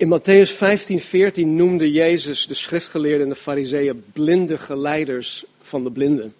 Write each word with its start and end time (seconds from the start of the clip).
In 0.00 0.08
Matthäus 0.08 0.50
15, 0.50 1.00
14 1.00 1.56
noemde 1.56 1.90
Jezus 1.90 2.46
de 2.46 2.54
schriftgeleerden 2.54 3.22
en 3.22 3.28
de 3.28 3.34
fariseeën 3.34 4.04
blinde 4.12 4.58
geleiders 4.58 5.44
van 5.60 5.84
de 5.84 5.90
blinden. 5.90 6.34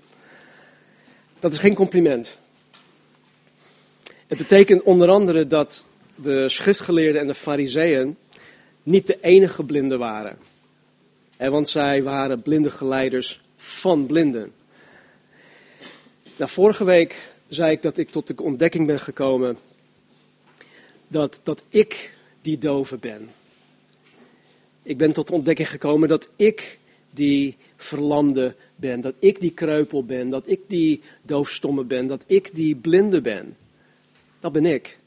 Dat 1.41 1.53
is 1.53 1.59
geen 1.59 1.75
compliment. 1.75 2.39
Het 4.27 4.39
betekent 4.39 4.83
onder 4.83 5.09
andere 5.09 5.47
dat 5.47 5.85
de 6.15 6.49
schriftgeleerden 6.49 7.21
en 7.21 7.27
de 7.27 7.35
fariseeën 7.35 8.17
niet 8.83 9.07
de 9.07 9.19
enige 9.21 9.65
blinden 9.65 9.99
waren. 9.99 10.39
Want 11.37 11.69
zij 11.69 12.03
waren 12.03 12.43
blinde 12.43 12.71
geleiders 12.71 13.41
van 13.57 14.07
blinden. 14.07 14.53
Nou, 16.37 16.51
vorige 16.51 16.85
week 16.85 17.33
zei 17.49 17.73
ik 17.73 17.83
dat 17.83 17.99
ik 17.99 18.09
tot 18.09 18.27
de 18.27 18.43
ontdekking 18.43 18.87
ben 18.87 19.01
gekomen 19.01 19.59
dat, 21.09 21.41
dat 21.43 21.63
ik 21.69 22.13
die 22.43 22.59
dove 22.59 22.97
ben. 22.97 23.31
Ik 24.91 24.97
ben 24.97 25.13
tot 25.13 25.27
de 25.27 25.33
ontdekking 25.33 25.71
gekomen 25.71 26.09
dat 26.09 26.29
ik 26.37 26.79
die 27.11 27.57
verlamde 27.77 28.55
ben, 28.77 29.01
dat 29.01 29.15
ik 29.19 29.41
die 29.41 29.51
kreupel 29.51 30.05
ben, 30.05 30.31
dat 30.31 30.43
ik 30.47 30.61
die 30.67 31.03
doofstomme 31.23 31.85
ben, 31.85 32.07
dat 32.07 32.25
ik 32.27 32.51
die 32.55 32.75
blinde 32.75 33.21
ben. 33.21 33.57
Dat 34.41 34.53
ben 34.53 34.67
ik. 34.67 34.99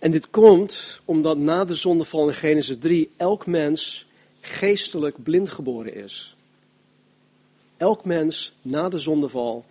En 0.00 0.10
dit 0.10 0.30
komt 0.30 1.00
omdat 1.04 1.38
na 1.38 1.64
de 1.64 1.74
zondeval 1.74 2.28
in 2.28 2.34
Genesis 2.34 2.78
3 2.78 3.10
elk 3.16 3.46
mens 3.46 4.06
geestelijk 4.40 5.22
blind 5.22 5.48
geboren 5.48 5.94
is. 5.94 6.34
Elk 7.76 8.04
mens 8.04 8.52
na 8.62 8.88
de 8.88 8.98
zondeval 8.98 9.64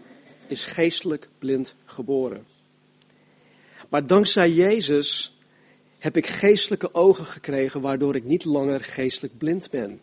is 0.47 0.65
geestelijk 0.65 1.27
blind 1.39 1.75
geboren. 1.85 2.45
Maar 3.89 4.07
dankzij 4.07 4.51
Jezus 4.51 5.36
heb 5.97 6.17
ik 6.17 6.27
geestelijke 6.27 6.93
ogen 6.93 7.25
gekregen 7.25 7.81
waardoor 7.81 8.15
ik 8.15 8.23
niet 8.23 8.45
langer 8.45 8.83
geestelijk 8.83 9.37
blind 9.37 9.69
ben. 9.69 9.99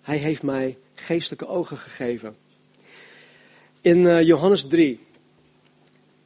Hij 0.00 0.16
heeft 0.16 0.42
mij 0.42 0.76
geestelijke 0.94 1.46
ogen 1.46 1.76
gegeven. 1.76 2.36
In 3.80 3.98
uh, 3.98 4.22
Johannes 4.22 4.66
3 4.66 5.00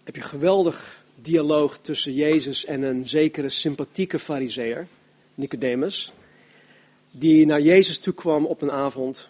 heb 0.04 0.14
je 0.14 0.20
een 0.22 0.28
geweldig 0.28 1.04
dialoog 1.14 1.78
tussen 1.78 2.12
Jezus 2.12 2.64
en 2.64 2.82
een 2.82 3.08
zekere 3.08 3.48
sympathieke 3.48 4.18
fariseer, 4.18 4.86
Nicodemus, 5.34 6.12
die 7.10 7.46
naar 7.46 7.60
Jezus 7.60 7.98
toe 7.98 8.14
kwam 8.14 8.46
op 8.46 8.62
een 8.62 8.70
avond. 8.70 9.28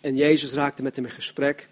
En 0.00 0.16
Jezus 0.16 0.52
raakte 0.52 0.82
met 0.82 0.96
hem 0.96 1.04
in 1.04 1.10
gesprek. 1.10 1.68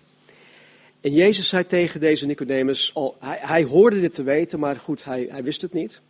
En 1.00 1.12
Jezus 1.12 1.48
zei 1.48 1.66
tegen 1.66 2.00
deze 2.00 2.26
Nicodemus, 2.26 2.94
al, 2.94 3.16
hij, 3.18 3.38
hij 3.40 3.64
hoorde 3.64 4.00
dit 4.00 4.14
te 4.14 4.22
weten, 4.22 4.58
maar 4.58 4.76
goed, 4.76 5.04
hij, 5.04 5.26
hij 5.30 5.42
wist 5.42 5.62
het 5.62 5.72
niet. 5.72 6.00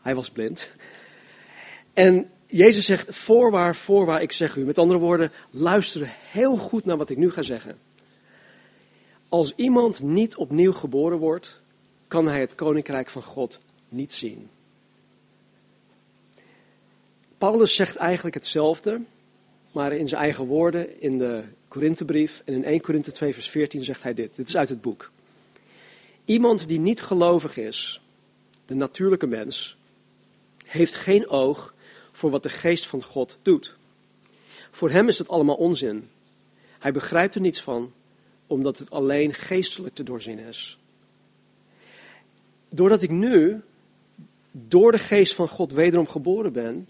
Hij 0.00 0.14
was 0.14 0.30
blind. 0.30 0.68
En 1.92 2.30
Jezus 2.46 2.84
zegt, 2.84 3.16
voorwaar, 3.16 3.76
voorwaar, 3.76 4.22
ik 4.22 4.32
zeg 4.32 4.56
u. 4.56 4.64
Met 4.64 4.78
andere 4.78 4.98
woorden, 4.98 5.32
luister 5.50 6.14
heel 6.30 6.56
goed 6.56 6.84
naar 6.84 6.96
wat 6.96 7.10
ik 7.10 7.16
nu 7.16 7.30
ga 7.30 7.42
zeggen. 7.42 7.78
Als 9.28 9.52
iemand 9.56 10.02
niet 10.02 10.36
opnieuw 10.36 10.72
geboren 10.72 11.18
wordt, 11.18 11.60
kan 12.08 12.26
hij 12.26 12.40
het 12.40 12.54
koninkrijk 12.54 13.10
van 13.10 13.22
God 13.22 13.60
niet 13.88 14.12
zien. 14.12 14.50
Paulus 17.38 17.74
zegt 17.74 17.96
eigenlijk 17.96 18.34
hetzelfde, 18.34 19.00
maar 19.72 19.92
in 19.92 20.08
zijn 20.08 20.22
eigen 20.22 20.46
woorden 20.46 21.00
in 21.00 21.18
de 21.18 21.44
Korinthebrief 21.68 22.42
en 22.44 22.54
in 22.54 22.64
1 22.64 22.80
Korinthe 22.80 23.12
2 23.12 23.34
vers 23.34 23.50
14 23.50 23.84
zegt 23.84 24.02
hij 24.02 24.14
dit. 24.14 24.36
Dit 24.36 24.48
is 24.48 24.56
uit 24.56 24.68
het 24.68 24.80
boek. 24.80 25.10
Iemand 26.24 26.68
die 26.68 26.78
niet 26.78 27.02
gelovig 27.02 27.56
is, 27.56 28.00
de 28.66 28.74
natuurlijke 28.74 29.26
mens, 29.26 29.76
heeft 30.70 30.94
geen 30.94 31.28
oog 31.28 31.74
voor 32.12 32.30
wat 32.30 32.42
de 32.42 32.48
geest 32.48 32.86
van 32.86 33.02
God 33.02 33.38
doet. 33.42 33.74
Voor 34.70 34.90
hem 34.90 35.08
is 35.08 35.18
het 35.18 35.28
allemaal 35.28 35.56
onzin. 35.56 36.08
Hij 36.78 36.92
begrijpt 36.92 37.34
er 37.34 37.40
niets 37.40 37.60
van, 37.60 37.92
omdat 38.46 38.78
het 38.78 38.90
alleen 38.90 39.34
geestelijk 39.34 39.94
te 39.94 40.02
doorzien 40.02 40.38
is. 40.38 40.78
Doordat 42.68 43.02
ik 43.02 43.10
nu 43.10 43.60
door 44.52 44.92
de 44.92 44.98
geest 44.98 45.34
van 45.34 45.48
God 45.48 45.72
wederom 45.72 46.08
geboren 46.08 46.52
ben, 46.52 46.88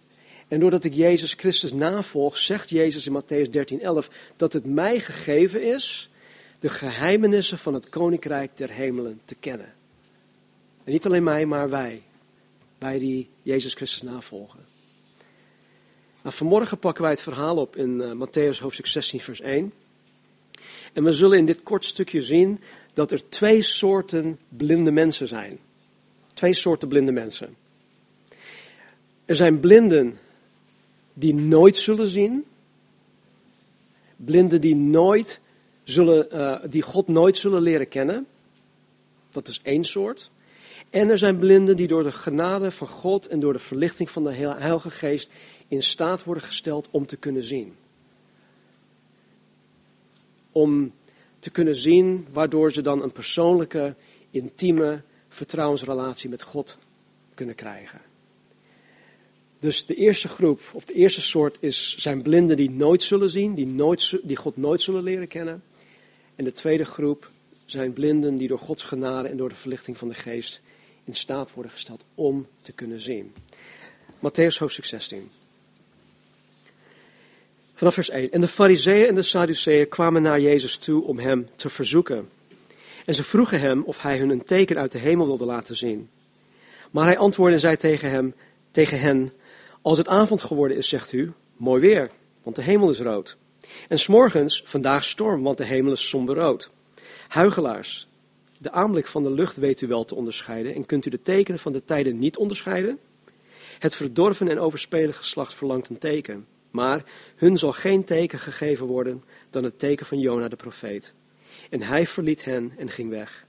en 0.49 0.61
doordat 0.61 0.85
ik 0.85 0.95
Jezus 0.95 1.33
Christus 1.33 1.73
navolg, 1.73 2.39
zegt 2.39 2.71
Jezus 2.71 3.07
in 3.07 3.23
Matthäus 3.23 3.51
13:11 3.51 4.09
dat 4.37 4.53
het 4.53 4.65
mij 4.65 5.01
gegeven 5.01 5.63
is 5.63 6.11
de 6.59 6.69
geheimenissen 6.69 7.59
van 7.59 7.75
het 7.75 7.89
koninkrijk 7.89 8.57
der 8.57 8.71
hemelen 8.71 9.21
te 9.25 9.35
kennen. 9.35 9.73
En 10.85 10.93
niet 10.93 11.07
alleen 11.07 11.23
mij, 11.23 11.47
maar 11.47 11.71
wij, 11.71 12.03
wij 12.81 12.99
die 12.99 13.29
Jezus 13.43 13.75
Christus 13.75 14.03
navolgen. 14.03 14.61
Nou, 16.23 16.35
vanmorgen 16.35 16.79
pakken 16.79 17.03
wij 17.03 17.13
het 17.13 17.23
verhaal 17.23 17.57
op 17.57 17.77
in 17.77 18.01
uh, 18.01 18.13
Matthäus 18.13 18.59
hoofdstuk 18.59 18.87
16, 18.87 19.21
vers 19.21 19.41
1. 19.41 19.73
En 20.93 21.05
we 21.05 21.13
zullen 21.13 21.39
in 21.39 21.47
dit 21.47 21.63
kort 21.63 21.85
stukje 21.85 22.23
zien 22.23 22.61
dat 22.93 23.13
er 23.13 23.29
twee 23.29 23.63
soorten 23.63 24.39
blinde 24.49 24.91
mensen 24.91 25.29
zijn. 25.29 25.59
Twee 26.35 26.55
soorten 26.55 26.89
blinde 26.89 27.13
mensen. 27.13 27.57
Er 29.25 29.37
zijn 29.37 29.61
blinden 29.61 30.19
die 31.13 31.35
nooit 31.35 31.77
zullen 31.77 32.09
zien. 32.09 32.45
Blinden 34.17 34.61
die, 34.61 34.77
nooit 34.77 35.41
zullen, 35.85 36.29
uh, 36.33 36.71
die 36.71 36.83
God 36.83 37.09
nooit 37.09 37.37
zullen 37.37 37.63
leren 37.63 37.89
kennen. 37.89 38.27
Dat 39.31 39.49
is 39.49 39.61
één 39.63 39.85
soort. 39.85 40.31
En 40.91 41.09
er 41.09 41.19
zijn 41.19 41.39
blinden 41.39 41.77
die 41.77 41.87
door 41.87 42.03
de 42.03 42.13
genade 42.13 42.71
van 42.71 42.87
God 42.87 43.27
en 43.27 43.41
door 43.41 43.53
de 43.53 43.59
verlichting 43.59 44.11
van 44.11 44.25
de 44.25 44.33
Heilige 44.33 44.91
Geest 44.91 45.29
in 45.69 45.83
staat 45.83 46.25
worden 46.25 46.45
gesteld 46.45 46.89
om 46.91 47.07
te 47.07 47.17
kunnen 47.17 47.45
zien. 47.45 47.77
Om 50.53 50.93
te 51.39 51.51
kunnen 51.51 51.77
zien 51.77 52.27
waardoor 52.33 52.73
ze 52.73 52.81
dan 52.81 53.03
een 53.03 53.13
persoonlijke, 53.13 53.95
intieme 54.31 55.03
vertrouwensrelatie 55.29 56.31
met 56.31 56.43
God 56.43 56.79
kunnen 57.35 57.55
krijgen. 57.55 58.01
Dus 59.59 59.87
de 59.87 59.95
eerste 59.95 60.29
groep, 60.29 60.61
of 60.73 60.85
de 60.85 60.93
eerste 60.93 61.23
soort, 61.23 61.57
is, 61.61 61.97
zijn 61.99 62.23
blinden 62.23 62.57
die 62.57 62.71
nooit 62.71 63.03
zullen 63.03 63.31
zien, 63.31 63.55
die, 63.55 63.67
nooit, 63.67 64.19
die 64.23 64.37
God 64.37 64.57
nooit 64.57 64.83
zullen 64.83 65.03
leren 65.03 65.29
kennen. 65.29 65.63
En 66.37 66.45
de 66.45 66.53
tweede 66.53 66.85
groep 66.85 67.31
zijn 67.65 67.93
blinden 67.93 68.37
die 68.37 68.49
door 68.49 68.59
Gods 68.59 68.85
genade 68.85 69.29
en 69.29 69.37
door 69.37 69.49
de 69.49 69.55
verlichting 69.55 69.97
van 69.97 70.09
de 70.09 70.15
geest 70.15 70.61
in 71.11 71.17
staat 71.17 71.55
worden 71.55 71.73
gesteld 71.73 72.05
om 72.15 72.47
te 72.63 72.73
kunnen 72.73 73.01
zien. 73.01 73.35
Matthäus 74.17 74.59
hoofdstuk 74.59 74.85
16. 74.85 75.31
Vanaf 77.75 77.95
vers 77.95 78.11
1. 78.11 78.31
En 78.31 78.41
de 78.41 78.49
fariseeën 78.49 79.07
en 79.09 79.15
de 79.15 79.23
sadduceeën 79.23 79.89
kwamen 79.89 80.23
naar 80.23 80.41
Jezus 80.41 80.77
toe 80.77 81.05
om 81.05 81.19
hem 81.19 81.49
te 81.57 81.69
verzoeken. 81.69 82.29
En 83.07 83.15
ze 83.15 83.25
vroegen 83.25 83.61
hem 83.61 83.83
of 83.83 83.99
hij 83.99 84.19
hun 84.19 84.31
een 84.31 84.45
teken 84.45 84.79
uit 84.79 84.93
de 84.93 84.99
hemel 84.99 85.27
wilde 85.27 85.45
laten 85.45 85.77
zien. 85.77 86.11
Maar 86.91 87.05
hij 87.05 87.19
antwoordde 87.19 87.55
en 87.55 87.61
zei 87.61 87.77
tegen, 87.77 88.11
hem, 88.11 88.35
tegen 88.71 89.01
hen, 89.01 89.33
als 89.83 89.99
het 89.99 90.09
avond 90.09 90.43
geworden 90.43 90.77
is, 90.77 90.89
zegt 90.89 91.13
u, 91.13 91.33
mooi 91.57 91.81
weer, 91.81 92.11
want 92.43 92.57
de 92.57 92.63
hemel 92.63 92.91
is 92.91 93.01
rood. 93.01 93.37
En 93.89 93.99
s'morgens, 93.99 94.63
vandaag 94.65 95.05
storm, 95.05 95.43
want 95.43 95.59
de 95.59 95.65
hemel 95.65 95.93
is 95.93 96.09
somberrood. 96.09 96.71
Huigelaars, 97.29 98.10
de 98.63 98.71
aanblik 98.71 99.07
van 99.07 99.23
de 99.23 99.31
lucht 99.31 99.57
weet 99.57 99.81
u 99.81 99.87
wel 99.87 100.05
te 100.05 100.15
onderscheiden 100.15 100.75
en 100.75 100.87
kunt 100.87 101.07
u 101.07 101.11
de 101.11 101.23
tekenen 101.23 101.61
van 101.61 101.73
de 101.73 101.85
tijden 101.85 102.19
niet 102.19 102.37
onderscheiden? 102.37 102.99
Het 103.79 103.95
verdorven 103.95 104.49
en 104.49 104.59
overspelen 104.59 105.15
geslacht 105.15 105.55
verlangt 105.55 105.89
een 105.89 105.99
teken, 105.99 106.47
maar 106.71 107.05
hun 107.37 107.57
zal 107.57 107.73
geen 107.73 108.05
teken 108.05 108.39
gegeven 108.39 108.87
worden 108.87 109.25
dan 109.51 109.65
het 109.65 109.79
teken 109.79 110.07
van 110.07 110.19
Jona 110.19 110.49
de 110.49 110.57
profeet. 110.57 111.13
En 111.71 111.83
hij 111.83 112.07
verliet 112.07 112.45
hen 112.45 112.73
en 112.77 112.91
ging 112.91 113.11
weg. 113.11 113.45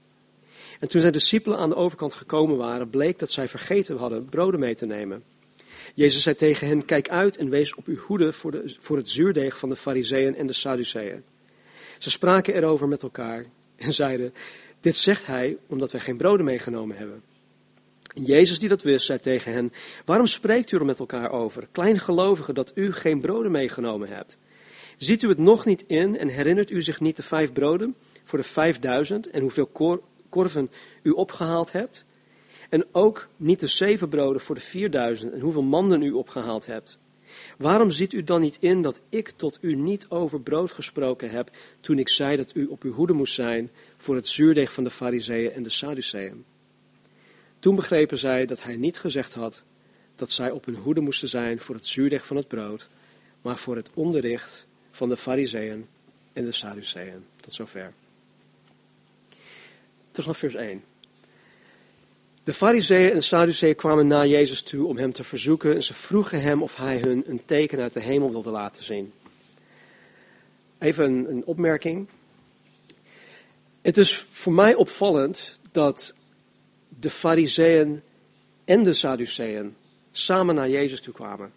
En 0.80 0.88
toen 0.88 1.00
zijn 1.00 1.12
discipelen 1.12 1.58
aan 1.58 1.68
de 1.68 1.76
overkant 1.76 2.14
gekomen 2.14 2.56
waren, 2.56 2.90
bleek 2.90 3.18
dat 3.18 3.30
zij 3.30 3.48
vergeten 3.48 3.96
hadden 3.96 4.24
broden 4.24 4.60
mee 4.60 4.74
te 4.74 4.86
nemen. 4.86 5.24
Jezus 5.94 6.22
zei 6.22 6.34
tegen 6.34 6.66
hen, 6.66 6.84
kijk 6.84 7.08
uit 7.08 7.36
en 7.36 7.48
wees 7.48 7.74
op 7.74 7.86
uw 7.86 7.96
hoede 7.96 8.32
voor, 8.32 8.50
de, 8.50 8.76
voor 8.80 8.96
het 8.96 9.10
zuurdeeg 9.10 9.58
van 9.58 9.68
de 9.68 9.76
fariseeën 9.76 10.36
en 10.36 10.46
de 10.46 10.52
sadduceeën. 10.52 11.24
Ze 11.98 12.10
spraken 12.10 12.54
erover 12.54 12.88
met 12.88 13.02
elkaar 13.02 13.46
en 13.76 13.92
zeiden, 13.92 14.34
dit 14.82 14.96
zegt 14.96 15.26
hij 15.26 15.56
omdat 15.66 15.92
wij 15.92 16.00
geen 16.00 16.16
broden 16.16 16.44
meegenomen 16.44 16.96
hebben. 16.96 17.22
En 18.14 18.24
Jezus 18.24 18.58
die 18.58 18.68
dat 18.68 18.82
wist, 18.82 19.06
zei 19.06 19.18
tegen 19.18 19.52
hen, 19.52 19.72
waarom 20.04 20.26
spreekt 20.26 20.72
u 20.72 20.76
er 20.76 20.84
met 20.84 20.98
elkaar 20.98 21.30
over, 21.30 21.68
kleingelovigen, 21.72 22.54
dat 22.54 22.72
u 22.74 22.92
geen 22.92 23.20
broden 23.20 23.52
meegenomen 23.52 24.08
hebt? 24.08 24.36
Ziet 24.96 25.22
u 25.22 25.28
het 25.28 25.38
nog 25.38 25.64
niet 25.64 25.84
in 25.86 26.18
en 26.18 26.28
herinnert 26.28 26.70
u 26.70 26.82
zich 26.82 27.00
niet 27.00 27.16
de 27.16 27.22
vijf 27.22 27.52
broden 27.52 27.94
voor 28.24 28.38
de 28.38 28.44
vijfduizend 28.44 29.30
en 29.30 29.40
hoeveel 29.40 29.70
korven 30.28 30.70
u 31.02 31.10
opgehaald 31.10 31.72
hebt? 31.72 32.04
En 32.68 32.86
ook 32.92 33.28
niet 33.36 33.60
de 33.60 33.66
zeven 33.66 34.08
broden 34.08 34.40
voor 34.40 34.54
de 34.54 34.60
vierduizend 34.60 35.32
en 35.32 35.40
hoeveel 35.40 35.62
manden 35.62 36.02
u 36.02 36.10
opgehaald 36.10 36.66
hebt. 36.66 36.98
Waarom 37.58 37.90
ziet 37.90 38.12
u 38.12 38.22
dan 38.22 38.40
niet 38.40 38.56
in 38.60 38.82
dat 38.82 39.00
ik 39.08 39.30
tot 39.30 39.58
u 39.60 39.74
niet 39.74 40.06
over 40.08 40.40
brood 40.40 40.70
gesproken 40.70 41.30
heb 41.30 41.50
toen 41.80 41.98
ik 41.98 42.08
zei 42.08 42.36
dat 42.36 42.54
u 42.54 42.66
op 42.66 42.82
uw 42.82 42.92
hoede 42.92 43.12
moest 43.12 43.34
zijn 43.34 43.70
voor 44.02 44.14
het 44.14 44.28
zuurdeeg 44.28 44.72
van 44.72 44.84
de 44.84 44.90
fariseeën 44.90 45.52
en 45.52 45.62
de 45.62 45.70
sadduceeën? 45.70 46.44
Toen 47.58 47.76
begrepen 47.76 48.18
zij 48.18 48.46
dat 48.46 48.62
hij 48.62 48.76
niet 48.76 48.98
gezegd 48.98 49.34
had 49.34 49.62
dat 50.16 50.30
zij 50.30 50.50
op 50.50 50.64
hun 50.64 50.74
hoede 50.74 51.00
moesten 51.00 51.28
zijn 51.28 51.60
voor 51.60 51.74
het 51.74 51.86
zuurdeeg 51.86 52.26
van 52.26 52.36
het 52.36 52.48
brood, 52.48 52.88
maar 53.42 53.58
voor 53.58 53.76
het 53.76 53.90
onderricht 53.94 54.66
van 54.90 55.08
de 55.08 55.16
Fariseeën 55.16 55.86
en 56.32 56.44
de 56.44 56.52
Sadduceeën. 56.52 57.24
Tot 57.40 57.54
zover. 57.54 57.92
Terug 60.10 60.26
naar 60.26 60.34
vers 60.34 60.54
1. 60.54 60.84
De 62.44 62.52
Fariseeën 62.52 63.12
en 63.12 63.22
Sadduceeën 63.22 63.76
kwamen 63.76 64.06
naar 64.06 64.26
Jezus 64.26 64.62
toe 64.62 64.86
om 64.86 64.96
hem 64.96 65.12
te 65.12 65.24
verzoeken 65.24 65.74
en 65.74 65.82
ze 65.82 65.94
vroegen 65.94 66.42
hem 66.42 66.62
of 66.62 66.76
hij 66.76 66.98
hun 66.98 67.22
een 67.26 67.44
teken 67.44 67.80
uit 67.80 67.92
de 67.92 68.00
hemel 68.00 68.30
wilde 68.30 68.50
laten 68.50 68.84
zien. 68.84 69.12
Even 70.78 71.30
een 71.30 71.44
opmerking. 71.44 72.08
Het 73.82 73.96
is 73.96 74.26
voor 74.30 74.52
mij 74.52 74.74
opvallend 74.74 75.60
dat 75.72 76.14
de 76.88 77.10
Fariseeën 77.10 78.02
en 78.64 78.82
de 78.82 78.92
Sadduceeën 78.92 79.76
samen 80.12 80.54
naar 80.54 80.68
Jezus 80.68 81.00
toe 81.00 81.14
kwamen. 81.14 81.52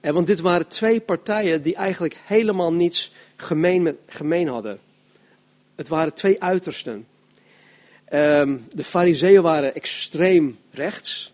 En 0.00 0.14
want 0.14 0.26
dit 0.26 0.40
waren 0.40 0.66
twee 0.66 1.00
partijen 1.00 1.62
die 1.62 1.74
eigenlijk 1.74 2.20
helemaal 2.24 2.72
niets 2.72 3.12
gemeen, 3.36 3.98
gemeen 4.06 4.48
hadden. 4.48 4.80
Het 5.74 5.88
waren 5.88 6.14
twee 6.14 6.42
uitersten. 6.42 7.06
Ehm, 8.04 8.58
de 8.74 8.84
Fariseeën 8.84 9.42
waren 9.42 9.74
extreem 9.74 10.58
rechts. 10.70 11.32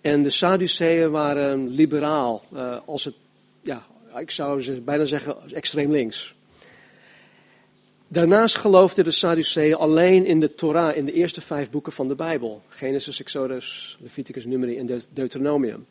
En 0.00 0.22
de 0.22 0.30
Sadduceeën 0.30 1.10
waren 1.10 1.68
liberaal. 1.68 2.44
Uh, 2.52 2.78
als 2.84 3.04
het, 3.04 3.14
ja, 3.62 3.86
ik 4.16 4.30
zou 4.30 4.80
bijna 4.80 5.04
zeggen 5.04 5.36
extreem 5.52 5.90
links. 5.90 6.34
Daarnaast 8.12 8.56
geloofden 8.56 9.04
de 9.04 9.10
Sadduceeën 9.10 9.74
alleen 9.74 10.26
in 10.26 10.40
de 10.40 10.54
Torah, 10.54 10.96
in 10.96 11.04
de 11.04 11.12
eerste 11.12 11.40
vijf 11.40 11.70
boeken 11.70 11.92
van 11.92 12.08
de 12.08 12.14
Bijbel. 12.14 12.62
Genesis, 12.68 13.20
Exodus, 13.20 13.98
Leviticus, 14.00 14.44
Numeri 14.44 14.78
en 14.78 15.00
Deuteronomium. 15.10 15.86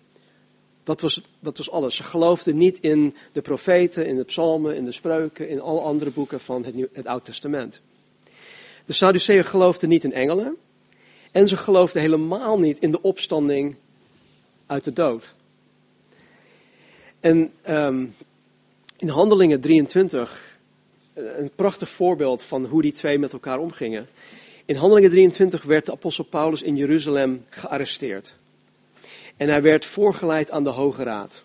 Dat 0.84 1.02
was, 1.02 1.22
dat 1.40 1.58
was 1.58 1.72
alles. 1.72 1.96
Ze 1.96 2.04
geloofden 2.04 2.58
niet 2.58 2.80
in 2.80 3.16
de 3.32 3.42
profeten, 3.42 4.06
in 4.08 4.16
de 4.16 4.24
psalmen, 4.24 4.76
in 4.76 4.86
de 4.86 4.92
spreuken, 4.92 5.50
in 5.50 5.62
alle 5.62 5.80
andere 5.80 6.12
boeken 6.12 6.40
van 6.40 6.66
het, 6.66 6.76
het 6.94 7.06
Oud 7.06 7.26
Testament. 7.26 7.82
De 8.86 8.94
Sadduceeën 8.94 9.46
geloofden 9.46 9.90
niet 9.90 10.04
in 10.04 10.14
engelen. 10.14 10.56
En 11.32 11.48
ze 11.48 11.58
geloofden 11.58 12.02
helemaal 12.02 12.60
niet 12.60 12.80
in 12.80 12.92
de 12.92 13.02
opstanding 13.02 13.76
uit 14.66 14.84
de 14.84 14.94
dood. 14.94 15.34
En 17.20 17.52
um, 17.70 18.16
in 18.98 19.10
Handelingen 19.10 19.62
23 19.62 20.51
een 21.38 21.52
prachtig 21.56 21.90
voorbeeld 21.90 22.44
van 22.44 22.66
hoe 22.66 22.82
die 22.82 22.92
twee 22.92 23.20
met 23.20 23.34
elkaar 23.34 23.60
omgingen. 23.60 24.08
In 24.66 24.76
Handelingen 24.76 25.10
23 25.10 25.64
werd 25.64 25.86
de 25.86 25.92
apostel 25.92 26.24
Paulus 26.24 26.62
in 26.62 26.76
Jeruzalem 26.76 27.46
gearresteerd. 27.50 28.36
En 29.38 29.50
hij 29.50 29.62
werd 29.62 29.86
voorgeleid 29.86 30.52
aan 30.52 30.64
de 30.64 30.70
Hoge 30.70 31.04
Raad. 31.04 31.44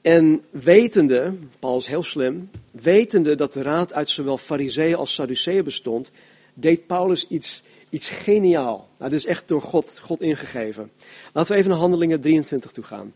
En 0.00 0.44
wetende, 0.50 1.34
Paulus 1.58 1.82
is 1.82 1.90
heel 1.90 2.02
slim, 2.02 2.50
wetende 2.70 3.34
dat 3.34 3.52
de 3.52 3.62
raad 3.62 3.92
uit 3.92 4.10
zowel 4.10 4.38
fariseeën 4.38 4.96
als 4.96 5.14
sadduceeën 5.14 5.64
bestond, 5.64 6.10
deed 6.54 6.86
Paulus 6.86 7.26
iets, 7.28 7.62
iets 7.90 8.08
geniaal. 8.08 8.88
Nou, 8.98 9.10
dit 9.10 9.18
is 9.18 9.26
echt 9.26 9.48
door 9.48 9.62
God, 9.62 9.98
God 10.02 10.20
ingegeven. 10.20 10.90
Laten 11.32 11.52
we 11.52 11.58
even 11.58 11.70
naar 11.70 11.80
Handelingen 11.80 12.20
23 12.20 12.70
toe 12.70 12.84
gaan. 12.84 13.12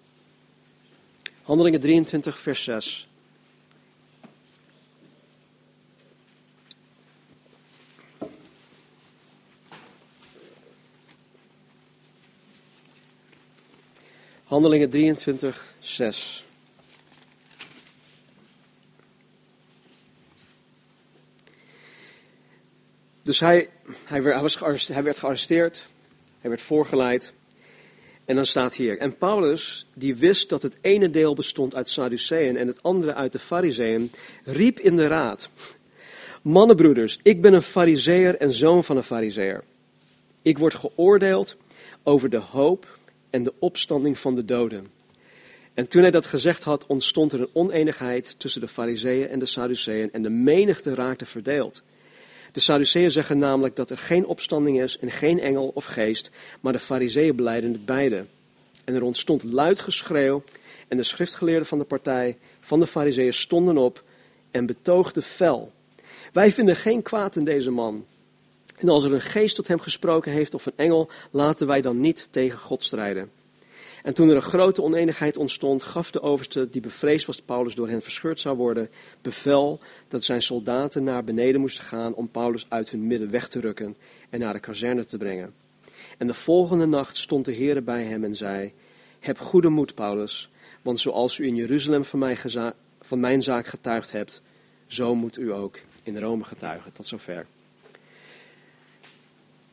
Handelingen 1.43 1.81
23, 1.81 2.39
vers 2.39 2.65
6. 2.65 3.10
Handelingen 14.61 14.91
23, 14.91 15.75
6. 15.79 16.45
Dus 23.23 23.41
hij, 23.41 23.69
hij, 24.05 24.23
werd, 24.23 24.37
hij, 24.89 25.03
werd 25.03 25.19
gearresteerd, 25.19 25.87
hij 26.41 26.51
werd 26.51 26.63
voorgeleid. 26.63 27.33
En 28.25 28.35
dan 28.35 28.47
staat 28.47 28.75
hier, 28.75 28.99
en 28.99 29.17
Paulus, 29.17 29.87
die 29.95 30.17
wist 30.17 30.49
dat 30.49 30.63
het 30.63 30.77
ene 30.81 31.11
deel 31.11 31.35
bestond 31.35 31.75
uit 31.75 31.89
Sadduceeën 31.89 32.57
en 32.57 32.67
het 32.67 32.83
andere 32.83 33.15
uit 33.15 33.33
de 33.33 33.39
Fariseeën, 33.39 34.13
riep 34.45 34.81
in 34.81 34.97
de 34.97 35.07
raad, 35.07 35.49
mannenbroeders, 36.43 37.19
ik 37.23 37.41
ben 37.41 37.53
een 37.53 37.63
Fariseer 37.63 38.37
en 38.37 38.53
zoon 38.53 38.85
van 38.85 38.97
een 38.97 39.03
Fariseer. 39.03 39.65
Ik 40.43 40.59
word 40.59 40.75
geoordeeld 40.75 41.57
over 42.03 42.31
de 42.31 42.39
hoop 42.39 42.99
en 43.31 43.43
de 43.43 43.53
opstanding 43.59 44.19
van 44.19 44.35
de 44.35 44.45
doden. 44.45 44.87
En 45.75 45.89
toen 45.89 46.03
hij 46.03 46.11
dat 46.11 46.27
gezegd 46.27 46.65
had, 46.65 46.87
ontstond 46.87 47.33
er 47.33 47.41
een 47.41 47.51
oneenigheid 47.53 48.35
tussen 48.39 48.61
de 48.61 48.69
Fariseeën 48.69 49.29
en 49.29 49.39
de 49.39 49.47
Sadduceeën 49.47 50.13
en 50.13 50.23
de 50.23 50.31
menigte 50.31 50.95
raakte 50.95 51.27
verdeeld. 51.27 51.83
De 52.53 52.61
Sadduceeën 52.61 53.11
zeggen 53.11 53.39
namelijk 53.39 53.77
dat 53.77 53.91
er 53.91 53.99
geen 53.99 54.27
opstanding 54.27 54.83
is 54.83 54.99
en 54.99 55.11
geen 55.11 55.41
engel 55.41 55.71
of 55.75 55.85
geest, 55.85 56.31
maar 56.61 56.73
de 56.73 56.79
Fariseeën 56.79 57.37
beleiden 57.37 57.73
het 57.73 57.85
beide. 57.85 58.27
En 58.85 58.95
er 58.95 59.03
ontstond 59.03 59.43
luid 59.43 59.81
geschreeuw 59.81 60.43
en 60.89 60.97
de 60.97 61.03
schriftgeleerden 61.03 61.67
van 61.67 61.79
de 61.79 61.85
partij 61.85 62.39
van 62.61 62.81
de 62.81 62.87
Fariseeën 62.87 63.33
stonden 63.33 63.77
op 63.77 64.05
en 64.51 64.67
betoogden 64.67 65.23
fel. 65.23 65.73
Wij 66.33 66.53
vinden 66.53 66.77
geen 66.77 67.03
kwaad 67.03 67.37
in 67.37 67.45
deze 67.45 67.71
man. 67.71 68.07
En 68.81 68.89
als 68.89 69.05
er 69.05 69.13
een 69.13 69.21
geest 69.21 69.55
tot 69.55 69.69
hem 69.69 69.81
gesproken 69.81 70.33
heeft 70.33 70.55
of 70.55 70.67
een 70.67 70.73
engel, 70.77 71.09
laten 71.31 71.67
wij 71.67 71.81
dan 71.81 72.01
niet 72.01 72.29
tegen 72.31 72.59
God 72.59 72.85
strijden. 72.85 73.31
En 74.03 74.15
toen 74.15 74.29
er 74.29 74.37
een 74.37 74.43
grote 74.43 74.83
oneenigheid 74.83 75.37
ontstond, 75.37 75.83
gaf 75.83 76.11
de 76.11 76.21
overste, 76.21 76.71
die 76.71 76.81
bevreesd 76.81 77.27
was 77.27 77.37
dat 77.37 77.47
Paulus 77.47 77.75
door 77.75 77.89
hen 77.89 78.03
verscheurd 78.03 78.41
zou 78.41 78.57
worden, 78.57 78.91
bevel 79.23 79.81
dat 80.09 80.25
zijn 80.25 80.43
soldaten 80.43 81.05
naar 81.05 81.25
beneden 81.25 81.61
moesten 81.61 81.85
gaan 81.85 82.15
om 82.15 82.29
Paulus 82.29 82.67
uit 82.69 82.91
hun 82.91 83.07
midden 83.07 83.31
weg 83.31 83.49
te 83.49 83.61
rukken 83.61 83.97
en 84.31 84.41
naar 84.41 84.53
de 84.53 84.61
kazerne 84.61 85.05
te 85.05 85.19
brengen. 85.19 85.55
En 86.19 86.27
de 86.27 86.35
volgende 86.35 86.87
nacht 86.87 87.17
stond 87.17 87.45
de 87.45 87.53
Heer 87.53 87.85
bij 87.85 88.05
hem 88.05 88.25
en 88.25 88.37
zei, 88.37 88.73
heb 89.19 89.39
goede 89.39 89.69
moed, 89.69 89.95
Paulus, 89.95 90.51
want 90.83 91.01
zoals 91.01 91.39
u 91.39 91.47
in 91.47 91.55
Jeruzalem 91.55 92.05
van 93.01 93.21
mijn 93.21 93.43
zaak 93.43 93.67
getuigd 93.67 94.13
hebt, 94.13 94.41
zo 94.87 95.15
moet 95.15 95.39
u 95.39 95.53
ook 95.53 95.79
in 96.03 96.19
Rome 96.19 96.45
getuigen. 96.45 96.93
Tot 96.93 97.07
zover. 97.07 97.47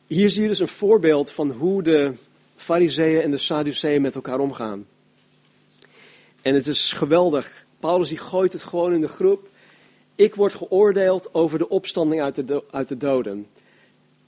Hier 0.08 0.30
zie 0.30 0.42
je 0.42 0.48
dus 0.48 0.58
een 0.58 0.68
voorbeeld 0.68 1.30
van 1.30 1.50
hoe 1.50 1.82
de 1.82 2.14
Fariseeën 2.56 3.22
en 3.22 3.30
de 3.30 3.38
Sadduceeën 3.38 4.02
met 4.02 4.14
elkaar 4.14 4.38
omgaan. 4.38 4.86
En 6.42 6.54
het 6.54 6.66
is 6.66 6.92
geweldig. 6.92 7.66
Paulus 7.80 8.08
die 8.08 8.18
gooit 8.18 8.52
het 8.52 8.62
gewoon 8.62 8.92
in 8.92 9.00
de 9.00 9.08
groep. 9.08 9.48
Ik 10.14 10.34
word 10.34 10.54
geoordeeld 10.54 11.34
over 11.34 11.58
de 11.58 11.68
opstanding 11.68 12.22
uit 12.22 12.48
de, 12.48 12.64
uit 12.70 12.88
de 12.88 12.96
doden. 12.96 13.46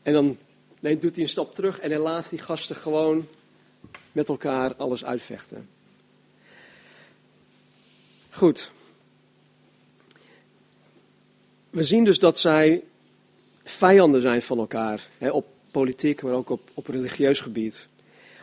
En 0.02 0.12
dan 0.12 0.38
doet 0.80 1.14
hij 1.14 1.22
een 1.22 1.28
stap 1.28 1.54
terug 1.54 1.80
en 1.80 1.90
hij 1.90 2.00
laat 2.00 2.30
die 2.30 2.38
gasten 2.38 2.76
gewoon 2.76 3.26
met 4.12 4.28
elkaar 4.28 4.74
alles 4.74 5.04
uitvechten. 5.04 5.68
Goed. 8.30 8.70
We 11.70 11.82
zien 11.82 12.04
dus 12.04 12.18
dat 12.18 12.38
zij 12.38 12.84
vijanden 13.64 14.20
zijn 14.20 14.42
van 14.42 14.58
elkaar. 14.58 15.08
Hè, 15.18 15.30
op 15.30 15.46
politiek, 15.70 16.22
maar 16.22 16.32
ook 16.32 16.50
op, 16.50 16.70
op 16.74 16.86
religieus 16.86 17.40
gebied. 17.40 17.88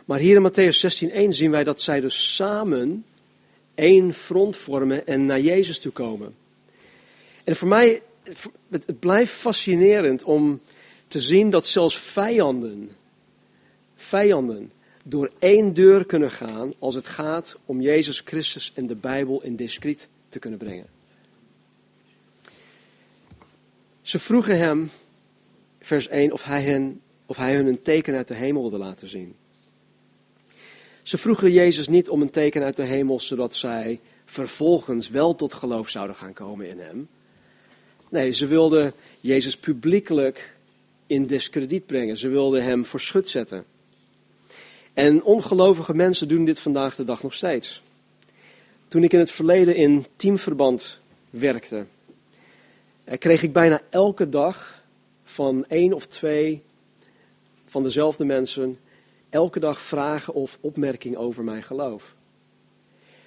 Maar 0.04 0.18
hier 0.18 0.36
in 0.36 0.50
Matthäus 0.50 1.08
16:1 1.08 1.28
zien 1.28 1.50
wij 1.50 1.64
dat 1.64 1.80
zij 1.80 2.00
dus 2.00 2.34
samen 2.34 3.04
één 3.74 4.14
front 4.14 4.56
vormen 4.56 5.06
en 5.06 5.26
naar 5.26 5.40
Jezus 5.40 5.78
toe 5.78 5.92
komen. 5.92 6.34
En 7.44 7.56
voor 7.56 7.68
mij, 7.68 8.02
het, 8.22 8.46
het 8.86 8.98
blijft 8.98 9.32
fascinerend 9.32 10.24
om 10.24 10.60
te 11.08 11.20
zien 11.20 11.50
dat 11.50 11.66
zelfs 11.66 11.98
vijanden, 11.98 12.90
vijanden, 13.94 14.72
door 15.04 15.30
één 15.38 15.74
deur 15.74 16.06
kunnen 16.06 16.30
gaan 16.30 16.72
als 16.78 16.94
het 16.94 17.06
gaat 17.06 17.56
om 17.64 17.80
Jezus 17.80 18.20
Christus 18.24 18.72
en 18.74 18.86
de 18.86 18.94
Bijbel 18.94 19.42
in 19.42 19.56
discreet 19.56 20.08
te 20.28 20.38
kunnen 20.38 20.58
brengen. 20.58 20.86
Ze 24.02 24.18
vroegen 24.18 24.58
hem, 24.58 24.90
vers 25.78 26.08
1, 26.08 26.32
of 26.32 26.44
hij 26.44 26.62
hen 26.62 27.00
of 27.28 27.36
hij 27.36 27.54
hun 27.54 27.66
een 27.66 27.82
teken 27.82 28.14
uit 28.14 28.28
de 28.28 28.34
hemel 28.34 28.60
wilde 28.60 28.78
laten 28.78 29.08
zien. 29.08 29.34
Ze 31.02 31.18
vroegen 31.18 31.52
Jezus 31.52 31.88
niet 31.88 32.08
om 32.08 32.22
een 32.22 32.30
teken 32.30 32.62
uit 32.62 32.76
de 32.76 32.84
hemel, 32.84 33.20
zodat 33.20 33.54
zij 33.54 34.00
vervolgens 34.24 35.08
wel 35.08 35.34
tot 35.34 35.54
geloof 35.54 35.88
zouden 35.88 36.16
gaan 36.16 36.32
komen 36.32 36.68
in 36.68 36.78
hem. 36.78 37.08
Nee, 38.08 38.32
ze 38.32 38.46
wilden 38.46 38.92
Jezus 39.20 39.56
publiekelijk 39.56 40.54
in 41.06 41.26
discrediet 41.26 41.86
brengen. 41.86 42.16
Ze 42.16 42.28
wilden 42.28 42.64
hem 42.64 42.84
voor 42.84 43.00
schut 43.00 43.28
zetten. 43.28 43.64
En 44.94 45.22
ongelovige 45.22 45.94
mensen 45.94 46.28
doen 46.28 46.44
dit 46.44 46.60
vandaag 46.60 46.96
de 46.96 47.04
dag 47.04 47.22
nog 47.22 47.34
steeds. 47.34 47.82
Toen 48.88 49.02
ik 49.02 49.12
in 49.12 49.18
het 49.18 49.30
verleden 49.30 49.74
in 49.74 50.06
teamverband 50.16 50.98
werkte, 51.30 51.86
eh, 53.04 53.18
kreeg 53.18 53.42
ik 53.42 53.52
bijna 53.52 53.80
elke 53.90 54.28
dag 54.28 54.82
van 55.24 55.64
één 55.66 55.92
of 55.92 56.06
twee 56.06 56.62
van 57.68 57.82
dezelfde 57.82 58.24
mensen 58.24 58.78
elke 59.28 59.60
dag 59.60 59.80
vragen 59.80 60.34
of 60.34 60.58
opmerkingen 60.60 61.18
over 61.18 61.44
mijn 61.44 61.62
geloof. 61.62 62.14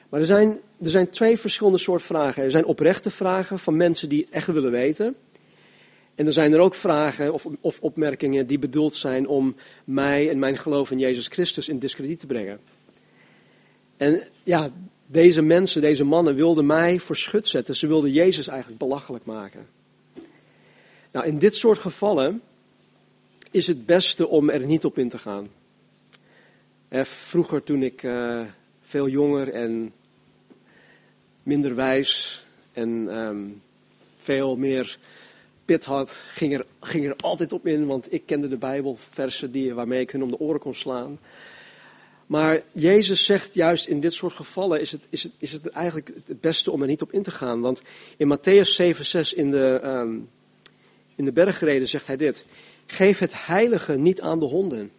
Maar 0.10 0.20
er 0.20 0.26
zijn, 0.26 0.60
er 0.82 0.90
zijn 0.90 1.10
twee 1.10 1.38
verschillende 1.38 1.78
soorten 1.78 2.06
vragen. 2.06 2.44
Er 2.44 2.52
zijn 2.52 2.66
oprechte 2.66 3.10
vragen 3.10 3.60
van 3.60 3.78
mensen 3.78 4.10
die 4.10 4.28
echt 4.30 4.48
willen 4.48 4.72
weten. 4.72 5.16
En 6.16 6.26
er 6.26 6.34
zijn 6.34 6.54
er 6.54 6.60
ook 6.60 6.76
vragen 6.76 7.34
of, 7.34 7.48
of 7.62 7.80
opmerkingen 7.80 8.48
die 8.48 8.60
bedoeld 8.60 8.96
zijn 8.96 9.28
om 9.28 9.56
mij 9.84 10.30
en 10.30 10.40
mijn 10.40 10.58
geloof 10.58 10.92
in 10.92 11.00
Jezus 11.00 11.28
Christus 11.28 11.70
in 11.70 11.80
discrediet 11.80 12.20
te 12.20 12.26
brengen. 12.26 12.60
En 13.98 14.28
ja, 14.44 14.70
deze 15.08 15.42
mensen, 15.42 15.82
deze 15.82 16.04
mannen 16.04 16.36
wilden 16.36 16.66
mij 16.66 17.00
voor 17.00 17.16
schut 17.16 17.48
zetten. 17.48 17.76
Ze 17.76 17.88
wilden 17.88 18.12
Jezus 18.12 18.48
eigenlijk 18.48 18.80
belachelijk 18.80 19.26
maken. 19.26 19.68
Nou, 21.12 21.26
in 21.26 21.38
dit 21.38 21.56
soort 21.56 21.78
gevallen 21.78 22.42
is 23.52 23.68
het 23.68 23.86
beste 23.86 24.28
om 24.28 24.50
er 24.50 24.66
niet 24.66 24.86
op 24.86 24.98
in 24.98 25.10
te 25.10 25.18
gaan. 25.18 25.50
Vroeger, 27.04 27.64
toen 27.64 27.84
ik 27.84 28.04
uh, 28.04 28.46
veel 28.82 29.08
jonger 29.08 29.50
en 29.50 29.94
minder 31.44 31.76
wijs 31.76 32.44
en 32.74 32.90
um, 33.18 33.62
veel 34.18 34.56
meer 34.56 34.98
pit 35.66 35.86
had, 35.86 36.24
ging 36.28 36.54
er, 36.54 36.66
ging 36.80 37.06
er 37.06 37.16
altijd 37.16 37.54
op 37.54 37.68
in, 37.68 37.86
want 37.86 38.14
ik 38.14 38.26
kende 38.26 38.48
de 38.48 38.58
Bijbelversen 38.58 39.52
die, 39.52 39.74
waarmee 39.74 40.02
ik 40.02 40.12
hun 40.12 40.24
om 40.24 40.30
de 40.30 40.40
oren 40.40 40.60
kon 40.60 40.76
slaan. 40.76 41.20
Maar 42.26 42.62
Jezus 42.72 43.26
zegt 43.26 43.54
juist 43.54 43.88
in 43.88 44.00
dit 44.00 44.14
soort 44.14 44.34
gevallen 44.34 44.82
is 44.82 44.92
het, 44.92 45.02
is 45.10 45.24
het, 45.24 45.32
is 45.38 45.52
het 45.52 45.68
eigenlijk 45.68 46.12
het 46.26 46.42
beste 46.42 46.72
om 46.72 46.82
er 46.82 46.88
niet 46.88 47.02
op 47.02 47.12
in 47.12 47.24
te 47.24 47.32
gaan. 47.32 47.62
Want 47.62 47.82
in 48.18 48.38
Matthäus 48.38 48.82
7,6 48.82 49.36
in 49.36 49.52
de, 49.52 49.82
um, 49.84 50.30
in 51.16 51.26
de 51.26 51.32
bergreden 51.32 51.88
zegt 51.88 52.08
hij 52.08 52.18
dit. 52.18 52.46
Geef 52.92 53.20
het 53.20 53.46
heilige 53.46 53.98
niet 53.98 54.22
aan 54.22 54.40
de 54.40 54.46
honden. 54.46 54.92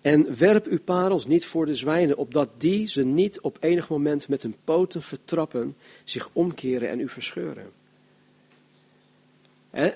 En 0.00 0.38
werp 0.38 0.66
uw 0.66 0.80
parels 0.80 1.26
niet 1.26 1.46
voor 1.46 1.66
de 1.66 1.74
zwijnen, 1.74 2.16
opdat 2.16 2.52
die 2.56 2.86
ze 2.86 3.04
niet 3.04 3.40
op 3.40 3.56
enig 3.60 3.88
moment 3.88 4.28
met 4.28 4.42
hun 4.42 4.56
poten 4.64 5.02
vertrappen, 5.02 5.76
zich 6.04 6.30
omkeren 6.32 6.88
en 6.88 7.00
u 7.00 7.08
verscheuren. 7.08 7.70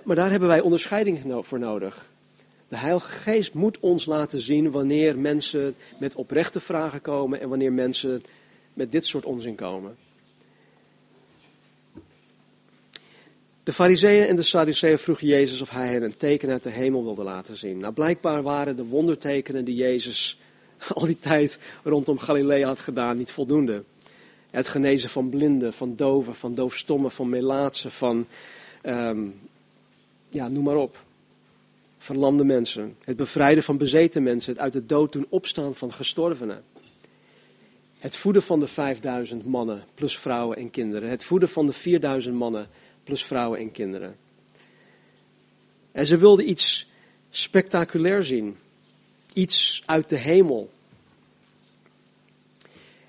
maar 0.04 0.16
daar 0.16 0.30
hebben 0.30 0.48
wij 0.48 0.60
onderscheiding 0.60 1.44
voor 1.44 1.58
nodig. 1.58 2.10
De 2.68 2.76
Heilige 2.76 3.10
Geest 3.10 3.54
moet 3.54 3.80
ons 3.80 4.06
laten 4.06 4.40
zien 4.40 4.70
wanneer 4.70 5.18
mensen 5.18 5.74
met 6.00 6.14
oprechte 6.14 6.60
vragen 6.60 7.00
komen 7.00 7.40
en 7.40 7.48
wanneer 7.48 7.72
mensen 7.72 8.22
met 8.74 8.92
dit 8.92 9.06
soort 9.06 9.24
onzin 9.24 9.54
komen. 9.54 9.96
De 13.64 13.72
fariseeën 13.72 14.26
en 14.26 14.36
de 14.36 14.42
Sadduceeën 14.42 14.98
vroegen 14.98 15.26
Jezus 15.26 15.60
of 15.60 15.70
hij 15.70 15.88
hen 15.88 16.02
een 16.02 16.16
teken 16.16 16.50
uit 16.50 16.62
de 16.62 16.70
hemel 16.70 17.04
wilde 17.04 17.22
laten 17.22 17.56
zien. 17.56 17.78
Nou, 17.78 17.92
blijkbaar 17.92 18.42
waren 18.42 18.76
de 18.76 18.84
wondertekenen 18.84 19.64
die 19.64 19.74
Jezus 19.74 20.38
al 20.94 21.06
die 21.06 21.18
tijd 21.18 21.58
rondom 21.82 22.18
Galilea 22.18 22.66
had 22.66 22.80
gedaan 22.80 23.16
niet 23.16 23.32
voldoende. 23.32 23.82
Het 24.50 24.68
genezen 24.68 25.10
van 25.10 25.28
blinden, 25.28 25.72
van 25.72 25.96
doven, 25.96 26.34
van 26.34 26.54
doofstommen, 26.54 27.10
van 27.10 27.28
melaatsen, 27.28 27.90
van, 27.90 28.26
um, 28.82 29.40
ja, 30.28 30.48
noem 30.48 30.64
maar 30.64 30.76
op. 30.76 31.04
Verlamde 31.98 32.44
mensen. 32.44 32.96
Het 33.04 33.16
bevrijden 33.16 33.62
van 33.62 33.76
bezeten 33.76 34.22
mensen. 34.22 34.52
Het 34.52 34.62
uit 34.62 34.72
de 34.72 34.86
dood 34.86 35.12
doen 35.12 35.26
opstaan 35.28 35.74
van 35.74 35.92
gestorvenen. 35.92 36.64
Het 37.98 38.16
voeden 38.16 38.42
van 38.42 38.60
de 38.60 38.66
5000 38.66 39.44
mannen, 39.44 39.84
plus 39.94 40.18
vrouwen 40.18 40.56
en 40.56 40.70
kinderen. 40.70 41.08
Het 41.08 41.24
voeden 41.24 41.48
van 41.48 41.66
de 41.66 41.72
4000 41.72 42.34
mannen, 42.34 42.68
plus 43.04 43.24
vrouwen 43.24 43.58
en 43.58 43.72
kinderen. 43.72 44.16
En 45.92 46.06
ze 46.06 46.16
wilden 46.16 46.48
iets 46.48 46.90
spectaculair 47.30 48.22
zien. 48.22 48.56
Iets 49.32 49.82
uit 49.86 50.08
de 50.08 50.16
hemel. 50.16 50.70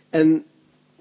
En 0.10 0.46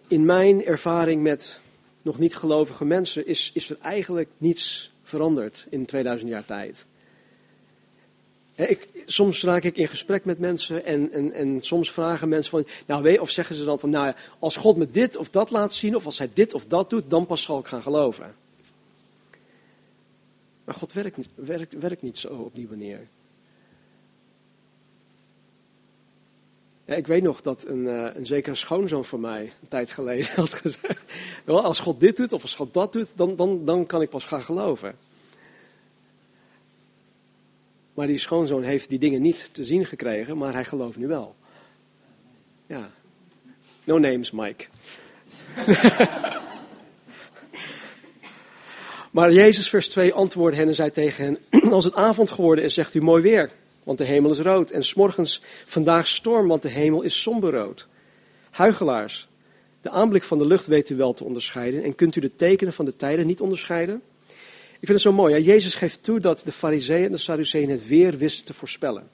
in 0.08 0.24
mijn 0.24 0.64
ervaring 0.64 1.22
met 1.22 1.60
nog 2.02 2.18
niet 2.18 2.36
gelovige 2.36 2.84
mensen 2.84 3.26
is, 3.26 3.50
is 3.54 3.70
er 3.70 3.76
eigenlijk 3.80 4.28
niets 4.38 4.92
veranderd 5.02 5.66
in 5.70 5.84
2000 5.84 6.30
jaar 6.30 6.44
tijd. 6.44 6.84
Ik, 8.54 8.88
soms 9.06 9.42
raak 9.42 9.64
ik 9.64 9.76
in 9.76 9.88
gesprek 9.88 10.24
met 10.24 10.38
mensen 10.38 10.84
en, 10.84 11.32
en, 11.32 11.62
soms 11.62 11.92
vragen 11.92 12.28
mensen 12.28 12.50
van, 12.50 12.66
nou 12.86 13.02
weet, 13.02 13.18
of 13.18 13.30
zeggen 13.30 13.56
ze 13.56 13.64
dan 13.64 13.78
van, 13.78 13.90
nou 13.90 14.14
als 14.38 14.56
God 14.56 14.76
me 14.76 14.90
dit 14.90 15.16
of 15.16 15.30
dat 15.30 15.50
laat 15.50 15.74
zien, 15.74 15.96
of 15.96 16.04
als 16.04 16.18
hij 16.18 16.30
dit 16.32 16.54
of 16.54 16.66
dat 16.66 16.90
doet, 16.90 17.10
dan 17.10 17.26
pas 17.26 17.42
zal 17.42 17.58
ik 17.58 17.66
gaan 17.66 17.82
geloven. 17.82 18.34
Maar 20.64 20.74
God 20.74 20.92
werkt, 20.92 21.28
werkt, 21.34 21.72
werkt 21.72 22.02
niet 22.02 22.18
zo 22.18 22.28
op 22.28 22.54
die 22.54 22.68
manier. 22.68 23.08
Ja, 26.84 26.94
ik 26.94 27.06
weet 27.06 27.22
nog 27.22 27.40
dat 27.40 27.66
een, 27.66 27.84
uh, 27.84 28.14
een 28.14 28.26
zekere 28.26 28.54
schoonzoon 28.54 29.04
van 29.04 29.20
mij 29.20 29.42
een 29.42 29.68
tijd 29.68 29.92
geleden 29.92 30.30
had 30.42 30.54
gezegd: 30.54 31.12
Als 31.46 31.80
God 31.80 32.00
dit 32.00 32.16
doet 32.16 32.32
of 32.32 32.42
als 32.42 32.54
God 32.54 32.74
dat 32.74 32.92
doet, 32.92 33.12
dan, 33.16 33.36
dan, 33.36 33.64
dan 33.64 33.86
kan 33.86 34.02
ik 34.02 34.10
pas 34.10 34.24
gaan 34.24 34.42
geloven. 34.42 34.94
Maar 37.94 38.06
die 38.06 38.18
schoonzoon 38.18 38.62
heeft 38.62 38.88
die 38.88 38.98
dingen 38.98 39.22
niet 39.22 39.48
te 39.52 39.64
zien 39.64 39.84
gekregen, 39.84 40.38
maar 40.38 40.52
hij 40.52 40.64
gelooft 40.64 40.96
nu 40.96 41.06
wel. 41.06 41.34
Ja. 42.66 42.90
No 43.84 43.98
names, 43.98 44.30
Mike. 44.30 44.66
Maar 49.12 49.32
Jezus, 49.32 49.68
vers 49.68 49.88
2, 49.88 50.12
antwoordde 50.12 50.58
hen 50.58 50.68
en 50.68 50.74
zei 50.74 50.90
tegen 50.90 51.24
hen: 51.24 51.38
Als 51.72 51.84
het 51.84 51.94
avond 51.94 52.30
geworden 52.30 52.64
is, 52.64 52.74
zegt 52.74 52.94
u 52.94 53.00
mooi 53.00 53.22
weer, 53.22 53.50
want 53.82 53.98
de 53.98 54.04
hemel 54.04 54.30
is 54.30 54.38
rood. 54.38 54.70
En 54.70 54.84
s'morgens 54.84 55.42
vandaag 55.66 56.06
storm, 56.06 56.48
want 56.48 56.62
de 56.62 56.68
hemel 56.68 57.02
is 57.02 57.22
somberrood. 57.22 57.86
Huigelaars, 58.50 59.28
de 59.82 59.90
aanblik 59.90 60.22
van 60.22 60.38
de 60.38 60.46
lucht 60.46 60.66
weet 60.66 60.90
u 60.90 60.96
wel 60.96 61.12
te 61.12 61.24
onderscheiden. 61.24 61.82
En 61.82 61.94
kunt 61.94 62.16
u 62.16 62.20
de 62.20 62.34
tekenen 62.36 62.72
van 62.72 62.84
de 62.84 62.96
tijden 62.96 63.26
niet 63.26 63.40
onderscheiden? 63.40 64.02
Ik 64.72 64.88
vind 64.88 64.88
het 64.88 65.00
zo 65.00 65.12
mooi. 65.12 65.42
Jezus 65.42 65.74
geeft 65.74 66.02
toe 66.02 66.20
dat 66.20 66.42
de 66.44 66.52
Fariseeën 66.52 67.04
en 67.04 67.12
de 67.12 67.18
Sadduceeën 67.18 67.70
het 67.70 67.86
weer 67.86 68.16
wisten 68.16 68.44
te 68.44 68.54
voorspellen. 68.54 69.10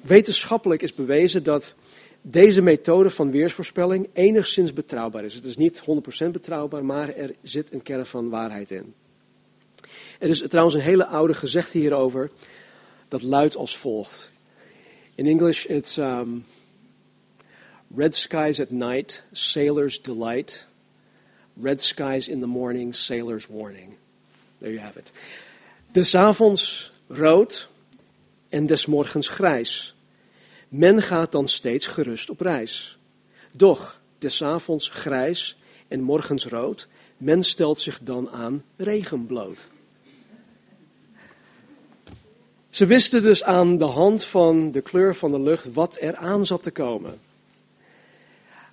Wetenschappelijk 0.00 0.82
is 0.82 0.94
bewezen 0.94 1.42
dat 1.42 1.74
deze 2.28 2.60
methode 2.60 3.10
van 3.10 3.30
weersvoorspelling 3.30 4.08
enigszins 4.12 4.72
betrouwbaar 4.72 5.24
is. 5.24 5.34
Het 5.34 5.44
is 5.44 5.56
niet 5.56 5.82
100% 6.26 6.30
betrouwbaar, 6.30 6.84
maar 6.84 7.08
er 7.08 7.34
zit 7.42 7.72
een 7.72 7.82
kern 7.82 8.06
van 8.06 8.28
waarheid 8.28 8.70
in. 8.70 8.94
Er 10.18 10.28
is 10.28 10.42
trouwens 10.48 10.76
een 10.76 10.82
hele 10.82 11.06
oude 11.06 11.34
gezegde 11.34 11.78
hierover, 11.78 12.30
dat 13.08 13.22
luidt 13.22 13.56
als 13.56 13.76
volgt. 13.76 14.30
In 15.14 15.26
English 15.26 15.64
it's 15.64 15.96
um, 15.96 16.44
red 17.96 18.16
skies 18.16 18.60
at 18.60 18.70
night, 18.70 19.24
sailors 19.32 20.02
delight. 20.02 20.66
Red 21.62 21.82
skies 21.82 22.28
in 22.28 22.40
the 22.40 22.46
morning, 22.46 22.94
sailors 22.94 23.46
warning. 23.46 23.96
There 24.58 24.72
you 24.72 24.82
have 24.82 24.98
it. 24.98 25.10
Des 25.92 26.14
avonds 26.14 26.92
rood 27.06 27.68
en 28.48 28.66
des 28.66 28.86
morgens 28.86 29.28
grijs. 29.28 29.95
Men 30.68 31.02
gaat 31.02 31.32
dan 31.32 31.48
steeds 31.48 31.86
gerust 31.86 32.30
op 32.30 32.40
reis. 32.40 32.98
Doch, 33.52 34.00
des 34.18 34.42
avonds 34.42 34.88
grijs 34.88 35.58
en 35.88 36.00
morgens 36.00 36.46
rood, 36.46 36.88
men 37.16 37.42
stelt 37.42 37.80
zich 37.80 37.98
dan 38.02 38.30
aan 38.30 38.64
regen 38.76 39.26
bloot. 39.26 39.68
Ze 42.70 42.86
wisten 42.86 43.22
dus 43.22 43.44
aan 43.44 43.76
de 43.78 43.84
hand 43.84 44.24
van 44.24 44.72
de 44.72 44.80
kleur 44.80 45.14
van 45.14 45.30
de 45.30 45.40
lucht 45.40 45.72
wat 45.72 45.96
er 46.00 46.16
aan 46.16 46.46
zat 46.46 46.62
te 46.62 46.70
komen. 46.70 47.20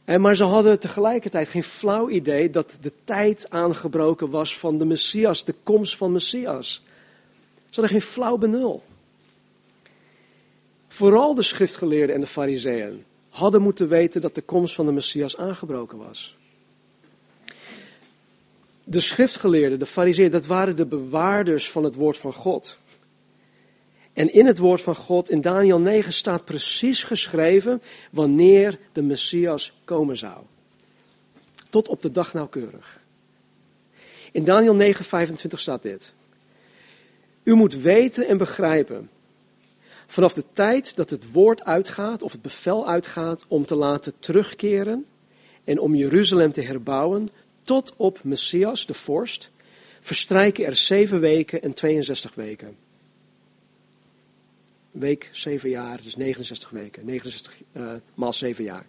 En 0.05 0.21
maar 0.21 0.35
ze 0.35 0.43
hadden 0.43 0.79
tegelijkertijd 0.79 1.47
geen 1.47 1.63
flauw 1.63 2.09
idee 2.09 2.50
dat 2.50 2.77
de 2.81 2.91
tijd 3.03 3.50
aangebroken 3.50 4.29
was 4.29 4.57
van 4.57 4.77
de 4.77 4.85
Messias, 4.85 5.45
de 5.45 5.55
komst 5.63 5.97
van 5.97 6.12
Messias. 6.12 6.81
Ze 7.69 7.81
hadden 7.81 8.00
geen 8.00 8.09
flauw 8.09 8.38
benul. 8.38 8.83
Vooral 10.93 11.35
de 11.35 11.41
schriftgeleerden 11.41 12.15
en 12.15 12.21
de 12.21 12.27
fariseeën 12.27 13.05
hadden 13.29 13.62
moeten 13.62 13.88
weten 13.88 14.21
dat 14.21 14.35
de 14.35 14.41
komst 14.41 14.75
van 14.75 14.85
de 14.85 14.91
Messias 14.91 15.38
aangebroken 15.38 15.97
was. 15.97 16.38
De 18.83 19.00
schriftgeleerden, 19.00 19.79
de 19.79 19.85
fariseeën, 19.85 20.31
dat 20.31 20.45
waren 20.45 20.75
de 20.75 20.85
bewaarders 20.85 21.71
van 21.71 21.83
het 21.83 21.95
woord 21.95 22.17
van 22.17 22.33
God. 22.33 22.77
En 24.13 24.33
in 24.33 24.45
het 24.45 24.57
woord 24.57 24.81
van 24.81 24.95
God, 24.95 25.29
in 25.29 25.41
Daniel 25.41 25.79
9, 25.79 26.13
staat 26.13 26.45
precies 26.45 27.03
geschreven 27.03 27.81
wanneer 28.12 28.79
de 28.91 29.01
Messias 29.01 29.73
komen 29.85 30.17
zou. 30.17 30.43
Tot 31.69 31.88
op 31.88 32.01
de 32.01 32.12
dag 32.12 32.33
nauwkeurig. 32.33 33.00
In 34.31 34.43
Daniel 34.43 34.75
9, 34.75 35.05
25 35.05 35.59
staat 35.59 35.81
dit. 35.81 36.13
U 37.43 37.53
moet 37.53 37.75
weten 37.75 38.27
en 38.27 38.38
begrijpen 38.38 39.09
Vanaf 40.07 40.33
de 40.33 40.43
tijd 40.53 40.95
dat 40.95 41.10
het 41.10 41.31
woord 41.31 41.63
uitgaat, 41.63 42.24
of 42.24 42.31
het 42.31 42.41
bevel 42.41 42.88
uitgaat 42.88 43.45
om 43.48 43.65
te 43.65 43.75
laten 43.75 44.13
terugkeren 44.19 45.05
en 45.63 45.79
om 45.79 45.95
Jeruzalem 45.95 46.51
te 46.51 46.62
herbouwen, 46.62 47.27
tot 47.63 47.93
op 47.98 48.19
Messias, 48.24 48.86
de 48.86 48.93
vorst, 48.93 49.51
verstrijken 50.01 50.65
er 50.65 50.75
zeven 50.75 51.19
weken 51.19 51.62
en 51.62 51.74
62 51.74 52.36
weken. 52.36 52.75
week 54.91 55.29
7 55.31 55.69
jaar, 55.69 56.01
dus 56.03 56.15
69 56.15 56.69
weken. 56.69 57.05
69 57.05 57.53
uh, 57.72 57.91
maal 58.13 58.33
7 58.33 58.63
jaar. 58.63 58.86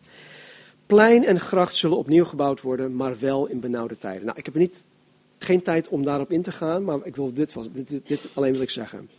Plein 0.86 1.24
en 1.24 1.40
gracht 1.40 1.74
zullen 1.74 1.96
opnieuw 1.96 2.24
gebouwd 2.24 2.60
worden, 2.60 2.96
maar 2.96 3.18
wel 3.18 3.46
in 3.46 3.60
benauwde 3.60 3.98
tijden. 3.98 4.24
Nou, 4.24 4.38
ik 4.38 4.44
heb 4.44 4.54
niet, 4.54 4.84
geen 5.38 5.62
tijd 5.62 5.88
om 5.88 6.04
daarop 6.04 6.30
in 6.30 6.42
te 6.42 6.52
gaan, 6.52 6.84
maar 6.84 6.98
ik 7.04 7.16
wil 7.16 7.32
dit, 7.32 7.54
dit, 7.72 8.00
dit 8.06 8.28
alleen 8.34 8.52
wil 8.52 8.60
ik 8.60 8.70
zeggen. 8.70 9.10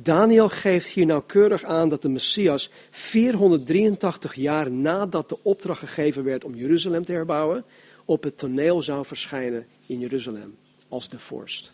Daniel 0.00 0.48
geeft 0.48 0.88
hier 0.88 1.06
nauwkeurig 1.06 1.64
aan 1.64 1.88
dat 1.88 2.02
de 2.02 2.08
Messias 2.08 2.70
483 2.90 4.34
jaar 4.34 4.70
nadat 4.70 5.28
de 5.28 5.38
opdracht 5.42 5.80
gegeven 5.80 6.24
werd 6.24 6.44
om 6.44 6.54
Jeruzalem 6.54 7.04
te 7.04 7.12
herbouwen, 7.12 7.64
op 8.04 8.22
het 8.22 8.38
toneel 8.38 8.82
zou 8.82 9.04
verschijnen 9.06 9.66
in 9.86 9.98
Jeruzalem 9.98 10.56
als 10.88 11.08
de 11.08 11.18
vorst. 11.18 11.72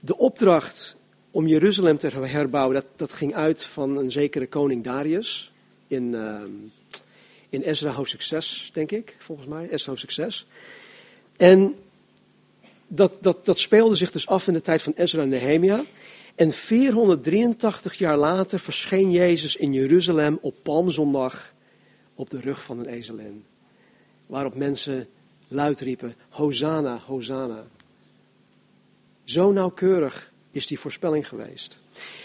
De 0.00 0.16
opdracht 0.16 0.96
om 1.30 1.46
Jeruzalem 1.46 1.98
te 1.98 2.08
herbouwen, 2.08 2.74
dat, 2.74 2.86
dat 2.96 3.12
ging 3.12 3.34
uit 3.34 3.64
van 3.64 3.96
een 3.96 4.10
zekere 4.10 4.46
koning 4.46 4.84
Darius 4.84 5.52
in, 5.86 6.12
uh, 6.12 6.42
in 7.48 7.62
Ezra 7.62 7.90
hoofdstuk 7.90 8.22
6, 8.22 8.70
denk 8.72 8.90
ik, 8.90 9.16
volgens 9.18 9.48
mij, 9.48 9.68
Ezra 9.70 9.88
hoofdstuk 9.88 10.10
6. 10.10 10.46
En 11.36 11.74
dat, 12.86 13.12
dat, 13.20 13.44
dat 13.44 13.58
speelde 13.58 13.94
zich 13.94 14.10
dus 14.10 14.26
af 14.26 14.46
in 14.46 14.52
de 14.52 14.60
tijd 14.60 14.82
van 14.82 14.92
Ezra 14.96 15.22
en 15.22 15.28
Nehemia. 15.28 15.84
En 16.34 16.50
483 16.50 17.94
jaar 17.94 18.16
later 18.16 18.58
verscheen 18.58 19.10
Jezus 19.10 19.56
in 19.56 19.72
Jeruzalem 19.72 20.38
op 20.40 20.54
Palmzondag 20.62 21.52
op 22.14 22.30
de 22.30 22.40
rug 22.40 22.62
van 22.62 22.78
een 22.78 22.86
ezelin. 22.86 23.44
Waarop 24.26 24.54
mensen 24.54 25.08
luid 25.48 25.80
riepen, 25.80 26.14
Hosanna, 26.28 27.00
Hosanna. 27.06 27.64
Zo 29.24 29.52
nauwkeurig 29.52 30.32
is 30.50 30.66
die 30.66 30.78
voorspelling 30.78 31.28
geweest. 31.28 31.78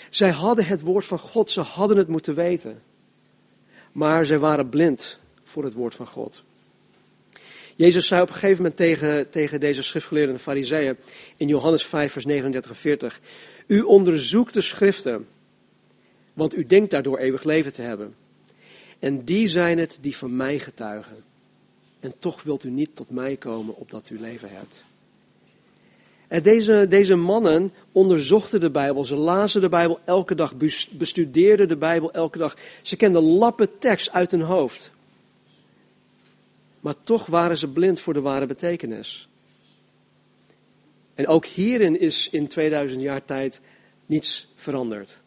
Zij 0.09 0.29
hadden 0.29 0.65
het 0.65 0.81
woord 0.81 1.05
van 1.05 1.19
God, 1.19 1.51
ze 1.51 1.61
hadden 1.61 1.97
het 1.97 2.07
moeten 2.07 2.35
weten. 2.35 2.81
Maar 3.91 4.25
zij 4.25 4.39
waren 4.39 4.69
blind 4.69 5.19
voor 5.43 5.63
het 5.63 5.73
woord 5.73 5.95
van 5.95 6.07
God. 6.07 6.43
Jezus 7.75 8.07
zei 8.07 8.21
op 8.21 8.27
een 8.27 8.33
gegeven 8.33 8.57
moment 8.57 8.75
tegen, 8.75 9.29
tegen 9.29 9.59
deze 9.59 9.81
schriftgeleerden 9.81 10.33
en 10.33 10.41
fariseeën 10.41 10.97
in 11.35 11.47
Johannes 11.47 11.85
5 11.85 12.11
vers 12.11 12.25
39 12.25 12.71
en 12.71 12.77
40. 12.77 13.19
U 13.67 13.81
onderzoekt 13.81 14.53
de 14.53 14.61
schriften, 14.61 15.27
want 16.33 16.55
u 16.55 16.65
denkt 16.65 16.91
daardoor 16.91 17.17
eeuwig 17.17 17.43
leven 17.43 17.73
te 17.73 17.81
hebben. 17.81 18.15
En 18.99 19.23
die 19.23 19.47
zijn 19.47 19.77
het 19.77 19.97
die 20.01 20.17
van 20.17 20.35
mij 20.35 20.59
getuigen. 20.59 21.23
En 21.99 22.13
toch 22.19 22.43
wilt 22.43 22.63
u 22.63 22.69
niet 22.69 22.89
tot 22.93 23.09
mij 23.09 23.35
komen 23.35 23.75
opdat 23.75 24.09
u 24.09 24.19
leven 24.19 24.49
hebt. 24.51 24.83
En 26.27 26.43
deze, 26.43 26.85
deze 26.89 27.15
mannen 27.15 27.73
onderzochten 27.91 28.59
de 28.59 28.71
Bijbel, 28.71 29.05
ze 29.05 29.15
lazen 29.15 29.61
de 29.61 29.69
Bijbel 29.69 29.99
elke 30.05 30.35
dag, 30.35 30.53
bestudeerden 30.91 31.67
de 31.67 31.77
Bijbel 31.77 32.11
elke 32.11 32.37
dag. 32.37 32.57
Ze 32.81 32.95
kenden 32.95 33.23
lappen 33.23 33.79
tekst 33.79 34.11
uit 34.11 34.31
hun 34.31 34.41
hoofd. 34.41 34.91
Maar 36.79 36.95
toch 37.01 37.25
waren 37.25 37.57
ze 37.57 37.67
blind 37.67 37.99
voor 37.99 38.13
de 38.13 38.21
ware 38.21 38.45
betekenis. 38.45 39.27
En 41.17 41.27
ook 41.27 41.45
hierin 41.45 41.99
is 41.99 42.29
in 42.29 42.47
2000 42.47 43.01
jaar 43.01 43.25
tijd 43.25 43.61
niets 44.05 44.47
veranderd. 44.55 45.19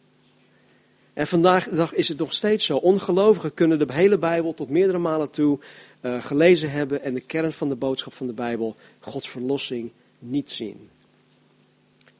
En 1.13 1.27
vandaag 1.27 1.69
de 1.69 1.75
dag 1.75 1.93
is 1.93 2.07
het 2.07 2.17
nog 2.17 2.33
steeds 2.33 2.65
zo. 2.65 2.77
Ongelovigen 2.77 3.53
kunnen 3.53 3.79
de 3.79 3.93
hele 3.93 4.17
Bijbel 4.17 4.53
tot 4.53 4.69
meerdere 4.69 4.97
malen 4.97 5.29
toe 5.29 5.59
uh, 6.01 6.23
gelezen 6.23 6.71
hebben 6.71 7.03
en 7.03 7.13
de 7.13 7.19
kern 7.19 7.51
van 7.51 7.69
de 7.69 7.75
boodschap 7.75 8.13
van 8.13 8.27
de 8.27 8.33
Bijbel, 8.33 8.75
Gods 8.99 9.29
verlossing, 9.29 9.91
niet 10.19 10.51
zien. 10.51 10.89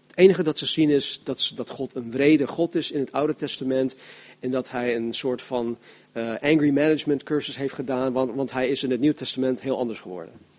Het 0.08 0.18
enige 0.18 0.44
dat 0.44 0.60
ze 0.60 0.66
zien 0.66 0.90
is 0.90 1.22
dat, 1.24 1.52
dat 1.56 1.70
God 1.70 1.96
een 1.96 2.12
wrede 2.12 2.48
God 2.48 2.76
is 2.76 2.92
in 2.92 3.00
het 3.00 3.12
Oude 3.12 3.36
Testament 3.36 3.96
en 4.40 4.52
dat 4.52 4.72
hij 4.72 4.96
een 4.96 5.14
soort 5.14 5.42
van 5.42 5.78
uh, 6.14 6.30
angry 6.42 6.70
management 6.70 7.24
cursus 7.24 7.58
heeft 7.58 7.74
gedaan, 7.74 8.14
want, 8.14 8.36
want 8.36 8.52
hij 8.52 8.70
is 8.70 8.84
in 8.84 8.92
het 8.92 9.00
Nieuw 9.00 9.14
Testament 9.14 9.62
heel 9.62 9.78
anders 9.78 10.00
geworden. 10.00 10.51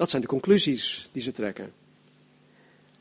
Dat 0.00 0.10
zijn 0.10 0.22
de 0.22 0.28
conclusies 0.28 1.08
die 1.12 1.22
ze 1.22 1.32
trekken. 1.32 1.72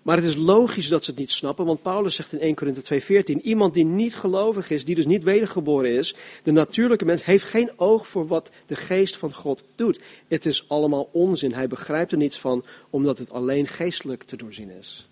Maar 0.01 0.15
het 0.15 0.25
is 0.25 0.35
logisch 0.35 0.87
dat 0.87 1.03
ze 1.03 1.11
het 1.11 1.19
niet 1.19 1.31
snappen, 1.31 1.65
want 1.65 1.81
Paulus 1.81 2.15
zegt 2.15 2.33
in 2.33 2.39
1 2.39 2.55
Korinthe 2.55 2.81
2:14, 2.81 3.41
iemand 3.41 3.73
die 3.73 3.85
niet 3.85 4.15
gelovig 4.15 4.69
is, 4.69 4.85
die 4.85 4.95
dus 4.95 5.05
niet 5.05 5.23
wedergeboren 5.23 5.91
is, 5.91 6.15
de 6.43 6.51
natuurlijke 6.51 7.05
mens, 7.05 7.25
heeft 7.25 7.43
geen 7.43 7.71
oog 7.75 8.07
voor 8.07 8.27
wat 8.27 8.51
de 8.65 8.75
geest 8.75 9.17
van 9.17 9.33
God 9.33 9.63
doet. 9.75 9.99
Het 10.27 10.45
is 10.45 10.69
allemaal 10.69 11.09
onzin, 11.11 11.53
hij 11.53 11.67
begrijpt 11.67 12.11
er 12.11 12.17
niets 12.17 12.37
van, 12.37 12.65
omdat 12.89 13.17
het 13.17 13.31
alleen 13.31 13.67
geestelijk 13.67 14.23
te 14.23 14.35
doorzien 14.35 14.69
is. 14.69 15.07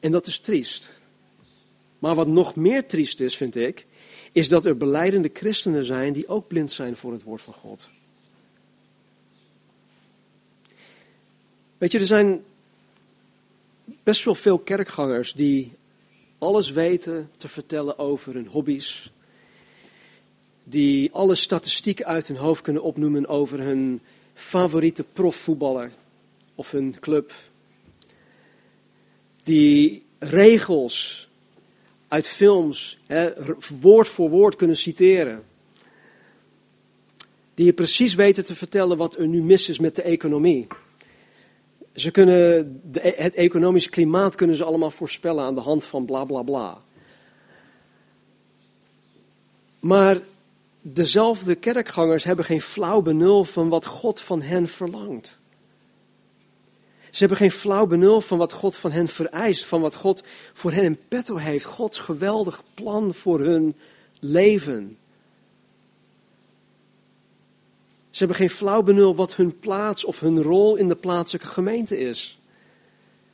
En 0.00 0.12
dat 0.12 0.26
is 0.26 0.38
triest. 0.38 0.92
Maar 1.98 2.14
wat 2.14 2.28
nog 2.28 2.54
meer 2.54 2.86
triest 2.86 3.20
is, 3.20 3.36
vind 3.36 3.56
ik, 3.56 3.86
is 4.32 4.48
dat 4.48 4.66
er 4.66 4.76
beleidende 4.76 5.30
christenen 5.32 5.84
zijn 5.84 6.12
die 6.12 6.28
ook 6.28 6.48
blind 6.48 6.72
zijn 6.72 6.96
voor 6.96 7.12
het 7.12 7.22
woord 7.22 7.42
van 7.42 7.54
God. 7.54 7.88
Weet 11.78 11.92
je, 11.92 11.98
er 11.98 12.06
zijn 12.06 12.44
best 14.02 14.24
wel 14.24 14.34
veel 14.34 14.58
kerkgangers 14.58 15.32
die 15.32 15.72
alles 16.38 16.70
weten 16.70 17.30
te 17.36 17.48
vertellen 17.48 17.98
over 17.98 18.34
hun 18.34 18.46
hobby's. 18.46 19.10
Die 20.64 21.12
alle 21.12 21.34
statistieken 21.34 22.06
uit 22.06 22.28
hun 22.28 22.36
hoofd 22.36 22.62
kunnen 22.62 22.82
opnoemen 22.82 23.26
over 23.26 23.60
hun 23.60 24.00
favoriete 24.34 25.04
profvoetballer 25.12 25.92
of 26.54 26.70
hun 26.70 26.96
club. 27.00 27.32
Die 29.42 30.02
regels 30.18 31.28
uit 32.08 32.26
films 32.26 32.98
woord 33.80 34.08
voor 34.08 34.30
woord 34.30 34.56
kunnen 34.56 34.76
citeren. 34.76 35.44
Die 37.54 37.66
je 37.66 37.72
precies 37.72 38.14
weten 38.14 38.44
te 38.44 38.54
vertellen 38.54 38.96
wat 38.96 39.16
er 39.16 39.26
nu 39.26 39.42
mis 39.42 39.68
is 39.68 39.78
met 39.78 39.96
de 39.96 40.02
economie. 40.02 40.66
Ze 41.96 42.10
kunnen 42.10 42.80
de, 42.84 43.08
e-, 43.08 43.22
het 43.22 43.34
economische 43.34 43.90
klimaat 43.90 44.34
kunnen 44.34 44.56
ze 44.56 44.64
allemaal 44.64 44.90
voorspellen 44.90 45.44
aan 45.44 45.54
de 45.54 45.60
hand 45.60 45.84
van 45.84 46.04
bla 46.04 46.24
bla 46.24 46.42
bla. 46.42 46.78
Maar 49.80 50.20
dezelfde 50.80 51.54
kerkgangers 51.54 52.24
hebben 52.24 52.44
geen 52.44 52.62
flauw 52.62 53.02
benul 53.02 53.44
van 53.44 53.68
wat 53.68 53.86
God 53.86 54.20
van 54.20 54.42
hen 54.42 54.68
verlangt. 54.68 55.38
Ze 57.10 57.18
hebben 57.18 57.36
geen 57.36 57.50
flauw 57.50 57.86
benul 57.86 58.20
van 58.20 58.38
wat 58.38 58.52
God 58.52 58.76
van 58.76 58.90
hen 58.90 59.08
vereist, 59.08 59.64
van 59.64 59.80
wat 59.80 59.94
God 59.94 60.24
voor 60.52 60.72
hen 60.72 60.84
in 60.84 60.98
petto 61.08 61.36
heeft. 61.36 61.64
Gods 61.64 61.98
geweldig 61.98 62.62
plan 62.74 63.14
voor 63.14 63.40
hun 63.40 63.76
leven. 64.20 64.98
Ze 68.16 68.24
hebben 68.24 68.40
geen 68.40 68.56
flauw 68.56 68.82
benul 68.82 69.14
wat 69.14 69.36
hun 69.36 69.58
plaats 69.58 70.04
of 70.04 70.20
hun 70.20 70.42
rol 70.42 70.76
in 70.76 70.88
de 70.88 70.96
plaatselijke 70.96 71.48
gemeente 71.48 71.98
is. 71.98 72.38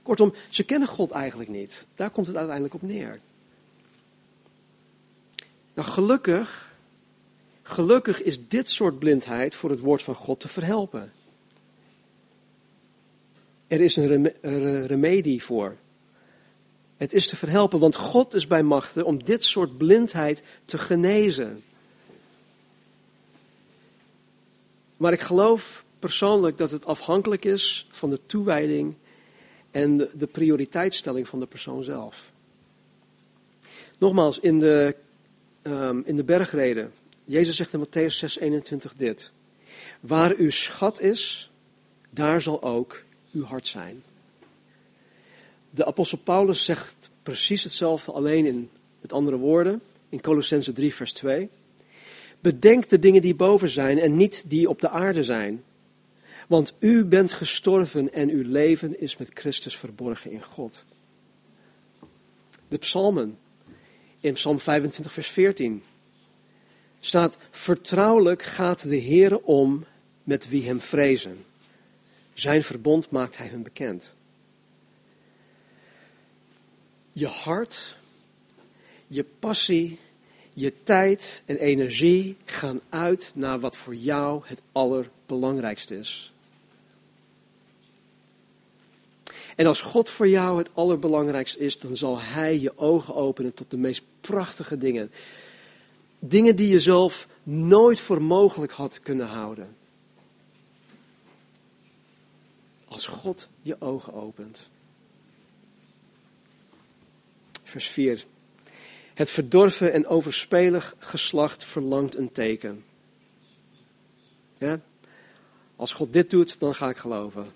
Kortom, 0.03 0.35
ze 0.49 0.63
kennen 0.63 0.89
God 0.89 1.11
eigenlijk 1.11 1.51
niet. 1.51 1.87
Daar 1.95 2.11
komt 2.11 2.27
het 2.27 2.37
uiteindelijk 2.37 2.75
op 2.75 2.83
neer. 2.83 3.21
Nou, 5.75 5.89
gelukkig, 5.89 6.73
gelukkig 7.63 8.23
is 8.23 8.49
dit 8.49 8.71
soort 8.71 8.99
blindheid 8.99 9.55
voor 9.55 9.71
het 9.71 9.81
woord 9.81 10.03
van 10.03 10.15
God 10.15 10.41
te 10.41 10.49
verhelpen. 10.49 11.13
Er 13.67 13.81
is 13.81 13.97
een 13.97 14.33
remedie 14.87 15.43
voor. 15.43 15.77
Het 16.97 17.13
is 17.13 17.29
te 17.29 17.37
verhelpen, 17.37 17.79
want 17.79 17.97
God 17.97 18.35
is 18.35 18.47
bij 18.47 18.63
machten 18.63 19.05
om 19.05 19.25
dit 19.25 19.45
soort 19.45 19.77
blindheid 19.79 20.43
te 20.65 20.79
genezen. 20.79 21.63
Maar 25.03 25.13
ik 25.13 25.21
geloof 25.21 25.85
persoonlijk 25.99 26.59
dat 26.59 26.71
het 26.71 26.85
afhankelijk 26.87 27.45
is 27.45 27.87
van 27.91 28.11
de 28.11 28.19
toewijding 28.27 28.95
en 29.71 29.97
de, 29.97 30.27
prioriteitsstelling 30.27 31.29
van 31.29 31.41
de 31.41 31.47
persoon 31.47 31.85
zelf. 31.85 32.31
Nogmaals, 33.99 34.39
in 34.39 34.59
de, 34.59 34.97
um, 35.63 36.03
in 36.07 36.17
de 36.17 36.25
bergreden, 36.25 36.93
Jezus 37.25 37.57
zegt 37.57 37.73
in 37.73 37.87
Matthäus 37.87 38.15
6, 38.15 38.39
21 38.39 38.95
dit. 38.95 39.33
Waar 40.01 40.35
uw 40.37 40.51
schat 40.51 41.01
is, 41.01 41.51
daar 42.11 42.41
zal 42.41 42.63
ook 42.63 43.03
uw 43.33 43.45
hart 43.45 43.67
zijn. 43.67 44.03
De 45.71 45.85
apostel 45.85 46.19
Paulus 46.19 46.65
zegt 46.65 47.11
precies 47.23 47.63
hetzelfde, 47.63 48.13
alleen 48.13 48.47
in 48.47 48.71
met 49.01 49.13
andere 49.13 49.37
woorden, 49.37 49.83
in 50.09 50.21
Colossense 50.21 50.73
3, 50.73 50.95
vers 50.95 51.13
2. 51.13 51.51
Bedenk 52.43 52.89
de 52.89 52.99
dingen 52.99 53.23
die 53.23 53.35
boven 53.35 53.71
zijn 53.71 53.99
en 53.99 54.17
niet 54.17 54.45
die 54.47 54.69
op 54.69 54.81
de 54.81 54.89
aarde 54.89 55.23
zijn. 55.23 55.65
Want 56.49 56.75
u 56.79 57.05
bent 57.05 57.33
gestorven 57.33 58.13
en 58.13 58.31
uw 58.31 58.43
leven 58.47 59.01
is 59.01 59.17
met 59.17 59.31
Christus 59.35 59.77
verborgen 59.77 60.31
in 60.31 60.43
God. 60.43 60.85
De 62.69 62.79
psalmen, 62.79 63.39
in 64.21 64.33
psalm 64.33 64.61
25, 64.61 65.13
vers 65.13 65.29
14, 65.29 65.83
staat, 67.01 67.37
vertrouwelijk 67.51 68.43
gaat 68.43 68.89
de 68.89 69.01
Heere 69.01 69.45
om 69.45 69.85
met 70.25 70.49
wie 70.49 70.67
hem 70.67 70.81
vrezen. 70.81 71.45
Zijn 72.33 72.63
verbond 72.63 73.11
maakt 73.11 73.37
hij 73.37 73.49
hun 73.49 73.63
bekend. 73.63 74.15
je 77.13 77.27
hart, 77.27 77.97
je 79.07 79.25
passie, 79.25 79.99
je 80.55 80.73
tijd 80.83 81.43
en 81.45 81.57
energie 81.57 82.37
gaan 82.45 82.81
uit 82.89 83.31
naar 83.35 83.61
wat 83.61 83.77
voor 83.77 83.95
jou 83.95 84.43
het 84.45 84.61
allerbelangrijkste 84.73 85.99
is. 85.99 86.33
En 89.57 89.67
als 89.67 89.81
God 89.81 90.11
voor 90.11 90.29
jou 90.29 90.59
het 90.59 90.71
allerbelangrijkste 90.75 91.59
is, 91.59 91.79
dan 91.79 91.97
zal 91.97 92.21
Hij 92.21 92.61
je 92.61 92.79
ogen 92.79 93.15
openen 93.15 93.55
tot 93.55 93.71
de 93.71 93.77
meest 93.77 94.03
prachtige 94.21 94.79
dingen. 94.79 95.11
Dingen 96.19 96.57
die 96.57 96.69
je 96.69 96.81
zelf 96.81 97.29
nooit 97.43 98.01
voor 98.01 98.23
mogelijk 98.23 98.73
had 98.73 99.01
kunnen 99.01 99.27
houden. 99.27 99.77
Als 102.89 103.07
God 103.07 103.49
je 103.63 103.77
ogen 103.81 104.13
opent. 104.13 104.69
Vers 107.63 107.87
4. 107.87 108.25
Het 109.15 109.31
verdorven 109.31 109.93
en 109.93 110.07
overspelig 110.07 110.95
geslacht 110.99 111.65
verlangt 111.65 112.17
een 112.17 112.33
teken. 112.33 112.85
Ja? 114.59 114.81
Als 115.77 115.93
God 115.93 116.13
dit 116.13 116.31
doet, 116.31 116.61
dan 116.61 116.75
ga 116.75 116.89
ik 116.89 116.97
geloven. 116.97 117.53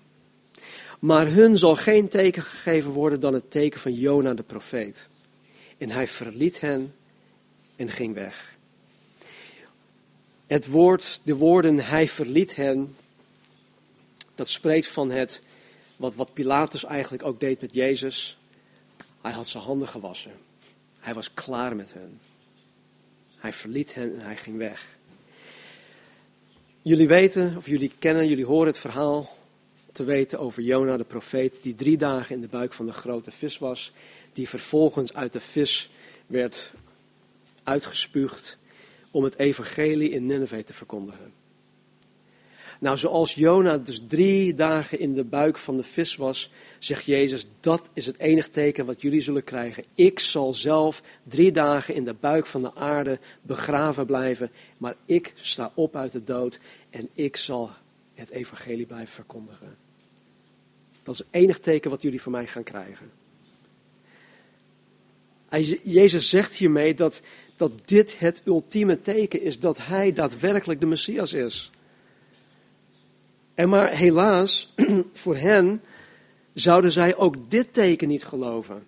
Maar 0.99 1.27
hun 1.27 1.57
zal 1.57 1.75
geen 1.75 2.07
teken 2.07 2.43
gegeven 2.43 2.91
worden 2.91 3.19
dan 3.19 3.33
het 3.33 3.51
teken 3.51 3.79
van 3.79 3.93
Jona 3.93 4.33
de 4.33 4.43
profeet. 4.43 5.07
En 5.77 5.89
hij 5.89 6.07
verliet 6.07 6.59
hen 6.59 6.95
en 7.75 7.89
ging 7.89 8.13
weg. 8.13 8.55
Het 10.47 10.67
woord, 10.67 11.21
de 11.23 11.35
woorden 11.35 11.79
hij 11.79 12.07
verliet 12.07 12.55
hen, 12.55 12.95
dat 14.35 14.49
spreekt 14.49 14.87
van 14.87 15.11
het, 15.11 15.41
wat, 15.95 16.15
wat 16.15 16.33
Pilatus 16.33 16.83
eigenlijk 16.83 17.23
ook 17.25 17.39
deed 17.39 17.61
met 17.61 17.73
Jezus. 17.73 18.37
Hij 19.21 19.31
had 19.31 19.47
zijn 19.47 19.63
handen 19.63 19.87
gewassen. 19.87 20.31
Hij 21.07 21.15
was 21.15 21.33
klaar 21.33 21.75
met 21.75 21.93
hen. 21.93 22.19
Hij 23.37 23.53
verliet 23.53 23.93
hen 23.93 24.13
en 24.13 24.19
hij 24.19 24.37
ging 24.37 24.57
weg. 24.57 24.95
Jullie 26.81 27.07
weten, 27.07 27.57
of 27.57 27.67
jullie 27.67 27.91
kennen, 27.99 28.27
jullie 28.27 28.45
horen 28.45 28.67
het 28.67 28.77
verhaal 28.77 29.37
te 29.91 30.03
weten 30.03 30.39
over 30.39 30.63
Jona 30.63 30.97
de 30.97 31.03
profeet, 31.03 31.59
die 31.61 31.75
drie 31.75 31.97
dagen 31.97 32.35
in 32.35 32.41
de 32.41 32.47
buik 32.47 32.73
van 32.73 32.85
de 32.85 32.91
grote 32.91 33.31
vis 33.31 33.57
was, 33.57 33.91
die 34.33 34.49
vervolgens 34.49 35.13
uit 35.13 35.33
de 35.33 35.39
vis 35.39 35.89
werd 36.25 36.71
uitgespuugd 37.63 38.57
om 39.11 39.23
het 39.23 39.37
evangelie 39.37 40.09
in 40.09 40.25
Nineveh 40.25 40.63
te 40.63 40.73
verkondigen. 40.73 41.33
Nou, 42.79 42.97
zoals 42.97 43.35
Jona 43.35 43.77
dus 43.77 44.01
drie 44.07 44.53
dagen 44.55 44.99
in 44.99 45.13
de 45.13 45.23
buik 45.23 45.57
van 45.57 45.75
de 45.77 45.83
vis 45.83 46.15
was, 46.15 46.51
zegt 46.79 47.05
Jezus, 47.05 47.47
dat 47.59 47.89
is 47.93 48.05
het 48.05 48.19
enige 48.19 48.49
teken 48.49 48.85
wat 48.85 49.01
jullie 49.01 49.21
zullen 49.21 49.43
krijgen. 49.43 49.83
Ik 49.95 50.19
zal 50.19 50.53
zelf 50.53 51.01
drie 51.23 51.51
dagen 51.51 51.95
in 51.95 52.05
de 52.05 52.15
buik 52.19 52.45
van 52.45 52.61
de 52.61 52.75
aarde 52.75 53.19
begraven 53.41 54.05
blijven, 54.05 54.51
maar 54.77 54.95
ik 55.05 55.33
sta 55.35 55.71
op 55.73 55.95
uit 55.95 56.11
de 56.11 56.23
dood 56.23 56.59
en 56.89 57.09
ik 57.13 57.35
zal 57.35 57.69
het 58.13 58.29
evangelie 58.29 58.85
blijven 58.85 59.13
verkondigen. 59.13 59.77
Dat 61.03 61.13
is 61.13 61.19
het 61.19 61.29
enige 61.31 61.59
teken 61.59 61.89
wat 61.89 62.01
jullie 62.01 62.21
van 62.21 62.31
mij 62.31 62.47
gaan 62.47 62.63
krijgen. 62.63 63.11
Jezus 65.83 66.29
zegt 66.29 66.55
hiermee 66.55 66.93
dat, 66.93 67.21
dat 67.55 67.71
dit 67.85 68.19
het 68.19 68.41
ultieme 68.45 69.01
teken 69.01 69.41
is 69.41 69.59
dat 69.59 69.77
hij 69.77 70.13
daadwerkelijk 70.13 70.79
de 70.79 70.85
Messias 70.85 71.33
is. 71.33 71.71
En 73.57 73.69
maar 73.69 73.91
helaas, 73.91 74.73
voor 75.23 75.35
hen 75.35 75.81
zouden 76.53 76.91
zij 76.91 77.15
ook 77.15 77.51
dit 77.51 77.73
teken 77.73 78.07
niet 78.07 78.25
geloven. 78.25 78.85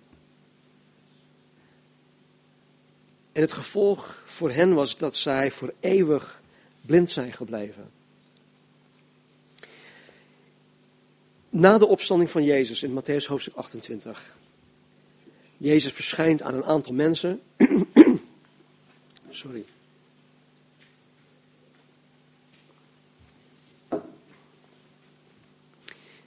En 3.32 3.40
het 3.40 3.52
gevolg 3.52 4.22
voor 4.26 4.50
hen 4.50 4.74
was 4.74 4.96
dat 4.96 5.16
zij 5.16 5.50
voor 5.50 5.72
eeuwig 5.80 6.40
blind 6.80 7.10
zijn 7.10 7.32
gebleven. 7.32 7.90
Na 11.48 11.78
de 11.78 11.86
opstanding 11.86 12.30
van 12.30 12.44
Jezus 12.44 12.82
in 12.82 13.00
Matthäus 13.00 13.26
hoofdstuk 13.26 13.54
28. 13.54 14.36
Jezus 15.56 15.92
verschijnt 15.92 16.42
aan 16.42 16.54
een 16.54 16.64
aantal 16.64 16.94
mensen. 16.94 17.40
Sorry. 19.30 19.64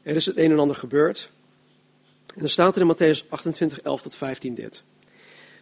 Er 0.03 0.15
is 0.15 0.25
het 0.25 0.37
een 0.37 0.51
en 0.51 0.59
ander 0.59 0.75
gebeurd. 0.75 1.29
En 2.33 2.39
dan 2.39 2.49
staat 2.49 2.75
er 2.75 2.81
in 2.81 2.95
Matthäus 2.95 3.29
28, 3.29 3.79
11 3.81 4.01
tot 4.01 4.15
15 4.15 4.53
dit. 4.53 4.83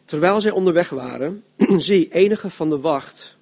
Terwijl 0.06 0.41
zij 0.41 0.51
onderweg 0.51 0.89
waren, 0.89 1.43
zie 1.77 2.13
enige 2.13 2.49
van 2.49 2.69
de 2.69 2.80
wacht, 2.80 3.38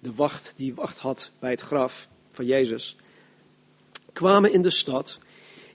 de 0.00 0.14
wacht 0.14 0.52
die 0.56 0.74
wacht 0.74 0.98
had 0.98 1.30
bij 1.38 1.50
het 1.50 1.60
graf 1.60 2.08
van 2.30 2.46
Jezus, 2.46 2.96
kwamen 4.12 4.52
in 4.52 4.62
de 4.62 4.70
stad 4.70 5.18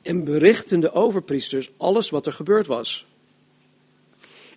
en 0.02 0.24
berichten 0.24 0.80
de 0.80 0.92
overpriesters 0.92 1.72
alles 1.78 2.10
wat 2.10 2.26
er 2.26 2.34
gebeurd 2.34 2.68
was. 2.68 3.06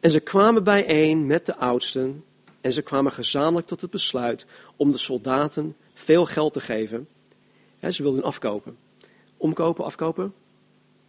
En 0.00 0.10
ze 0.10 0.20
kwamen 0.20 0.64
bijeen 0.64 1.26
met 1.26 1.46
de 1.46 1.56
oudsten 1.56 2.24
en 2.60 2.72
ze 2.72 2.82
kwamen 2.82 3.12
gezamenlijk 3.12 3.66
tot 3.66 3.80
het 3.80 3.90
besluit 3.90 4.46
om 4.76 4.90
de 4.90 4.98
soldaten 4.98 5.76
veel 5.94 6.24
geld 6.24 6.52
te 6.52 6.60
geven. 6.60 7.08
ze 7.90 8.02
wilden 8.02 8.22
afkopen. 8.22 8.85
Omkopen, 9.36 9.84
afkopen? 9.84 10.34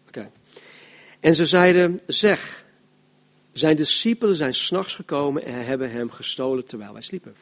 Oké. 0.08 0.32
En 1.20 1.36
ze 1.36 1.46
zeiden, 1.46 2.00
zeg, 2.06 2.66
zijn 3.52 3.76
discipelen 3.76 4.36
zijn 4.36 4.54
s'nachts 4.54 4.96
gekomen 4.96 5.44
en 5.46 5.66
hebben 5.66 5.92
hem 5.92 6.12
gestolen 6.12 6.66
terwijl 6.66 6.94
wij 6.94 7.02
sliepen. 7.02 7.36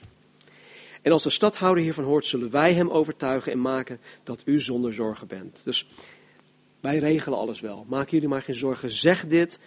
En 1.02 1.12
als 1.12 1.24
de 1.24 1.30
stadhouder 1.30 1.84
hiervan 1.84 2.04
hoort, 2.04 2.26
zullen 2.26 2.52
wij 2.52 2.74
hem 2.74 2.90
overtuigen 2.90 3.52
en 3.52 3.62
maken 3.62 4.00
dat 4.24 4.42
u 4.46 4.60
zonder 4.60 4.94
zorgen 4.94 5.28
bent. 5.28 5.62
Dus 5.64 5.88
wij 6.80 6.98
regelen 6.98 7.40
alles 7.40 7.60
wel. 7.60 7.86
Maak 7.88 8.10
jullie 8.10 8.28
maar 8.28 8.42
geen 8.42 8.56
zorgen. 8.56 8.92
Zeg 8.92 9.28
dit 9.28 9.60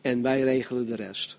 en 0.00 0.22
wij 0.22 0.40
regelen 0.40 0.86
de 0.86 0.96
rest. 0.96 1.36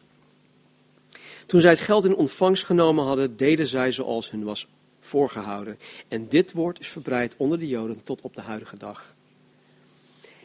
Toen 1.45 1.61
zij 1.61 1.71
het 1.71 1.79
geld 1.79 2.05
in 2.05 2.15
ontvangst 2.15 2.65
genomen 2.65 3.05
hadden, 3.05 3.37
deden 3.37 3.67
zij 3.67 3.91
zoals 3.91 4.31
hun 4.31 4.43
was 4.43 4.67
voorgehouden. 5.07 5.79
En 6.07 6.27
dit 6.29 6.51
woord 6.51 6.79
is 6.79 6.87
verbreid 6.87 7.33
onder 7.37 7.59
de 7.59 7.67
Joden 7.67 8.03
tot 8.03 8.21
op 8.21 8.35
de 8.35 8.41
huidige 8.41 8.77
dag. 8.77 9.15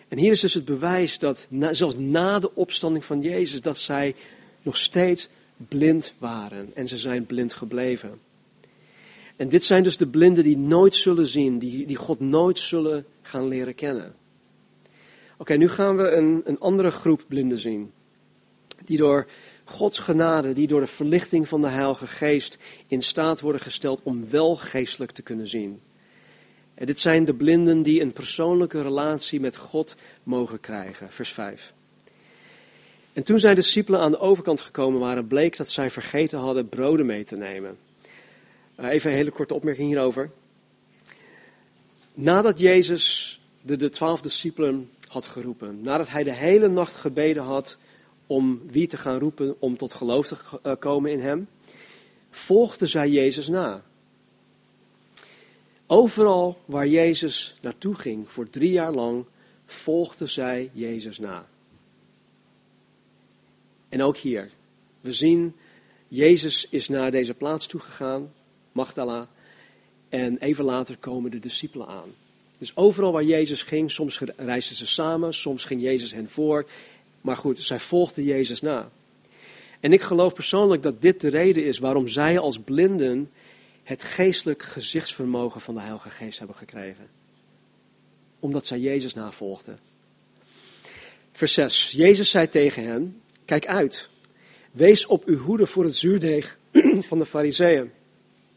En 0.09 0.19
hier 0.19 0.31
is 0.31 0.41
dus 0.41 0.55
het 0.55 0.65
bewijs 0.65 1.19
dat 1.19 1.49
zelfs 1.71 1.97
na 1.99 2.39
de 2.39 2.55
opstanding 2.55 3.05
van 3.05 3.21
Jezus, 3.21 3.61
dat 3.61 3.79
zij 3.79 4.15
nog 4.63 4.77
steeds 4.77 5.29
blind 5.57 6.15
waren. 6.19 6.71
En 6.75 6.89
ze 6.89 6.99
zijn 6.99 7.27
blind 7.27 7.53
gebleven. 7.53 8.21
En 9.37 9.49
dit 9.49 9.65
zijn 9.65 9.83
dus 9.83 9.97
de 9.97 10.07
blinden 10.07 10.45
die 10.45 10.59
nooit 10.59 10.95
zullen 10.95 11.27
zien, 11.27 11.59
die, 11.59 11.87
die 11.87 11.97
God 11.97 12.21
nooit 12.21 12.59
zullen 12.59 13.07
gaan 13.23 13.49
leren 13.49 13.75
kennen. 13.75 14.15
Oké, 15.37 15.55
nu 15.55 15.69
gaan 15.69 15.97
we 15.97 16.11
een, 16.11 16.41
een 16.45 16.61
andere 16.61 16.91
groep 16.91 17.25
blinden 17.29 17.59
zien. 17.59 17.93
Die 18.85 18.97
door 18.97 19.27
Gods 19.65 19.99
genade, 19.99 20.53
die 20.53 20.67
door 20.67 20.81
de 20.81 20.87
verlichting 20.87 21.49
van 21.49 21.61
de 21.61 21.69
Heilige 21.69 22.07
Geest 22.07 22.59
in 22.87 23.03
staat 23.03 23.41
worden 23.41 23.61
gesteld 23.61 24.01
om 24.03 24.31
wel 24.31 24.57
geestelijk 24.57 25.13
te 25.13 25.23
kunnen 25.23 25.49
zien. 25.49 25.81
En 26.75 26.87
dit 26.87 27.01
zijn 27.01 27.25
de 27.25 27.35
blinden 27.35 27.83
die 27.83 28.01
een 28.01 28.13
persoonlijke 28.13 28.83
relatie 28.83 29.41
met 29.41 29.57
God 29.57 29.97
mogen 30.23 30.61
krijgen. 30.61 31.11
Vers 31.11 31.33
5. 31.33 31.73
En 33.13 33.23
toen 33.23 33.39
zijn 33.39 33.55
discipelen 33.55 34.01
aan 34.01 34.11
de 34.11 34.19
overkant 34.19 34.61
gekomen 34.61 35.01
waren, 35.01 35.27
bleek 35.27 35.57
dat 35.57 35.69
zij 35.69 35.91
vergeten 35.91 36.39
hadden 36.39 36.69
broden 36.69 37.07
mee 37.07 37.25
te 37.25 37.37
nemen. 37.37 37.79
Eh, 38.75 38.89
even 38.89 39.11
een 39.11 39.17
hele 39.17 39.31
korte 39.31 39.55
opmerking 39.55 39.89
hierover. 39.89 40.31
Nadat 42.15 42.59
Jezus 42.59 43.41
de, 43.63 43.77
de 43.77 43.91
twaalf 43.91 44.21
discipelen 44.21 44.91
had 45.07 45.27
geroepen, 45.27 45.81
nadat 45.83 46.09
hij 46.09 46.25
de 46.25 46.33
hele 46.33 46.69
nacht 46.69 46.97
gebeden 46.97 47.43
had 47.43 47.77
om 48.33 48.63
wie 48.67 48.87
te 48.87 48.97
gaan 48.97 49.19
roepen 49.19 49.57
om 49.59 49.77
tot 49.77 49.95
geloof 49.95 50.27
te 50.27 50.37
eh, 50.63 50.73
komen 50.79 51.11
in 51.11 51.21
hem, 51.21 51.49
volgde 52.31 52.87
zij 52.87 53.11
Jezus 53.11 53.49
na. 53.49 53.83
Overal 55.87 56.59
waar 56.65 56.87
Jezus 56.87 57.57
naartoe 57.61 57.95
ging 57.95 58.31
voor 58.31 58.51
drie 58.51 58.71
jaar 58.71 58.93
lang, 58.93 59.25
volgde 59.67 60.27
zij 60.27 60.71
Jezus 60.73 61.19
na. 61.19 61.47
En 63.89 64.03
ook 64.03 64.17
hier, 64.17 64.51
we 65.01 65.13
zien, 65.13 65.55
Jezus 66.09 66.67
is 66.69 66.89
naar 66.89 67.11
deze 67.11 67.35
plaats 67.35 67.67
toegegaan, 67.67 68.33
Magdala, 68.73 69.29
en 70.09 70.39
even 70.39 70.65
later 70.65 70.97
komen 70.97 71.31
de 71.31 71.39
discipelen 71.39 71.87
aan. 71.87 72.15
Dus 72.59 72.77
overal 72.77 73.13
waar 73.13 73.25
Jezus 73.25 73.63
ging, 73.63 73.91
soms 73.91 74.19
reisden 74.37 74.77
ze 74.77 74.87
samen, 74.87 75.35
soms 75.35 75.65
ging 75.65 75.83
Jezus 75.83 76.13
hen 76.13 76.29
voor, 76.29 76.67
maar 77.23 77.37
goed, 77.37 77.59
zij 77.59 77.81
volgden 77.81 78.25
Jezus 78.25 78.61
na. 78.61 78.91
En 79.81 79.93
ik 79.93 80.03
geloof 80.03 80.35
persoonlijk 80.35 80.83
dat 80.83 81.03
dit 81.03 81.21
de 81.21 81.29
reden 81.29 81.65
is 81.65 81.79
waarom 81.79 82.09
zij 82.09 82.39
als 82.39 82.59
blinden 82.59 83.31
het 83.83 84.03
geestelijk 84.03 84.63
gezichtsvermogen 84.63 85.61
van 85.61 85.75
de 85.75 85.81
Heilige 85.81 86.11
Geest 86.11 86.39
hebben 86.39 86.57
gekregen. 86.57 87.09
Omdat 88.39 88.67
zij 88.67 88.79
Jezus 88.79 89.15
navolgden. 89.15 89.79
Vers 91.33 91.55
6. 91.55 91.91
Jezus 91.91 92.31
zei 92.31 92.49
tegen 92.49 92.85
hen, 92.85 93.21
Kijk 93.45 93.67
uit. 93.67 94.09
Wees 94.73 95.07
op 95.07 95.25
uw 95.25 95.39
hoede 95.39 95.67
voor 95.67 95.85
het 95.85 95.97
zuurdeeg 95.97 96.59
van 97.09 97.19
de 97.19 97.27
Fariseeën 97.27 97.91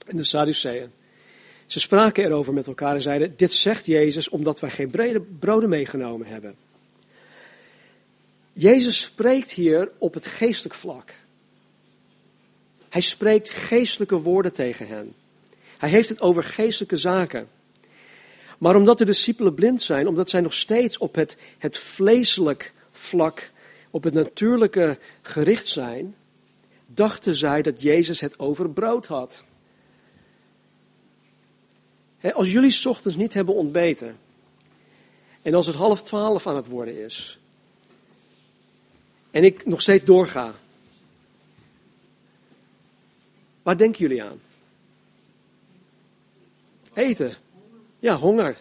en 0.07 0.17
de 0.17 0.23
Sadduceeën. 0.23 0.91
Ze 1.65 1.79
spraken 1.79 2.23
erover 2.23 2.53
met 2.53 2.67
elkaar 2.67 2.95
en 2.95 3.01
zeiden: 3.01 3.33
Dit 3.35 3.53
zegt 3.53 3.85
Jezus 3.85 4.29
omdat 4.29 4.59
wij 4.59 4.69
geen 4.69 4.89
brede 4.89 5.21
broden 5.21 5.69
meegenomen 5.69 6.27
hebben. 6.27 6.55
Jezus 8.57 9.01
spreekt 9.01 9.51
hier 9.51 9.91
op 9.97 10.13
het 10.13 10.25
geestelijk 10.25 10.75
vlak. 10.75 11.13
Hij 12.89 13.01
spreekt 13.01 13.49
geestelijke 13.49 14.21
woorden 14.21 14.53
tegen 14.53 14.87
hen. 14.87 15.13
Hij 15.77 15.89
heeft 15.89 16.09
het 16.09 16.21
over 16.21 16.43
geestelijke 16.43 16.97
zaken. 16.97 17.47
Maar 18.57 18.75
omdat 18.75 18.97
de 18.97 19.05
discipelen 19.05 19.53
blind 19.53 19.81
zijn, 19.81 20.07
omdat 20.07 20.29
zij 20.29 20.41
nog 20.41 20.53
steeds 20.53 20.97
op 20.97 21.15
het, 21.15 21.37
het 21.57 21.77
vleeselijk 21.77 22.73
vlak, 22.91 23.51
op 23.89 24.03
het 24.03 24.13
natuurlijke 24.13 24.97
gericht 25.21 25.67
zijn, 25.67 26.15
dachten 26.85 27.35
zij 27.35 27.61
dat 27.61 27.81
Jezus 27.81 28.19
het 28.19 28.39
over 28.39 28.69
brood 28.69 29.05
had. 29.05 29.43
als 32.33 32.51
jullie 32.51 32.87
ochtends 32.87 33.17
niet 33.17 33.33
hebben 33.33 33.55
ontbeten, 33.55 34.17
en 35.41 35.53
als 35.53 35.67
het 35.67 35.75
half 35.75 36.03
twaalf 36.03 36.47
aan 36.47 36.55
het 36.55 36.67
worden 36.67 37.03
is, 37.03 37.39
en 39.35 39.43
ik 39.43 39.65
nog 39.65 39.81
steeds 39.81 40.03
doorga, 40.03 40.53
waar 43.63 43.77
denken 43.77 43.99
jullie 43.99 44.23
aan? 44.23 44.39
Eten. 46.93 47.35
Ja, 47.99 48.17
honger. 48.17 48.57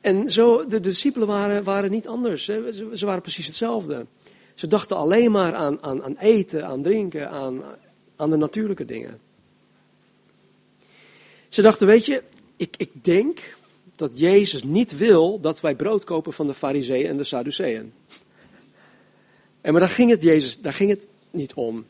En 0.00 0.30
zo, 0.30 0.66
de, 0.66 0.80
discipelen 0.80 1.26
waren, 1.26 1.64
waren 1.64 1.90
niet 1.90 2.08
anders. 2.08 2.44
Ze, 2.44 2.98
waren 3.00 3.22
precies 3.22 3.46
hetzelfde. 3.46 4.06
Ze 4.54 4.66
dachten 4.66 4.96
alleen 4.96 5.30
maar 5.30 5.54
aan, 5.54 5.82
aan, 5.82 6.02
aan 6.02 6.16
eten, 6.16 6.66
aan 6.66 6.82
drinken, 6.82 7.30
aan, 7.30 7.62
aan 8.16 8.30
de 8.30 8.36
natuurlijke 8.36 8.84
dingen. 8.84 9.20
Ze 11.48 11.62
dachten, 11.62 11.86
weet 11.86 12.06
je, 12.06 12.22
ik, 12.56 12.74
ik 12.76 13.04
denk 13.04 13.56
dat 13.96 14.10
Jezus 14.14 14.62
niet 14.62 14.96
wil 14.96 15.40
dat 15.40 15.60
wij 15.60 15.74
brood 15.74 16.04
kopen 16.04 16.32
van 16.32 16.46
de 16.46 16.54
fariseeën 16.54 17.08
en 17.08 17.16
de 17.16 17.24
sadduceeën. 17.24 17.92
En 19.64 19.72
maar 19.72 19.80
daar 19.80 19.90
ging 19.90 20.10
het 20.10 20.22
Jezus, 20.22 20.60
daar 20.60 20.72
ging 20.72 20.90
het 20.90 21.00
niet 21.30 21.54
om. 21.54 21.86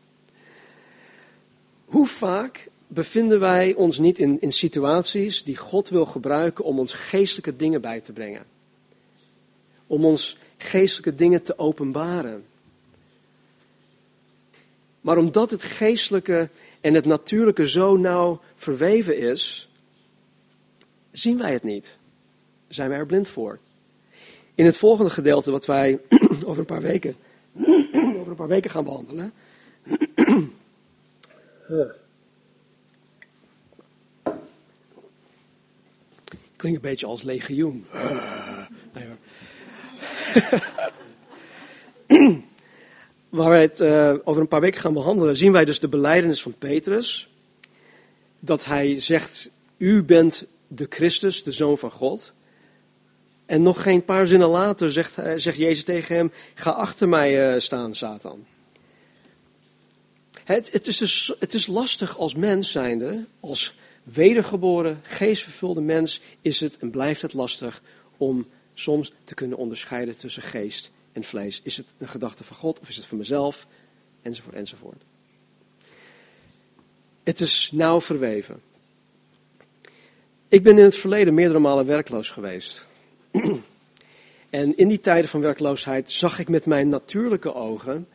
Hoe 1.84 2.06
vaak 2.06 2.68
bevinden 2.86 3.40
wij 3.40 3.74
ons 3.74 3.98
niet 3.98 4.18
in, 4.18 4.40
in 4.40 4.52
situaties 4.52 5.44
die 5.44 5.56
God 5.56 5.88
wil 5.88 6.06
gebruiken 6.06 6.64
om 6.64 6.78
ons 6.78 6.94
geestelijke 6.94 7.56
dingen 7.56 7.80
bij 7.80 8.00
te 8.00 8.12
brengen? 8.12 8.44
Om 9.86 10.04
ons 10.04 10.36
geestelijke 10.56 11.14
dingen 11.14 11.42
te 11.42 11.58
openbaren. 11.58 12.44
Maar 15.00 15.16
omdat 15.16 15.50
het 15.50 15.62
geestelijke 15.62 16.48
en 16.80 16.94
het 16.94 17.04
natuurlijke 17.04 17.68
zo 17.68 17.96
nauw 17.96 18.40
verweven 18.54 19.18
is, 19.18 19.68
zien 21.10 21.38
wij 21.38 21.52
het 21.52 21.62
niet. 21.62 21.96
Zijn 22.68 22.88
wij 22.88 22.98
er 22.98 23.06
blind 23.06 23.28
voor. 23.28 23.58
In 24.54 24.64
het 24.64 24.76
volgende 24.76 25.10
gedeelte, 25.10 25.50
wat 25.50 25.66
wij 25.66 26.00
over 26.46 26.58
een 26.58 26.64
paar 26.64 26.82
weken, 26.82 27.16
over 28.18 28.30
een 28.30 28.34
paar 28.36 28.48
weken 28.48 28.70
gaan 28.70 28.84
behandelen. 28.84 29.32
Klinkt 36.56 36.84
een 36.84 36.90
beetje 36.90 37.06
als 37.06 37.22
legioen. 37.22 37.86
Waar 43.28 43.50
wij 43.50 43.62
het 43.62 43.80
uh, 43.80 44.14
over 44.24 44.40
een 44.40 44.48
paar 44.48 44.60
weken 44.60 44.80
gaan 44.80 44.92
behandelen, 44.92 45.36
zien 45.36 45.52
wij 45.52 45.64
dus 45.64 45.80
de 45.80 45.88
beleidenis 45.88 46.42
van 46.42 46.54
Petrus. 46.58 47.28
Dat 48.40 48.64
hij 48.64 49.00
zegt, 49.00 49.50
u 49.76 50.02
bent 50.02 50.46
de 50.68 50.86
Christus, 50.88 51.42
de 51.42 51.52
Zoon 51.52 51.78
van 51.78 51.90
God. 51.90 52.32
En 53.46 53.62
nog 53.62 53.82
geen 53.82 54.04
paar 54.04 54.26
zinnen 54.26 54.48
later 54.48 54.92
zegt, 54.92 55.14
zegt 55.36 55.56
Jezus 55.56 55.84
tegen 55.84 56.16
hem, 56.16 56.32
ga 56.54 56.70
achter 56.70 57.08
mij 57.08 57.54
uh, 57.54 57.60
staan, 57.60 57.94
Satan. 57.94 58.46
Het, 60.44 60.72
het, 60.72 60.86
is 60.86 60.98
dus, 60.98 61.34
het 61.38 61.54
is 61.54 61.66
lastig 61.66 62.18
als 62.18 62.34
mens 62.34 62.70
zijnde, 62.70 63.24
als 63.40 63.76
wedergeboren, 64.02 65.00
geestvervulde 65.02 65.80
mens, 65.80 66.20
is 66.40 66.60
het 66.60 66.78
en 66.78 66.90
blijft 66.90 67.22
het 67.22 67.32
lastig 67.32 67.82
om 68.16 68.46
soms 68.74 69.12
te 69.24 69.34
kunnen 69.34 69.58
onderscheiden 69.58 70.16
tussen 70.16 70.42
geest 70.42 70.90
en 71.12 71.24
vlees. 71.24 71.60
Is 71.62 71.76
het 71.76 71.92
een 71.98 72.08
gedachte 72.08 72.44
van 72.44 72.56
God 72.56 72.80
of 72.80 72.88
is 72.88 72.96
het 72.96 73.06
van 73.06 73.18
mezelf? 73.18 73.66
Enzovoort, 74.22 74.54
enzovoort. 74.54 75.02
Het 77.22 77.40
is 77.40 77.70
nauw 77.72 78.00
verweven. 78.00 78.62
Ik 80.48 80.62
ben 80.62 80.78
in 80.78 80.84
het 80.84 80.96
verleden 80.96 81.34
meerdere 81.34 81.58
malen 81.58 81.86
werkloos 81.86 82.30
geweest. 82.30 82.88
en 84.50 84.76
in 84.76 84.88
die 84.88 85.00
tijden 85.00 85.30
van 85.30 85.40
werkloosheid 85.40 86.10
zag 86.10 86.38
ik 86.38 86.48
met 86.48 86.66
mijn 86.66 86.88
natuurlijke 86.88 87.54
ogen 87.54 88.08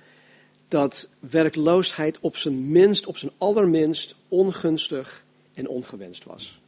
dat 0.68 1.10
werkloosheid 1.20 2.20
op 2.20 2.38
zijn 2.38 2.72
minst, 2.72 3.06
op 3.06 3.18
zijn 3.18 3.32
allerminst 3.38 4.16
ongunstig 4.28 5.24
en 5.54 5.68
ongewenst 5.68 6.24
was. 6.24 6.62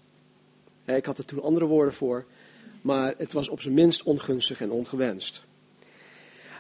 Ik 0.86 1.06
had 1.06 1.18
er 1.18 1.26
toen 1.26 1.42
andere 1.42 1.66
woorden 1.66 1.94
voor, 1.94 2.26
maar 2.82 3.14
het 3.18 3.34
was 3.34 3.50
op 3.50 3.62
zijn 3.62 3.74
minst 3.74 4.04
ongunstig 4.04 4.62
en 4.62 4.72
ongewenst. 4.72 5.44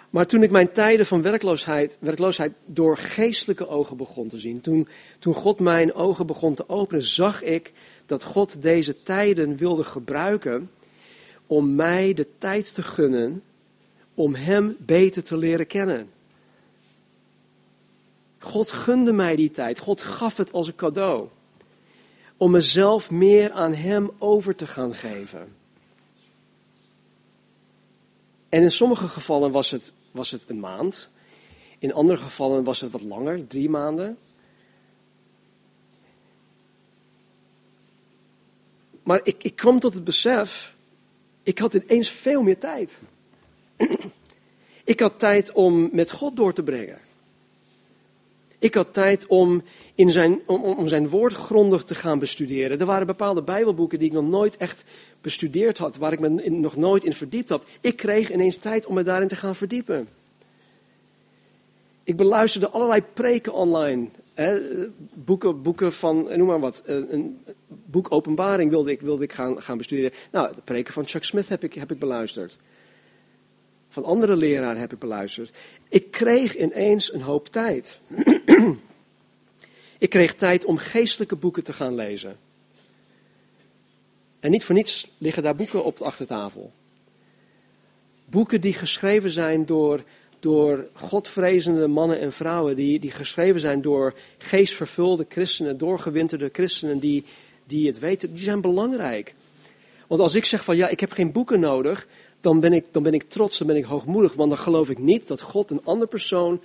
Maar 0.09 0.27
toen 0.27 0.43
ik 0.43 0.51
mijn 0.51 0.71
tijden 0.71 1.05
van 1.05 1.21
werkloosheid, 1.21 1.97
werkloosheid 1.99 2.53
door 2.65 2.97
geestelijke 2.97 3.67
ogen 3.67 3.97
begon 3.97 4.27
te 4.27 4.39
zien, 4.39 4.61
toen, 4.61 4.87
toen 5.19 5.33
God 5.33 5.59
mijn 5.59 5.93
ogen 5.93 6.25
begon 6.25 6.53
te 6.53 6.69
openen, 6.69 7.03
zag 7.03 7.41
ik 7.41 7.71
dat 8.05 8.23
God 8.23 8.61
deze 8.61 9.03
tijden 9.03 9.57
wilde 9.57 9.83
gebruiken 9.83 10.69
om 11.51 11.75
mij 11.75 12.13
de 12.13 12.27
tijd 12.37 12.73
te 12.73 12.83
gunnen 12.83 13.43
om 14.13 14.35
Hem 14.35 14.75
beter 14.79 15.23
te 15.23 15.37
leren 15.37 15.67
kennen. 15.67 16.11
God 18.39 18.71
gunde 18.71 19.13
mij 19.13 19.35
die 19.35 19.51
tijd. 19.51 19.79
God 19.79 20.01
gaf 20.01 20.37
het 20.37 20.51
als 20.51 20.67
een 20.67 20.75
cadeau. 20.75 21.27
Om 22.37 22.51
mezelf 22.51 23.09
meer 23.09 23.51
aan 23.51 23.73
Hem 23.73 24.11
over 24.17 24.55
te 24.55 24.67
gaan 24.67 24.93
geven. 24.93 25.55
En 28.49 28.61
in 28.61 28.71
sommige 28.71 29.07
gevallen 29.07 29.51
was 29.51 29.71
het, 29.71 29.93
was 30.11 30.31
het 30.31 30.43
een 30.47 30.59
maand. 30.59 31.09
In 31.79 31.93
andere 31.93 32.19
gevallen 32.19 32.63
was 32.63 32.81
het 32.81 32.91
wat 32.91 33.01
langer, 33.01 33.47
drie 33.47 33.69
maanden. 33.69 34.17
Maar 39.03 39.19
ik, 39.23 39.43
ik 39.43 39.55
kwam 39.55 39.79
tot 39.79 39.93
het 39.93 40.03
besef, 40.03 40.75
ik 41.43 41.59
had 41.59 41.73
ineens 41.73 42.09
veel 42.09 42.43
meer 42.43 42.57
tijd. 42.57 42.99
ik 44.83 44.99
had 44.99 45.19
tijd 45.19 45.51
om 45.51 45.89
met 45.91 46.11
God 46.11 46.35
door 46.35 46.53
te 46.53 46.63
brengen. 46.63 46.99
Ik 48.59 48.73
had 48.73 48.93
tijd 48.93 49.27
om, 49.27 49.63
in 49.95 50.11
zijn, 50.11 50.41
om, 50.45 50.63
om 50.63 50.87
zijn 50.87 51.09
woord 51.09 51.33
grondig 51.33 51.83
te 51.83 51.95
gaan 51.95 52.19
bestuderen. 52.19 52.79
Er 52.79 52.85
waren 52.85 53.07
bepaalde 53.07 53.41
Bijbelboeken 53.41 53.99
die 53.99 54.07
ik 54.07 54.13
nog 54.13 54.29
nooit 54.29 54.57
echt 54.57 54.83
bestudeerd 55.21 55.77
had, 55.77 55.97
waar 55.97 56.13
ik 56.13 56.19
me 56.19 56.49
nog 56.49 56.75
nooit 56.75 57.03
in 57.03 57.13
verdiept 57.13 57.49
had. 57.49 57.65
Ik 57.81 57.97
kreeg 57.97 58.31
ineens 58.31 58.57
tijd 58.57 58.85
om 58.85 58.93
me 58.93 59.03
daarin 59.03 59.27
te 59.27 59.35
gaan 59.35 59.55
verdiepen. 59.55 60.07
Ik 62.03 62.15
beluisterde 62.15 62.69
allerlei 62.69 63.01
preken 63.13 63.53
online. 63.53 64.09
Boeken, 65.13 65.61
boeken 65.61 65.93
van, 65.93 66.37
noem 66.37 66.47
maar 66.47 66.59
wat, 66.59 66.83
een 66.85 67.43
boek 67.67 68.11
Openbaring 68.11 68.69
wilde 68.69 68.91
ik, 68.91 69.01
wilde 69.01 69.23
ik 69.23 69.33
gaan, 69.33 69.61
gaan 69.61 69.77
bestuderen. 69.77 70.11
Nou, 70.31 70.55
de 70.55 70.61
preken 70.61 70.93
van 70.93 71.07
Chuck 71.07 71.23
Smith 71.23 71.49
heb 71.49 71.63
ik, 71.63 71.73
heb 71.73 71.91
ik 71.91 71.99
beluisterd. 71.99 72.57
Van 73.89 74.03
andere 74.03 74.35
leraren 74.35 74.79
heb 74.79 74.93
ik 74.93 74.99
beluisterd. 74.99 75.57
Ik 75.89 76.11
kreeg 76.11 76.57
ineens 76.57 77.13
een 77.13 77.21
hoop 77.21 77.47
tijd. 77.47 77.99
ik 79.97 80.09
kreeg 80.09 80.33
tijd 80.33 80.65
om 80.65 80.77
geestelijke 80.77 81.35
boeken 81.35 81.63
te 81.63 81.73
gaan 81.73 81.95
lezen. 81.95 82.37
En 84.39 84.51
niet 84.51 84.65
voor 84.65 84.75
niets 84.75 85.11
liggen 85.17 85.43
daar 85.43 85.55
boeken 85.55 85.83
op 85.83 85.97
de 85.97 86.03
achtertafel. 86.03 86.71
Boeken 88.25 88.61
die 88.61 88.73
geschreven 88.73 89.31
zijn 89.31 89.65
door, 89.65 90.03
door 90.41 90.87
godvrezende 90.93 91.87
mannen 91.87 92.19
en 92.19 92.31
vrouwen. 92.31 92.75
Die, 92.75 92.99
die 92.99 93.11
geschreven 93.11 93.61
zijn 93.61 93.81
door 93.81 94.13
geestvervulde 94.37 95.25
christenen, 95.29 95.77
doorgewinterde 95.77 96.49
christenen 96.53 96.99
die, 96.99 97.25
die 97.65 97.87
het 97.87 97.99
weten. 97.99 98.33
Die 98.33 98.43
zijn 98.43 98.61
belangrijk. 98.61 99.33
Want 100.07 100.21
als 100.21 100.35
ik 100.35 100.45
zeg 100.45 100.63
van 100.63 100.75
ja, 100.75 100.87
ik 100.87 100.99
heb 100.99 101.11
geen 101.11 101.31
boeken 101.31 101.59
nodig, 101.59 102.07
dan 102.41 102.59
ben 102.59 102.73
ik, 102.73 102.85
dan 102.91 103.03
ben 103.03 103.13
ik 103.13 103.23
trots, 103.29 103.57
dan 103.57 103.67
ben 103.67 103.75
ik 103.75 103.83
hoogmoedig. 103.83 104.33
Want 104.33 104.49
dan 104.49 104.59
geloof 104.59 104.89
ik 104.89 104.97
niet 104.97 105.27
dat 105.27 105.41
God 105.41 105.71
een 105.71 105.81
andere 105.83 106.09
persoon 106.09 106.61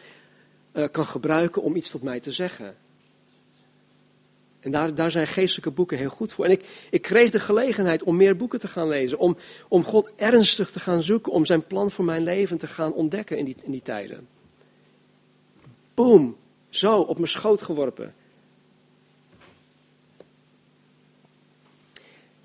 uh, 0.73 0.85
kan 0.91 1.05
gebruiken 1.05 1.62
om 1.62 1.77
iets 1.77 1.91
tot 1.91 2.03
mij 2.03 2.21
te 2.21 2.33
zeggen. 2.33 2.77
En 4.66 4.72
daar, 4.72 4.94
daar 4.94 5.11
zijn 5.11 5.26
geestelijke 5.26 5.70
boeken 5.70 5.98
heel 5.98 6.11
goed 6.11 6.33
voor. 6.33 6.44
En 6.44 6.50
ik, 6.50 6.64
ik 6.90 7.02
kreeg 7.02 7.31
de 7.31 7.40
gelegenheid 7.40 8.02
om 8.02 8.16
meer 8.16 8.37
boeken 8.37 8.61
te 8.61 8.68
gaan 8.68 8.88
lezen. 8.88 9.18
Om, 9.18 9.37
om 9.68 9.85
God 9.85 10.11
ernstig 10.16 10.70
te 10.70 10.81
gaan 10.81 11.02
zoeken. 11.02 11.33
Om 11.33 11.44
zijn 11.44 11.66
plan 11.66 11.90
voor 11.90 12.05
mijn 12.05 12.22
leven 12.22 12.59
te 12.59 12.66
gaan 12.66 12.92
ontdekken 12.92 13.38
in 13.38 13.44
die, 13.44 13.57
in 13.62 13.70
die 13.70 13.83
tijden. 13.83 14.29
Boom. 15.94 16.37
Zo, 16.68 17.00
op 17.00 17.16
mijn 17.16 17.29
schoot 17.29 17.62
geworpen. 17.62 18.14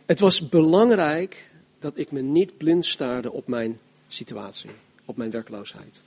Het 0.06 0.20
was 0.20 0.50
belangrijk 0.50 1.50
dat 1.80 1.98
ik 1.98 2.12
me 2.12 2.22
niet 2.22 2.58
blind 2.58 2.86
staarde 2.86 3.32
op 3.32 3.48
mijn 3.48 3.80
situatie, 4.08 4.70
op 5.06 5.18
mijn 5.18 5.32
werkloosheid. 5.32 6.02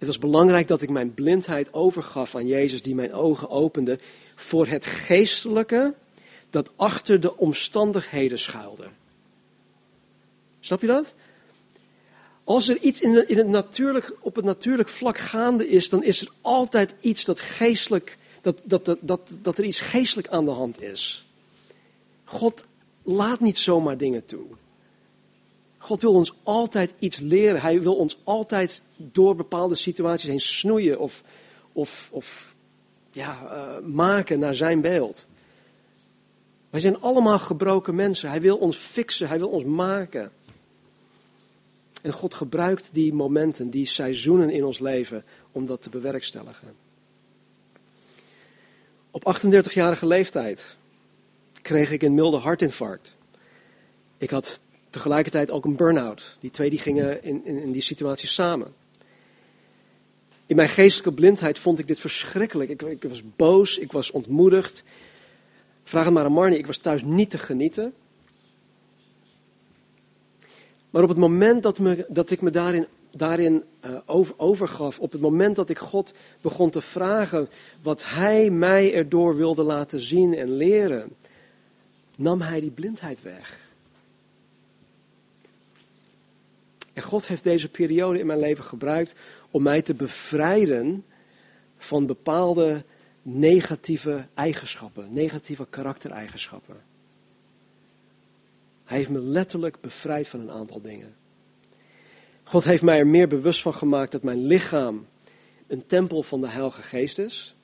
Het 0.00 0.08
was 0.08 0.18
belangrijk 0.18 0.68
dat 0.68 0.82
ik 0.82 0.90
mijn 0.90 1.14
blindheid 1.14 1.72
overgaf 1.72 2.34
aan 2.34 2.46
Jezus, 2.46 2.82
die 2.82 2.94
mijn 2.94 3.12
ogen 3.12 3.50
opende 3.50 3.98
voor 4.40 4.66
het 4.66 4.86
geestelijke 4.86 5.94
dat 6.50 6.70
achter 6.76 7.20
de 7.20 7.36
omstandigheden 7.36 8.38
schuilde. 8.38 8.86
Snap 10.60 10.80
je 10.80 10.86
dat? 10.86 11.14
Als 12.44 12.68
er 12.68 12.78
iets 12.78 13.00
in, 13.00 13.28
in 13.28 13.36
het 13.36 13.48
natuurlijk, 13.48 14.12
op 14.20 14.36
het 14.36 14.44
natuurlijk 14.44 14.88
vlak 14.88 15.18
gaande 15.18 15.68
is, 15.68 15.88
dan 15.88 16.02
is 16.02 16.20
er 16.20 16.30
altijd 16.40 16.94
iets 17.00 17.24
dat 17.24 17.40
geestelijk, 17.40 18.18
dat, 18.40 18.60
dat, 18.64 18.84
dat, 18.84 18.98
dat, 19.00 19.20
dat 19.42 19.58
er 19.58 19.64
iets 19.64 19.80
geestelijk 19.80 20.28
aan 20.28 20.44
de 20.44 20.50
hand 20.50 20.82
is. 20.82 21.26
God 22.24 22.64
laat 23.02 23.40
niet 23.40 23.58
zomaar 23.58 23.96
dingen 23.96 24.24
toe. 24.24 24.46
God 25.78 26.02
wil 26.02 26.12
ons 26.12 26.32
altijd 26.42 26.92
iets 26.98 27.18
leren. 27.18 27.60
Hij 27.60 27.82
wil 27.82 27.94
ons 27.94 28.18
altijd 28.24 28.82
door 28.96 29.36
bepaalde 29.36 29.74
situaties 29.74 30.28
heen 30.28 30.40
snoeien 30.40 30.98
of, 30.98 31.22
of, 31.72 32.08
of 32.12 32.54
ja, 33.10 33.42
uh, 33.42 33.86
maken 33.86 34.38
naar 34.38 34.54
zijn 34.54 34.80
beeld. 34.80 35.26
Wij 36.70 36.80
zijn 36.80 37.00
allemaal 37.00 37.38
gebroken 37.38 37.94
mensen. 37.94 38.30
Hij 38.30 38.40
wil 38.40 38.56
ons 38.56 38.76
fixen, 38.76 39.28
hij 39.28 39.38
wil 39.38 39.48
ons 39.48 39.64
maken. 39.64 40.32
En 42.02 42.12
God 42.12 42.34
gebruikt 42.34 42.88
die 42.92 43.12
momenten, 43.14 43.70
die 43.70 43.86
seizoenen 43.86 44.50
in 44.50 44.64
ons 44.64 44.78
leven 44.78 45.24
om 45.52 45.66
dat 45.66 45.82
te 45.82 45.90
bewerkstelligen. 45.90 46.74
Op 49.10 49.36
38-jarige 49.36 50.06
leeftijd 50.06 50.76
kreeg 51.62 51.90
ik 51.90 52.02
een 52.02 52.14
milde 52.14 52.36
hartinfarct. 52.36 53.14
Ik 54.18 54.30
had 54.30 54.60
tegelijkertijd 54.90 55.50
ook 55.50 55.64
een 55.64 55.76
burn-out. 55.76 56.36
Die 56.40 56.50
twee 56.50 56.70
die 56.70 56.78
gingen 56.78 57.22
in, 57.22 57.44
in, 57.44 57.56
in 57.56 57.72
die 57.72 57.82
situatie 57.82 58.28
samen. 58.28 58.74
In 60.50 60.56
mijn 60.56 60.68
geestelijke 60.68 61.12
blindheid 61.12 61.58
vond 61.58 61.78
ik 61.78 61.86
dit 61.86 62.00
verschrikkelijk. 62.00 62.70
Ik, 62.70 62.82
ik, 62.82 63.02
was 63.02 63.22
boos, 63.36 63.78
ik 63.78 63.92
was 63.92 64.10
ontmoedigd. 64.10 64.84
Vraag 65.84 66.04
het 66.04 66.14
maar 66.14 66.24
aan 66.24 66.32
Marnie, 66.32 66.58
ik 66.58 66.66
was 66.66 66.76
thuis 66.76 67.02
niet 67.02 67.30
te 67.30 67.38
genieten. 67.38 67.94
Maar 70.90 71.02
op 71.02 71.08
het 71.08 71.18
moment 71.18 71.62
dat, 71.62 71.78
me, 71.78 72.06
dat 72.08 72.30
ik 72.30 72.40
me 72.40 72.50
daarin, 72.50 72.86
daarin 73.10 73.62
uh, 73.84 73.98
over, 74.06 74.34
overgaf, 74.36 74.98
op 74.98 75.12
het 75.12 75.20
moment 75.20 75.56
dat 75.56 75.70
ik 75.70 75.78
God 75.78 76.12
begon 76.40 76.70
te 76.70 76.80
vragen 76.80 77.48
wat 77.82 78.04
Hij 78.04 78.50
mij 78.50 78.94
erdoor 78.94 79.36
wilde 79.36 79.62
laten 79.62 80.00
zien 80.00 80.34
en 80.34 80.56
leren, 80.56 81.16
nam 82.16 82.40
Hij 82.40 82.60
die 82.60 82.70
blindheid 82.70 83.22
weg. 83.22 83.58
En 86.92 87.02
God 87.02 87.26
heeft 87.26 87.44
deze 87.44 87.68
periode 87.68 88.18
in 88.18 88.26
mijn 88.26 88.40
leven 88.40 88.64
gebruikt 88.64 89.14
om 89.50 89.62
mij 89.62 89.82
te 89.82 89.94
bevrijden 89.94 91.04
van 91.78 92.06
bepaalde 92.06 92.84
negatieve 93.22 94.26
eigenschappen, 94.34 95.14
negatieve 95.14 95.66
karaktereigenschappen. 95.70 96.76
Hij 98.84 98.98
heeft 98.98 99.10
me 99.10 99.20
letterlijk 99.20 99.80
bevrijd 99.80 100.28
van 100.28 100.40
een 100.40 100.50
aantal 100.50 100.80
dingen. 100.80 101.14
God 102.42 102.64
heeft 102.64 102.82
mij 102.82 102.98
er 102.98 103.06
meer 103.06 103.28
bewust 103.28 103.62
van 103.62 103.74
gemaakt 103.74 104.12
dat 104.12 104.22
mijn 104.22 104.46
lichaam 104.46 105.06
een 105.66 105.86
tempel 105.86 106.22
van 106.22 106.40
de 106.40 106.48
Heilige 106.48 106.82
Geest 106.82 107.18
is. 107.18 107.54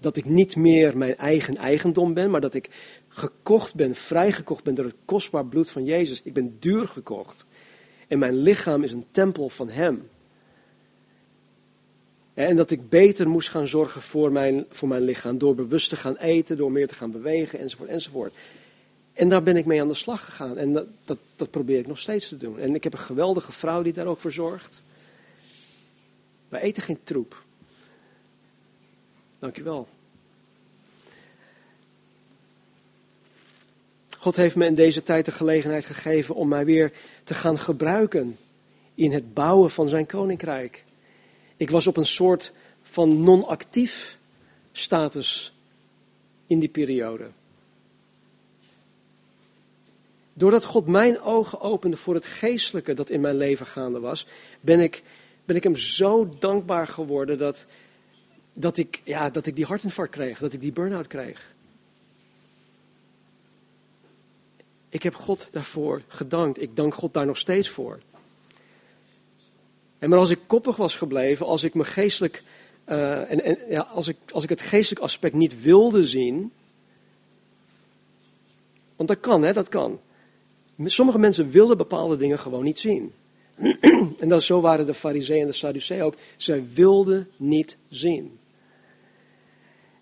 Dat 0.00 0.16
ik 0.16 0.24
niet 0.24 0.56
meer 0.56 0.96
mijn 0.96 1.16
eigen 1.16 1.56
eigendom 1.56 2.14
ben, 2.14 2.30
maar 2.30 2.40
dat 2.40 2.54
ik 2.54 2.70
gekocht 3.08 3.74
ben, 3.74 3.94
vrijgekocht 3.94 4.64
ben 4.64 4.74
door 4.74 4.84
het 4.84 4.96
kostbaar 5.04 5.46
bloed 5.46 5.70
van 5.70 5.84
Jezus. 5.84 6.22
Ik 6.22 6.32
ben 6.32 6.56
duur 6.60 6.88
gekocht. 6.88 7.46
En 8.14 8.20
mijn 8.20 8.42
lichaam 8.42 8.82
is 8.82 8.92
een 8.92 9.06
tempel 9.10 9.48
van 9.48 9.68
Hem. 9.68 10.08
En 12.34 12.56
dat 12.56 12.70
ik 12.70 12.88
beter 12.88 13.28
moest 13.28 13.48
gaan 13.48 13.66
zorgen 13.66 14.02
voor 14.02 14.32
mijn, 14.32 14.64
voor 14.70 14.88
mijn 14.88 15.02
lichaam. 15.02 15.38
Door 15.38 15.54
bewust 15.54 15.88
te 15.88 15.96
gaan 15.96 16.16
eten, 16.16 16.56
door 16.56 16.72
meer 16.72 16.88
te 16.88 16.94
gaan 16.94 17.10
bewegen, 17.10 17.58
enzovoort, 17.58 17.88
enzovoort. 17.88 18.34
En 19.12 19.28
daar 19.28 19.42
ben 19.42 19.56
ik 19.56 19.66
mee 19.66 19.80
aan 19.80 19.88
de 19.88 19.94
slag 19.94 20.24
gegaan. 20.24 20.58
En 20.58 20.72
dat, 20.72 20.86
dat, 21.04 21.18
dat 21.36 21.50
probeer 21.50 21.78
ik 21.78 21.86
nog 21.86 21.98
steeds 21.98 22.28
te 22.28 22.36
doen. 22.36 22.58
En 22.58 22.74
ik 22.74 22.84
heb 22.84 22.92
een 22.92 22.98
geweldige 22.98 23.52
vrouw 23.52 23.82
die 23.82 23.92
daar 23.92 24.06
ook 24.06 24.20
voor 24.20 24.32
zorgt. 24.32 24.82
Wij 26.48 26.60
eten 26.60 26.82
geen 26.82 27.00
troep. 27.04 27.42
Dankjewel. 29.38 29.88
God 34.24 34.36
heeft 34.36 34.56
me 34.56 34.66
in 34.66 34.74
deze 34.74 35.02
tijd 35.02 35.24
de 35.24 35.32
gelegenheid 35.32 35.84
gegeven 35.84 36.34
om 36.34 36.48
mij 36.48 36.64
weer 36.64 36.92
te 37.24 37.34
gaan 37.34 37.58
gebruiken 37.58 38.38
in 38.94 39.12
het 39.12 39.34
bouwen 39.34 39.70
van 39.70 39.88
zijn 39.88 40.06
koninkrijk. 40.06 40.84
Ik 41.56 41.70
was 41.70 41.86
op 41.86 41.96
een 41.96 42.06
soort 42.06 42.52
van 42.82 43.22
non-actief 43.22 44.18
status 44.72 45.54
in 46.46 46.58
die 46.58 46.68
periode. 46.68 47.30
Doordat 50.32 50.64
God 50.64 50.86
mijn 50.86 51.20
ogen 51.20 51.60
opende 51.60 51.96
voor 51.96 52.14
het 52.14 52.26
geestelijke 52.26 52.94
dat 52.94 53.10
in 53.10 53.20
mijn 53.20 53.36
leven 53.36 53.66
gaande 53.66 54.00
was, 54.00 54.26
ben 54.60 54.80
ik, 54.80 55.02
ben 55.44 55.56
ik 55.56 55.62
hem 55.62 55.76
zo 55.76 56.28
dankbaar 56.38 56.86
geworden 56.86 57.38
dat, 57.38 57.66
dat, 58.52 58.76
ik, 58.76 59.00
ja, 59.02 59.30
dat 59.30 59.46
ik 59.46 59.56
die 59.56 59.64
hartinfarct 59.64 60.12
kreeg, 60.12 60.38
dat 60.38 60.52
ik 60.52 60.60
die 60.60 60.72
burn-out 60.72 61.06
kreeg. 61.06 61.53
Ik 64.94 65.02
heb 65.02 65.14
God 65.14 65.48
daarvoor 65.50 66.02
gedankt. 66.08 66.62
Ik 66.62 66.76
dank 66.76 66.94
God 66.94 67.14
daar 67.14 67.26
nog 67.26 67.38
steeds 67.38 67.68
voor. 67.68 68.00
En 69.98 70.08
maar 70.10 70.18
als 70.18 70.30
ik 70.30 70.38
koppig 70.46 70.76
was 70.76 70.96
gebleven, 70.96 71.46
als 71.46 71.64
ik 71.64 71.74
me 71.74 71.84
geestelijk, 71.84 72.42
uh, 72.88 73.30
en, 73.30 73.44
en, 73.44 73.58
ja, 73.68 73.80
als, 73.80 74.08
ik, 74.08 74.16
als 74.32 74.42
ik 74.42 74.48
het 74.48 74.60
geestelijk 74.60 75.04
aspect 75.04 75.34
niet 75.34 75.62
wilde 75.62 76.06
zien, 76.06 76.52
want 78.96 79.08
dat 79.08 79.20
kan, 79.20 79.42
hè, 79.42 79.52
dat 79.52 79.68
kan. 79.68 80.00
Sommige 80.84 81.18
mensen 81.18 81.50
wilden 81.50 81.76
bepaalde 81.76 82.16
dingen 82.16 82.38
gewoon 82.38 82.64
niet 82.64 82.80
zien. 82.80 83.12
en 84.18 84.28
dan, 84.28 84.42
zo 84.42 84.60
waren 84.60 84.86
de 84.86 84.94
fariseeën 84.94 85.40
en 85.40 85.46
de 85.46 85.52
sadduceeën 85.52 86.02
ook. 86.02 86.14
Zij 86.36 86.64
wilden 86.74 87.28
niet 87.36 87.76
zien. 87.88 88.38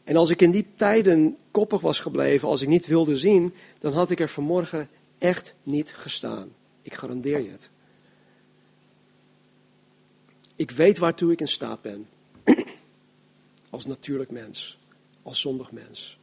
En 0.05 0.17
als 0.17 0.31
ik 0.31 0.43
in 0.43 0.51
die 0.51 0.67
tijden 0.77 1.37
koppig 1.51 1.81
was 1.81 2.01
gebleven, 2.01 2.49
als 2.49 2.63
ik 2.63 2.69
niet 2.69 2.87
wilde 2.87 3.17
zien, 3.17 3.55
dan 3.79 3.93
had 3.93 4.11
ik 4.11 4.21
er 4.21 4.29
vanmorgen 4.29 4.89
echt 5.19 5.55
niet 5.63 5.95
gestaan. 5.95 6.53
Ik 6.83 6.95
garandeer 6.95 7.41
je 7.41 7.51
het. 7.51 7.71
Ik 10.57 10.71
weet 10.71 10.99
waartoe 10.99 11.33
ik 11.33 11.41
in 11.41 11.49
staat 11.49 11.83
ben. 11.83 12.09
Als 13.71 13.87
natuurlijk 13.87 14.31
mens, 14.31 14.79
als 15.23 15.41
zondig 15.41 15.73
mens. 15.73 16.19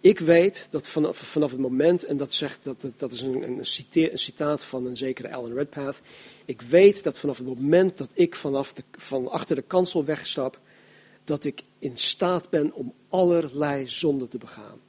Ik 0.00 0.18
weet 0.18 0.68
dat 0.70 0.88
vanaf, 0.88 1.16
vanaf 1.16 1.50
het 1.50 1.60
moment, 1.60 2.04
en 2.04 2.16
dat, 2.16 2.34
zegt, 2.34 2.64
dat, 2.64 2.92
dat 2.96 3.12
is 3.12 3.20
een, 3.22 3.42
een, 3.42 3.58
een 3.58 4.18
citaat 4.18 4.64
van 4.64 4.86
een 4.86 4.96
zekere 4.96 5.32
Alan 5.32 5.52
Redpath. 5.52 6.00
Ik 6.44 6.60
weet 6.60 7.02
dat 7.02 7.18
vanaf 7.18 7.38
het 7.38 7.46
moment 7.46 7.96
dat 7.96 8.10
ik 8.12 8.34
vanaf 8.34 8.72
de, 8.72 8.82
van 8.92 9.28
achter 9.28 9.56
de 9.56 9.62
kansel 9.62 10.04
wegstap, 10.04 10.60
dat 11.28 11.44
ik 11.44 11.62
in 11.78 11.96
staat 11.96 12.50
ben 12.50 12.72
om 12.72 12.94
allerlei 13.08 13.88
zonden 13.88 14.28
te 14.28 14.38
begaan. 14.38 14.80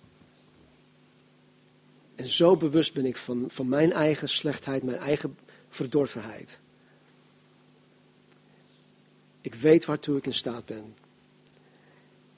En 2.15 2.29
zo 2.29 2.57
bewust 2.57 2.93
ben 2.93 3.05
ik 3.05 3.17
van, 3.17 3.45
van 3.47 3.69
mijn 3.69 3.91
eigen 3.91 4.29
slechtheid, 4.29 4.83
mijn 4.83 4.97
eigen 4.97 5.37
verdorvenheid. 5.69 6.59
Ik 9.41 9.55
weet 9.55 9.85
waartoe 9.85 10.17
ik 10.17 10.25
in 10.25 10.33
staat 10.33 10.65
ben. 10.65 10.95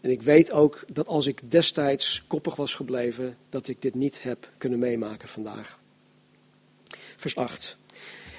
En 0.01 0.09
ik 0.09 0.21
weet 0.21 0.51
ook 0.51 0.83
dat 0.93 1.07
als 1.07 1.25
ik 1.25 1.51
destijds 1.51 2.23
koppig 2.27 2.55
was 2.55 2.75
gebleven, 2.75 3.37
dat 3.49 3.67
ik 3.67 3.81
dit 3.81 3.95
niet 3.95 4.21
heb 4.21 4.49
kunnen 4.57 4.79
meemaken 4.79 5.27
vandaag. 5.27 5.79
Vers 7.17 7.35
8. 7.35 7.77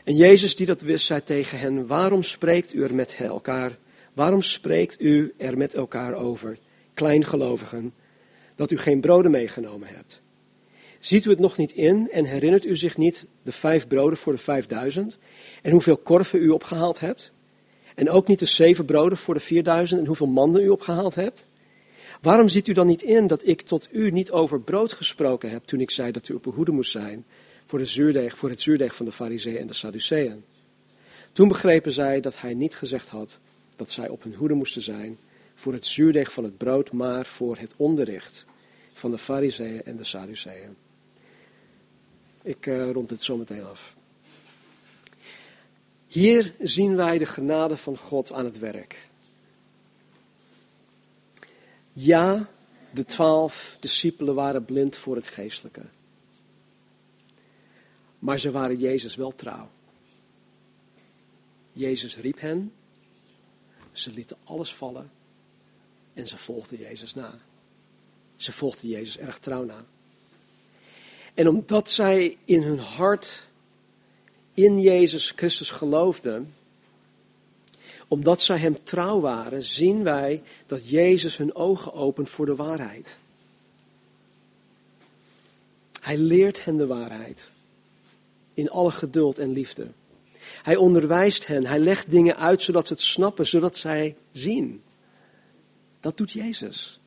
En 0.04 0.16
Jezus 0.16 0.56
die 0.56 0.66
dat 0.66 0.80
wist, 0.80 1.06
zei 1.06 1.22
tegen 1.22 1.58
hen, 1.58 1.86
waarom 1.86 2.22
spreekt 2.22 2.74
u 2.74 2.82
er 2.82 2.94
met 2.94 3.14
elkaar, 3.14 3.78
waarom 4.12 4.42
spreekt 4.42 5.00
u 5.00 5.34
er 5.36 5.58
met 5.58 5.74
elkaar 5.74 6.14
over, 6.14 6.58
kleingelovigen, 6.94 7.94
dat 8.54 8.70
u 8.70 8.78
geen 8.78 9.00
broden 9.00 9.30
meegenomen 9.30 9.88
hebt? 9.88 10.20
Ziet 10.98 11.24
u 11.24 11.30
het 11.30 11.38
nog 11.38 11.56
niet 11.56 11.72
in 11.72 12.10
en 12.10 12.24
herinnert 12.24 12.64
u 12.64 12.76
zich 12.76 12.96
niet 12.96 13.26
de 13.42 13.52
vijf 13.52 13.88
broden 13.88 14.18
voor 14.18 14.32
de 14.32 14.38
vijfduizend 14.38 15.18
en 15.62 15.70
hoeveel 15.70 15.96
korven 15.96 16.42
u 16.42 16.48
opgehaald 16.48 17.00
hebt? 17.00 17.32
En 17.94 18.10
ook 18.10 18.26
niet 18.26 18.38
de 18.38 18.46
zeven 18.46 18.84
broden 18.84 19.18
voor 19.18 19.34
de 19.34 19.40
vierduizend 19.40 20.00
en 20.00 20.06
hoeveel 20.06 20.26
mannen 20.26 20.62
u 20.62 20.68
opgehaald 20.68 21.14
hebt? 21.14 21.46
Waarom 22.20 22.48
ziet 22.48 22.68
u 22.68 22.72
dan 22.72 22.86
niet 22.86 23.02
in 23.02 23.26
dat 23.26 23.46
ik 23.46 23.60
tot 23.60 23.88
u 23.90 24.10
niet 24.10 24.30
over 24.30 24.60
brood 24.60 24.92
gesproken 24.92 25.50
heb 25.50 25.64
toen 25.64 25.80
ik 25.80 25.90
zei 25.90 26.12
dat 26.12 26.28
u 26.28 26.34
op 26.34 26.46
uw 26.46 26.52
hoede 26.52 26.72
moest 26.72 26.90
zijn 26.90 27.24
voor, 27.66 27.78
de 27.78 27.86
zuurdeeg, 27.86 28.36
voor 28.36 28.48
het 28.48 28.60
zuurdeeg 28.60 28.96
van 28.96 29.06
de 29.06 29.12
fariseeën 29.12 29.58
en 29.58 29.66
de 29.66 29.72
sadduceeën? 29.72 30.44
Toen 31.32 31.48
begrepen 31.48 31.92
zij 31.92 32.20
dat 32.20 32.40
hij 32.40 32.54
niet 32.54 32.74
gezegd 32.74 33.08
had 33.08 33.38
dat 33.82 33.90
zij 33.90 34.08
op 34.08 34.22
hun 34.22 34.34
hoede 34.34 34.54
moesten 34.54 34.82
zijn 34.82 35.18
voor 35.54 35.72
het 35.72 35.86
zuurdeeg 35.86 36.32
van 36.32 36.44
het 36.44 36.56
brood, 36.56 36.92
maar 36.92 37.26
voor 37.26 37.56
het 37.56 37.74
onderricht 37.76 38.44
van 38.92 39.10
de 39.10 39.18
fariseeën 39.18 39.82
en 39.82 39.96
de 39.96 40.04
sadduceeën. 40.04 40.76
Ik 42.42 42.66
uh, 42.66 42.90
rond 42.90 43.08
dit 43.08 43.22
zo 43.22 43.36
meteen 43.36 43.64
af. 43.64 43.96
Hier 46.06 46.54
zien 46.58 46.96
wij 46.96 47.18
de 47.18 47.26
genade 47.26 47.76
van 47.76 47.96
God 47.96 48.32
aan 48.32 48.44
het 48.44 48.58
werk. 48.58 49.08
Ja, 51.92 52.48
de 52.90 53.04
twaalf 53.04 53.76
discipelen 53.80 54.34
waren 54.34 54.64
blind 54.64 54.96
voor 54.96 55.16
het 55.16 55.26
geestelijke. 55.26 55.82
Maar 58.18 58.38
ze 58.38 58.50
waren 58.50 58.78
Jezus 58.78 59.14
wel 59.14 59.34
trouw. 59.34 59.70
Jezus 61.72 62.16
riep 62.16 62.40
hen, 62.40 62.72
ze 63.92 64.10
lieten 64.10 64.36
alles 64.44 64.74
vallen 64.74 65.10
en 66.14 66.26
ze 66.26 66.36
volgden 66.36 66.78
Jezus 66.78 67.14
na. 67.14 67.38
Ze 68.36 68.52
volgden 68.52 68.88
Jezus 68.88 69.18
erg 69.18 69.38
trouw 69.38 69.64
na. 69.64 69.84
En 71.34 71.48
omdat 71.48 71.90
zij 71.90 72.38
in 72.44 72.62
hun 72.62 72.78
hart 72.78 73.46
in 74.54 74.80
Jezus 74.80 75.30
Christus 75.30 75.70
geloofden, 75.70 76.54
omdat 78.08 78.40
zij 78.40 78.58
hem 78.58 78.84
trouw 78.84 79.20
waren, 79.20 79.62
zien 79.62 80.02
wij 80.02 80.42
dat 80.66 80.88
Jezus 80.88 81.36
hun 81.36 81.54
ogen 81.54 81.92
opent 81.92 82.28
voor 82.28 82.46
de 82.46 82.56
waarheid. 82.56 83.16
Hij 86.00 86.16
leert 86.16 86.64
hen 86.64 86.76
de 86.76 86.86
waarheid. 86.86 87.50
In 88.54 88.70
alle 88.70 88.90
geduld 88.90 89.38
en 89.38 89.52
liefde. 89.52 89.86
Hij 90.62 90.76
onderwijst 90.76 91.46
hen. 91.46 91.66
Hij 91.66 91.78
legt 91.78 92.10
dingen 92.10 92.36
uit 92.36 92.62
zodat 92.62 92.86
ze 92.86 92.92
het 92.92 93.02
snappen, 93.02 93.46
zodat 93.46 93.76
zij 93.76 94.16
zien. 94.32 94.82
Dat 96.00 96.16
doet 96.16 96.32
Jezus. 96.32 97.00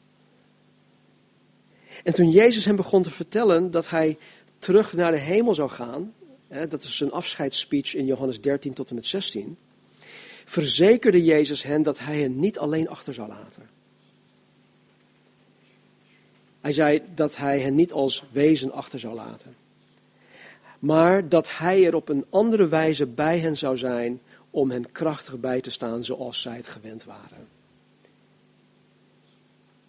En 2.04 2.14
toen 2.14 2.32
Jezus 2.32 2.66
hem 2.66 2.76
begon 2.76 3.04
te 3.04 3.12
vertellen 3.12 3.72
dat 3.72 3.89
hij 3.89 4.18
terug 4.60 4.93
naar 4.93 5.12
de 5.12 5.18
hemel 5.18 5.54
zou 5.54 5.70
gaan, 5.70 6.14
hè, 6.48 6.68
dat 6.68 6.84
is 6.84 7.00
een 7.00 7.12
afscheidsspeech 7.12 7.96
in 7.96 8.06
Johannes 8.06 8.41
13 8.41 8.74
tot 8.74 8.89
en 8.89 8.96
met 8.96 9.06
16, 9.06 9.58
verzekerde 10.46 11.24
Jezus 11.24 11.64
hen 11.64 11.84
dat 11.84 12.00
hij 12.00 12.20
hen 12.20 12.39
niet 12.39 12.60
alleen 12.60 12.89
achter 12.89 13.14
zou 13.14 13.28
laten. 13.28 13.70
Hij 16.62 16.72
zei 16.72 17.02
dat 17.16 17.38
hij 17.38 17.60
hen 17.60 17.76
niet 17.76 17.91
als 17.91 18.24
wezen 18.32 18.72
achter 18.72 19.00
zou 19.00 19.16
laten, 19.16 19.56
maar 20.80 21.30
dat 21.30 21.57
hij 21.57 21.86
er 21.86 21.95
op 21.95 22.09
een 22.09 22.26
andere 22.30 22.67
wijze 22.67 23.05
bij 23.05 23.39
hen 23.39 23.57
zou 23.57 23.78
zijn 23.78 24.21
om 24.49 24.71
hen 24.71 24.91
krachtig 24.91 25.39
bij 25.39 25.61
te 25.61 25.71
staan 25.71 26.03
zoals 26.03 26.41
zij 26.41 26.55
het 26.55 26.67
gewend 26.67 27.03
waren. 27.03 27.47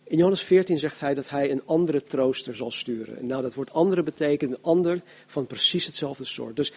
In 0.04 0.16
Johannes 0.16 0.42
14 0.42 0.78
zegt 0.78 1.00
hij 1.00 1.14
dat 1.14 1.28
hij 1.28 1.50
een 1.50 1.66
andere 1.66 2.04
trooster 2.04 2.56
zal 2.56 2.70
sturen. 2.70 3.26
Nou, 3.26 3.42
dat 3.42 3.54
woord 3.54 3.72
andere 3.72 4.02
betekent 4.02 4.50
een 4.50 4.62
ander 4.62 5.00
van 5.26 5.46
precies 5.46 5.86
hetzelfde 5.86 6.24
soort. 6.24 6.56
Dus 6.56 6.72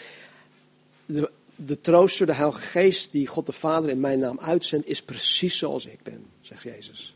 de, 1.05 1.29
de 1.55 1.81
trooster, 1.81 2.25
de 2.25 2.33
Heilige 2.33 2.61
Geest 2.61 3.11
die 3.11 3.27
God 3.27 3.45
de 3.45 3.51
Vader 3.51 3.89
in 3.89 3.99
mijn 3.99 4.19
naam 4.19 4.39
uitzendt, 4.39 4.87
is 4.87 5.01
precies 5.01 5.57
zoals 5.57 5.85
ik 5.85 6.03
ben, 6.03 6.25
zegt 6.41 6.63
Jezus. 6.63 7.15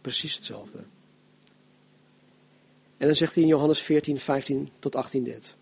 Precies 0.00 0.34
hetzelfde. 0.34 0.78
En 2.96 3.06
dan 3.06 3.16
zegt 3.16 3.34
hij 3.34 3.42
in 3.42 3.48
Johannes 3.48 3.80
14, 3.80 4.20
15 4.20 4.70
tot 4.78 4.96
18 4.96 5.24
dit. 5.24 5.54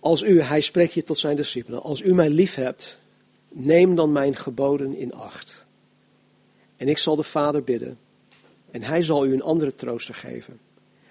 Als 0.00 0.22
u, 0.22 0.40
hij 0.40 0.60
spreekt 0.60 0.92
hier 0.92 1.04
tot 1.04 1.18
zijn 1.18 1.36
discipelen, 1.36 1.82
als 1.82 2.00
u 2.00 2.14
mij 2.14 2.30
lief 2.30 2.54
hebt, 2.54 2.98
neem 3.48 3.94
dan 3.94 4.12
mijn 4.12 4.36
geboden 4.36 4.96
in 4.96 5.12
acht. 5.12 5.66
En 6.76 6.88
ik 6.88 6.98
zal 6.98 7.16
de 7.16 7.22
Vader 7.22 7.62
bidden, 7.64 7.98
en 8.70 8.82
hij 8.82 9.02
zal 9.02 9.26
u 9.26 9.32
een 9.32 9.42
andere 9.42 9.74
trooster 9.74 10.14
geven, 10.14 10.60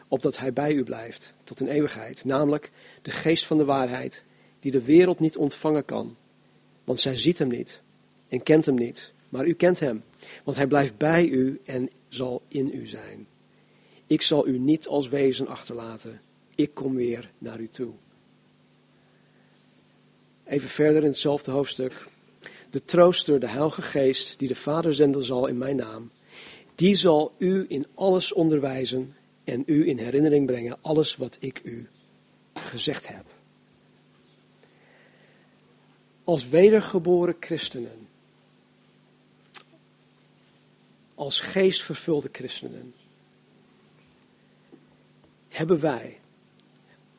opdat 0.07 0.37
hij 0.37 0.53
bij 0.53 0.73
u 0.73 0.83
blijft 0.83 1.33
tot 1.43 1.59
een 1.59 1.67
eeuwigheid, 1.67 2.25
namelijk 2.25 2.71
de 3.01 3.11
geest 3.11 3.45
van 3.45 3.57
de 3.57 3.65
waarheid, 3.65 4.23
die 4.59 4.71
de 4.71 4.83
wereld 4.83 5.19
niet 5.19 5.37
ontvangen 5.37 5.85
kan, 5.85 6.15
want 6.83 6.99
zij 6.99 7.17
ziet 7.17 7.37
hem 7.37 7.47
niet 7.47 7.81
en 8.27 8.43
kent 8.43 8.65
hem 8.65 8.75
niet, 8.75 9.13
maar 9.29 9.45
u 9.45 9.53
kent 9.53 9.79
hem, 9.79 10.03
want 10.43 10.57
hij 10.57 10.67
blijft 10.67 10.97
bij 10.97 11.27
u 11.27 11.59
en 11.65 11.89
zal 12.07 12.41
in 12.47 12.71
u 12.73 12.87
zijn. 12.87 13.27
Ik 14.11 14.21
zal 14.21 14.47
u 14.47 14.57
niet 14.57 14.87
als 14.87 15.09
wezen 15.09 15.47
achterlaten, 15.47 16.21
ik 16.55 16.73
kom 16.73 16.95
weer 16.95 17.31
naar 17.37 17.59
u 17.59 17.67
toe. 17.67 17.93
Even 20.43 20.69
verder 20.69 21.01
in 21.01 21.07
hetzelfde 21.07 21.51
hoofdstuk, 21.51 22.07
de 22.69 22.85
trooster, 22.85 23.39
de 23.39 23.47
Heilige 23.47 23.81
Geest, 23.81 24.39
die 24.39 24.47
de 24.47 24.55
Vader 24.55 24.93
zenden 24.93 25.23
zal 25.23 25.47
in 25.47 25.57
mijn 25.57 25.75
naam, 25.75 26.11
die 26.75 26.95
zal 26.95 27.33
u 27.37 27.65
in 27.67 27.87
alles 27.95 28.33
onderwijzen 28.33 29.15
en 29.43 29.63
u 29.65 29.87
in 29.87 29.97
herinnering 29.97 30.45
brengen 30.45 30.77
alles 30.81 31.15
wat 31.15 31.37
ik 31.39 31.61
u 31.63 31.89
gezegd 32.53 33.07
heb. 33.07 33.25
Als 36.23 36.49
wedergeboren 36.49 37.35
christenen, 37.39 38.07
als 41.15 41.39
geestvervulde 41.39 42.29
christenen, 42.31 42.93
hebben 45.51 45.79
wij 45.79 46.19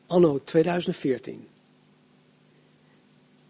anno 0.05 0.39
2014 0.43 1.47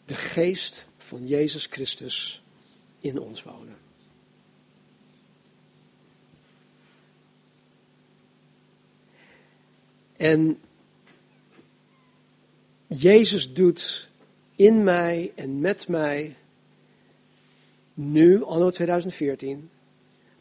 de 0.06 0.16
geest 0.16 0.86
van 0.98 1.28
Jezus 1.28 1.66
Christus 1.66 2.44
in 3.00 3.20
ons 3.20 3.44
wonen. 3.44 3.78
En 10.18 10.62
Jezus 12.88 13.54
doet 13.54 14.10
in 14.56 14.84
mij 14.84 15.32
en 15.36 15.60
met 15.60 15.88
mij 15.88 16.36
nu, 17.94 18.44
anno 18.44 18.70
2014, 18.70 19.70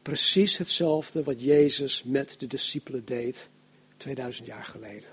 precies 0.03 0.59
hetzelfde 0.59 1.23
wat 1.23 1.43
Jezus 1.43 2.03
met 2.03 2.41
de 2.41 2.47
discipelen 2.47 3.05
deed 3.05 3.49
2000 4.03 4.47
jaar 4.47 4.65
geleden. 4.65 5.11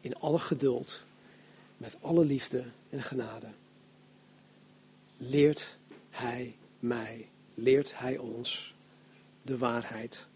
In 0.00 0.16
alle 0.16 0.38
geduld, 0.38 1.00
met 1.76 1.96
alle 2.00 2.24
liefde 2.24 2.64
en 2.90 3.02
genade, 3.02 3.46
leert 5.16 5.76
Hij 6.10 6.56
mij, 6.78 7.28
leert 7.54 7.98
Hij 7.98 8.18
ons 8.18 8.74
de 9.42 9.58
waarheid. 9.58 10.26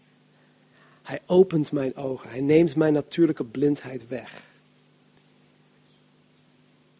Hij 1.01 1.21
opent 1.25 1.71
mijn 1.71 1.95
ogen, 1.95 2.29
Hij 2.29 2.41
neemt 2.41 2.75
mijn 2.75 2.93
natuurlijke 2.93 3.45
blindheid 3.45 4.07
weg. 4.07 4.43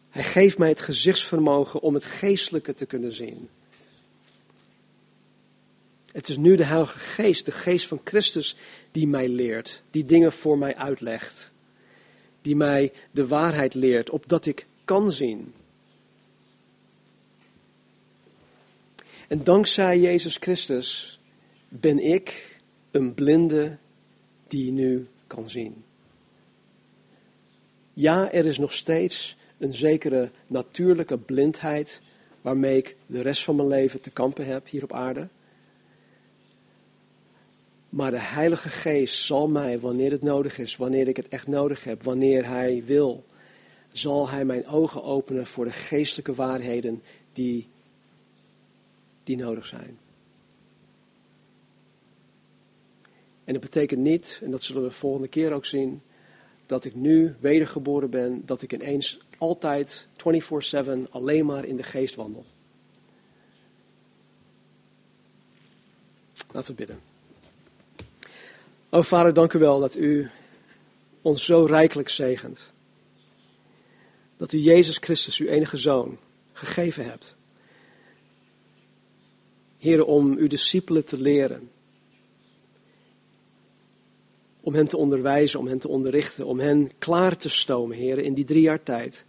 Hij 0.10 0.24
geeft 0.24 0.58
mij 0.58 0.70
het 0.70 0.82
gezichtsvermogen 0.82 1.82
om 1.82 1.94
het 1.94 2.06
geestelijke 2.06 2.74
te 2.74 2.86
kunnen 2.86 3.14
zien. 3.14 3.50
Het 6.12 6.30
is 6.30 6.38
nu 6.38 6.56
de 6.56 6.64
Heilige 6.64 7.00
Geest, 7.00 7.46
de 7.46 7.52
Geest 7.52 7.88
van 7.88 8.02
Christus, 8.04 8.56
die 8.92 9.08
mij 9.08 9.28
leert, 9.28 9.82
die 9.92 10.06
dingen 10.06 10.32
voor 10.32 10.58
mij 10.58 10.76
uitlegt, 10.76 11.52
die 12.42 12.56
mij 12.56 12.92
de 13.12 13.28
waarheid 13.28 13.74
leert, 13.74 14.10
opdat 14.10 14.46
ik 14.46 14.66
kan 14.86 15.12
zien. 15.12 15.54
En 19.28 19.44
dankzij 19.44 20.00
Jezus 20.00 20.38
Christus 20.40 21.20
ben 21.68 22.00
ik 22.00 22.58
een 22.92 23.14
blinde 23.14 23.78
die 24.48 24.72
nu 24.72 25.08
kan 25.28 25.50
zien. 25.50 25.84
Ja, 27.94 28.32
er 28.32 28.46
is 28.46 28.58
nog 28.58 28.74
steeds 28.74 29.38
een 29.58 29.76
zekere 29.76 30.32
natuurlijke 30.48 31.18
blindheid 31.18 32.02
waarmee 32.42 32.78
ik 32.78 32.96
de 33.06 33.22
rest 33.22 33.44
van 33.44 33.56
mijn 33.56 33.68
leven 33.68 34.02
te 34.02 34.10
kampen 34.10 34.46
heb 34.46 34.68
hier 34.70 34.84
op 34.84 34.94
aarde. 34.94 35.28
Maar 37.90 38.12
de 38.12 38.20
Heilige 38.20 38.70
Geest 38.70 39.24
zal 39.24 39.48
mij, 39.48 39.80
wanneer 39.80 40.12
het 40.12 40.22
nodig 40.22 40.58
is, 40.58 40.76
wanneer 40.76 41.08
ik 41.08 41.18
het 41.18 41.28
echt 41.28 41.48
nodig 41.48 41.84
heb, 41.84 42.04
wanneer 42.04 42.48
Hij 42.48 42.84
wil, 42.86 43.26
zal 43.92 44.30
Hij 44.30 44.46
mijn 44.46 44.68
ogen 44.68 45.04
openen 45.04 45.48
voor 45.48 45.66
de 45.66 45.72
geestelijke 45.72 46.34
waarheden 46.34 47.02
die, 47.34 47.68
die 49.24 49.38
nodig 49.38 49.66
zijn. 49.66 49.98
En 53.44 53.54
dat 53.54 53.64
betekent 53.64 54.02
niet, 54.02 54.40
en 54.44 54.52
dat 54.52 54.64
zullen 54.64 54.84
we 54.84 54.92
volgende 54.92 55.28
keer 55.28 55.54
ook 55.54 55.66
zien, 55.66 56.02
dat 56.66 56.86
ik 56.86 56.96
nu 56.96 57.36
wedergeboren 57.40 58.10
ben, 58.10 58.42
dat 58.46 58.62
ik 58.62 58.74
ineens 58.74 59.20
altijd 59.38 60.08
24/7 60.18 61.10
alleen 61.10 61.46
maar 61.46 61.66
in 61.66 61.76
de 61.76 61.84
geest 61.84 62.16
wandel. 62.16 62.46
Laten 66.52 66.72
we 66.72 66.78
bidden. 66.78 67.09
O 68.92 69.02
Vader, 69.02 69.34
dank 69.34 69.54
u 69.54 69.60
wel 69.60 69.80
dat 69.80 69.96
u 69.96 70.30
ons 71.22 71.46
zo 71.46 71.64
rijkelijk 71.64 72.10
zegent. 72.10 72.72
Dat 74.38 74.54
u 74.54 74.58
Jezus 74.58 74.98
Christus, 74.98 75.38
uw 75.38 75.48
enige 75.48 75.78
zoon, 75.78 76.18
gegeven 76.54 77.06
hebt. 77.06 77.36
Heren, 79.78 80.06
om 80.06 80.38
uw 80.38 80.48
discipelen 80.48 81.06
te 81.06 81.22
leren. 81.22 81.70
Om 84.62 84.74
hen 84.74 84.88
te 84.88 84.98
onderwijzen, 84.98 85.60
om 85.60 85.68
hen 85.68 85.80
te 85.80 85.88
onderrichten, 85.88 86.46
om 86.46 86.60
hen 86.60 86.90
klaar 86.98 87.38
te 87.38 87.50
stomen, 87.50 87.98
heren, 87.98 88.24
in 88.24 88.34
die 88.34 88.46
drie 88.46 88.62
jaar 88.62 88.84
tijd. 88.84 89.26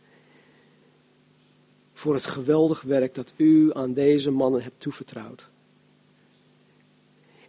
Voor 1.92 2.14
het 2.14 2.26
geweldig 2.26 2.82
werk 2.82 3.14
dat 3.14 3.34
u 3.36 3.74
aan 3.74 3.92
deze 3.92 4.30
mannen 4.30 4.62
hebt 4.62 4.80
toevertrouwd. 4.80 5.49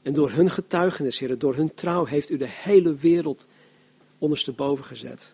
En 0.01 0.13
door 0.13 0.31
hun 0.31 0.49
getuigenis, 0.49 1.19
heren, 1.19 1.39
door 1.39 1.55
hun 1.55 1.73
trouw 1.73 2.05
heeft 2.05 2.29
u 2.29 2.37
de 2.37 2.49
hele 2.49 2.95
wereld 2.95 3.45
ondersteboven 4.17 4.85
gezet. 4.85 5.33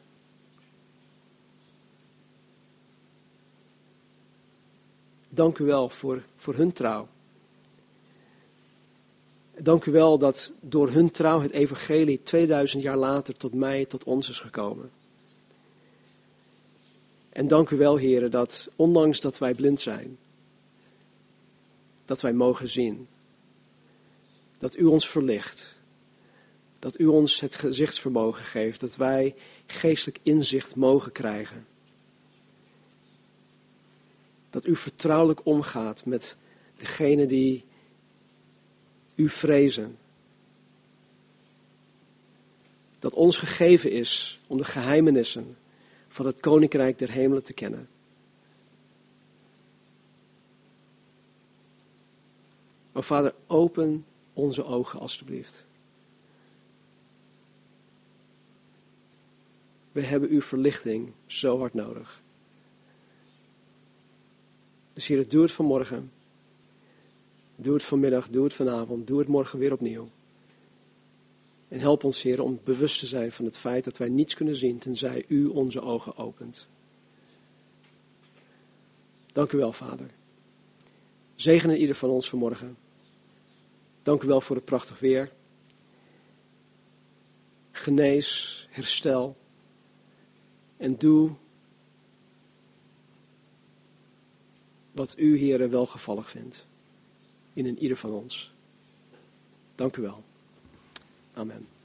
Dank 5.29 5.57
u 5.57 5.65
wel 5.65 5.89
voor, 5.89 6.23
voor 6.35 6.55
hun 6.55 6.73
trouw. 6.73 7.07
Dank 9.57 9.85
u 9.85 9.91
wel 9.91 10.17
dat 10.17 10.53
door 10.59 10.89
hun 10.89 11.11
trouw 11.11 11.41
het 11.41 11.51
evangelie 11.51 12.23
2000 12.23 12.83
jaar 12.83 12.97
later 12.97 13.37
tot 13.37 13.53
mij, 13.53 13.85
tot 13.85 14.03
ons 14.03 14.29
is 14.29 14.39
gekomen. 14.39 14.91
En 17.29 17.47
dank 17.47 17.69
u 17.69 17.77
wel, 17.77 17.95
heren, 17.95 18.31
dat 18.31 18.67
ondanks 18.75 19.19
dat 19.19 19.37
wij 19.37 19.53
blind 19.53 19.79
zijn, 19.79 20.17
dat 22.05 22.21
wij 22.21 22.33
mogen 22.33 22.69
zien. 22.69 23.07
Dat 24.57 24.77
u 24.77 24.83
ons 24.83 25.09
verlicht. 25.09 25.75
Dat 26.79 26.99
u 26.99 27.05
ons 27.05 27.39
het 27.39 27.55
gezichtsvermogen 27.55 28.43
geeft. 28.43 28.79
Dat 28.79 28.95
wij 28.95 29.35
geestelijk 29.65 30.19
inzicht 30.23 30.75
mogen 30.75 31.11
krijgen. 31.11 31.67
Dat 34.49 34.65
u 34.65 34.75
vertrouwelijk 34.75 35.45
omgaat 35.45 36.05
met 36.05 36.37
degene 36.77 37.25
die 37.25 37.65
u 39.15 39.29
vrezen. 39.29 39.97
Dat 42.99 43.13
ons 43.13 43.37
gegeven 43.37 43.91
is 43.91 44.39
om 44.47 44.57
de 44.57 44.63
geheimenissen 44.63 45.57
van 46.07 46.25
het 46.25 46.39
koninkrijk 46.39 46.97
der 46.97 47.11
hemelen 47.11 47.43
te 47.43 47.53
kennen. 47.53 47.89
O 52.91 53.01
Vader, 53.01 53.33
open 53.47 54.05
onze 54.37 54.63
ogen 54.63 54.99
alstublieft. 54.99 55.65
We 59.91 60.01
hebben 60.01 60.29
uw 60.29 60.41
verlichting 60.41 61.13
zo 61.25 61.57
hard 61.57 61.73
nodig. 61.73 62.21
Dus 64.93 65.07
hier, 65.07 65.27
doe 65.27 65.41
het 65.41 65.51
vanmorgen. 65.51 66.11
Doe 67.55 67.73
het 67.73 67.83
vanmiddag, 67.83 68.29
doe 68.29 68.43
het 68.43 68.53
vanavond, 68.53 69.07
doe 69.07 69.19
het 69.19 69.27
morgen 69.27 69.59
weer 69.59 69.73
opnieuw. 69.73 70.09
En 71.67 71.79
help 71.79 72.03
ons, 72.03 72.21
Heer, 72.21 72.41
om 72.41 72.59
bewust 72.63 72.99
te 72.99 73.05
zijn 73.05 73.31
van 73.31 73.45
het 73.45 73.57
feit 73.57 73.83
dat 73.83 73.97
wij 73.97 74.09
niets 74.09 74.33
kunnen 74.33 74.55
zien 74.55 74.77
tenzij 74.77 75.25
U 75.27 75.45
onze 75.45 75.81
ogen 75.81 76.17
opent. 76.17 76.67
Dank 79.31 79.51
u 79.51 79.57
wel, 79.57 79.73
Vader. 79.73 80.09
Zegenen 81.35 81.79
ieder 81.79 81.95
van 81.95 82.09
ons 82.09 82.29
vanmorgen. 82.29 82.77
Dank 84.07 84.23
u 84.23 84.27
wel 84.27 84.41
voor 84.41 84.55
het 84.55 84.65
prachtig 84.65 84.99
weer. 84.99 85.31
Genees, 87.71 88.67
herstel. 88.69 89.37
En 90.77 90.97
doe 90.97 91.31
wat 94.91 95.13
u, 95.17 95.37
Heer, 95.37 95.69
welgevallig 95.69 96.29
vindt. 96.29 96.65
In 97.53 97.65
een 97.65 97.79
ieder 97.79 97.97
van 97.97 98.11
ons. 98.11 98.53
Dank 99.75 99.97
u 99.97 100.01
wel. 100.01 100.23
Amen. 101.33 101.76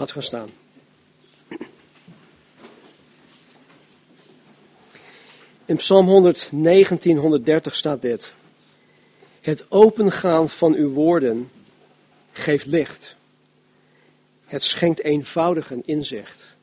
Laten 0.00 0.14
gaan 0.14 0.22
staan. 0.22 0.50
In 5.64 5.76
Psalm 5.76 6.06
119, 6.06 7.16
130 7.16 7.74
staat 7.74 8.02
dit. 8.02 8.32
Het 9.40 9.64
opengaan 9.68 10.48
van 10.48 10.74
uw 10.74 10.88
woorden 10.88 11.50
geeft 12.32 12.66
licht. 12.66 13.16
Het 14.44 14.62
schenkt 14.62 15.02
eenvoudigen 15.02 15.82
inzicht. 15.86 16.56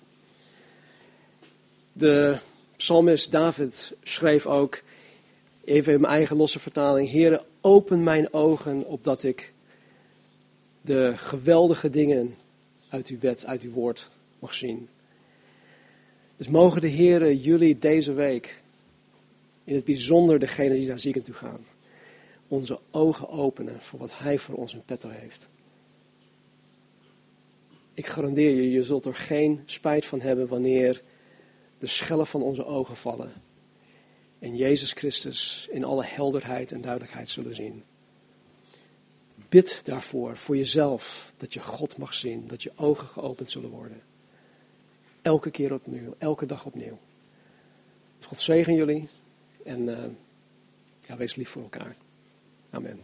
De 1.93 2.37
psalmist 2.75 3.31
David 3.31 3.93
schreef 4.03 4.45
ook, 4.45 4.81
even 5.63 5.93
in 5.93 6.01
mijn 6.01 6.13
eigen 6.13 6.37
losse 6.37 6.59
vertaling, 6.59 7.11
Heere, 7.11 7.45
open 7.61 8.03
mijn 8.03 8.33
ogen 8.33 8.85
opdat 8.85 9.23
ik 9.23 9.53
de 10.81 11.13
geweldige 11.15 11.89
dingen 11.89 12.35
uit 12.89 13.07
uw 13.07 13.19
wet, 13.19 13.45
uit 13.45 13.61
uw 13.61 13.71
woord 13.71 14.09
mag 14.39 14.53
zien. 14.53 14.89
Dus 16.37 16.47
mogen 16.47 16.81
de 16.81 16.87
Heeren 16.87 17.37
jullie 17.37 17.79
deze 17.79 18.13
week, 18.13 18.61
in 19.63 19.75
het 19.75 19.83
bijzonder 19.83 20.39
degene 20.39 20.73
die 20.73 20.87
naar 20.87 20.99
zieken 20.99 21.23
toe 21.23 21.35
gaan, 21.35 21.65
onze 22.47 22.79
ogen 22.91 23.29
openen 23.29 23.81
voor 23.81 23.99
wat 23.99 24.17
Hij 24.17 24.39
voor 24.39 24.55
ons 24.55 24.73
in 24.73 24.83
petto 24.85 25.09
heeft. 25.09 25.47
Ik 27.93 28.07
garandeer 28.07 28.55
je, 28.55 28.71
je 28.71 28.83
zult 28.83 29.05
er 29.05 29.15
geen 29.15 29.61
spijt 29.65 30.05
van 30.05 30.21
hebben 30.21 30.47
wanneer 30.47 31.01
de 31.79 31.87
schellen 31.87 32.27
van 32.27 32.41
onze 32.41 32.65
ogen 32.65 32.95
vallen 32.95 33.33
en 34.39 34.55
Jezus 34.55 34.91
Christus 34.91 35.67
in 35.71 35.83
alle 35.83 36.05
helderheid 36.05 36.71
en 36.71 36.81
duidelijkheid 36.81 37.29
zullen 37.29 37.55
zien. 37.55 37.83
Bid 39.49 39.85
daarvoor, 39.85 40.37
voor 40.37 40.57
jezelf, 40.57 41.33
dat 41.37 41.53
je 41.53 41.59
God 41.59 41.97
mag 41.97 42.13
zien, 42.13 42.47
dat 42.47 42.63
je 42.63 42.71
ogen 42.75 43.07
geopend 43.07 43.51
zullen 43.51 43.69
worden. 43.69 44.01
Elke 45.21 45.51
keer 45.51 45.73
opnieuw, 45.73 46.15
elke 46.17 46.45
dag 46.45 46.65
opnieuw. 46.65 46.97
God 48.21 48.39
zegen 48.39 48.75
jullie 48.75 49.07
en 49.63 49.81
uh, 49.81 49.97
ja, 51.07 51.17
wees 51.17 51.35
lief 51.35 51.49
voor 51.49 51.61
elkaar. 51.61 51.95
Amen. 52.69 53.01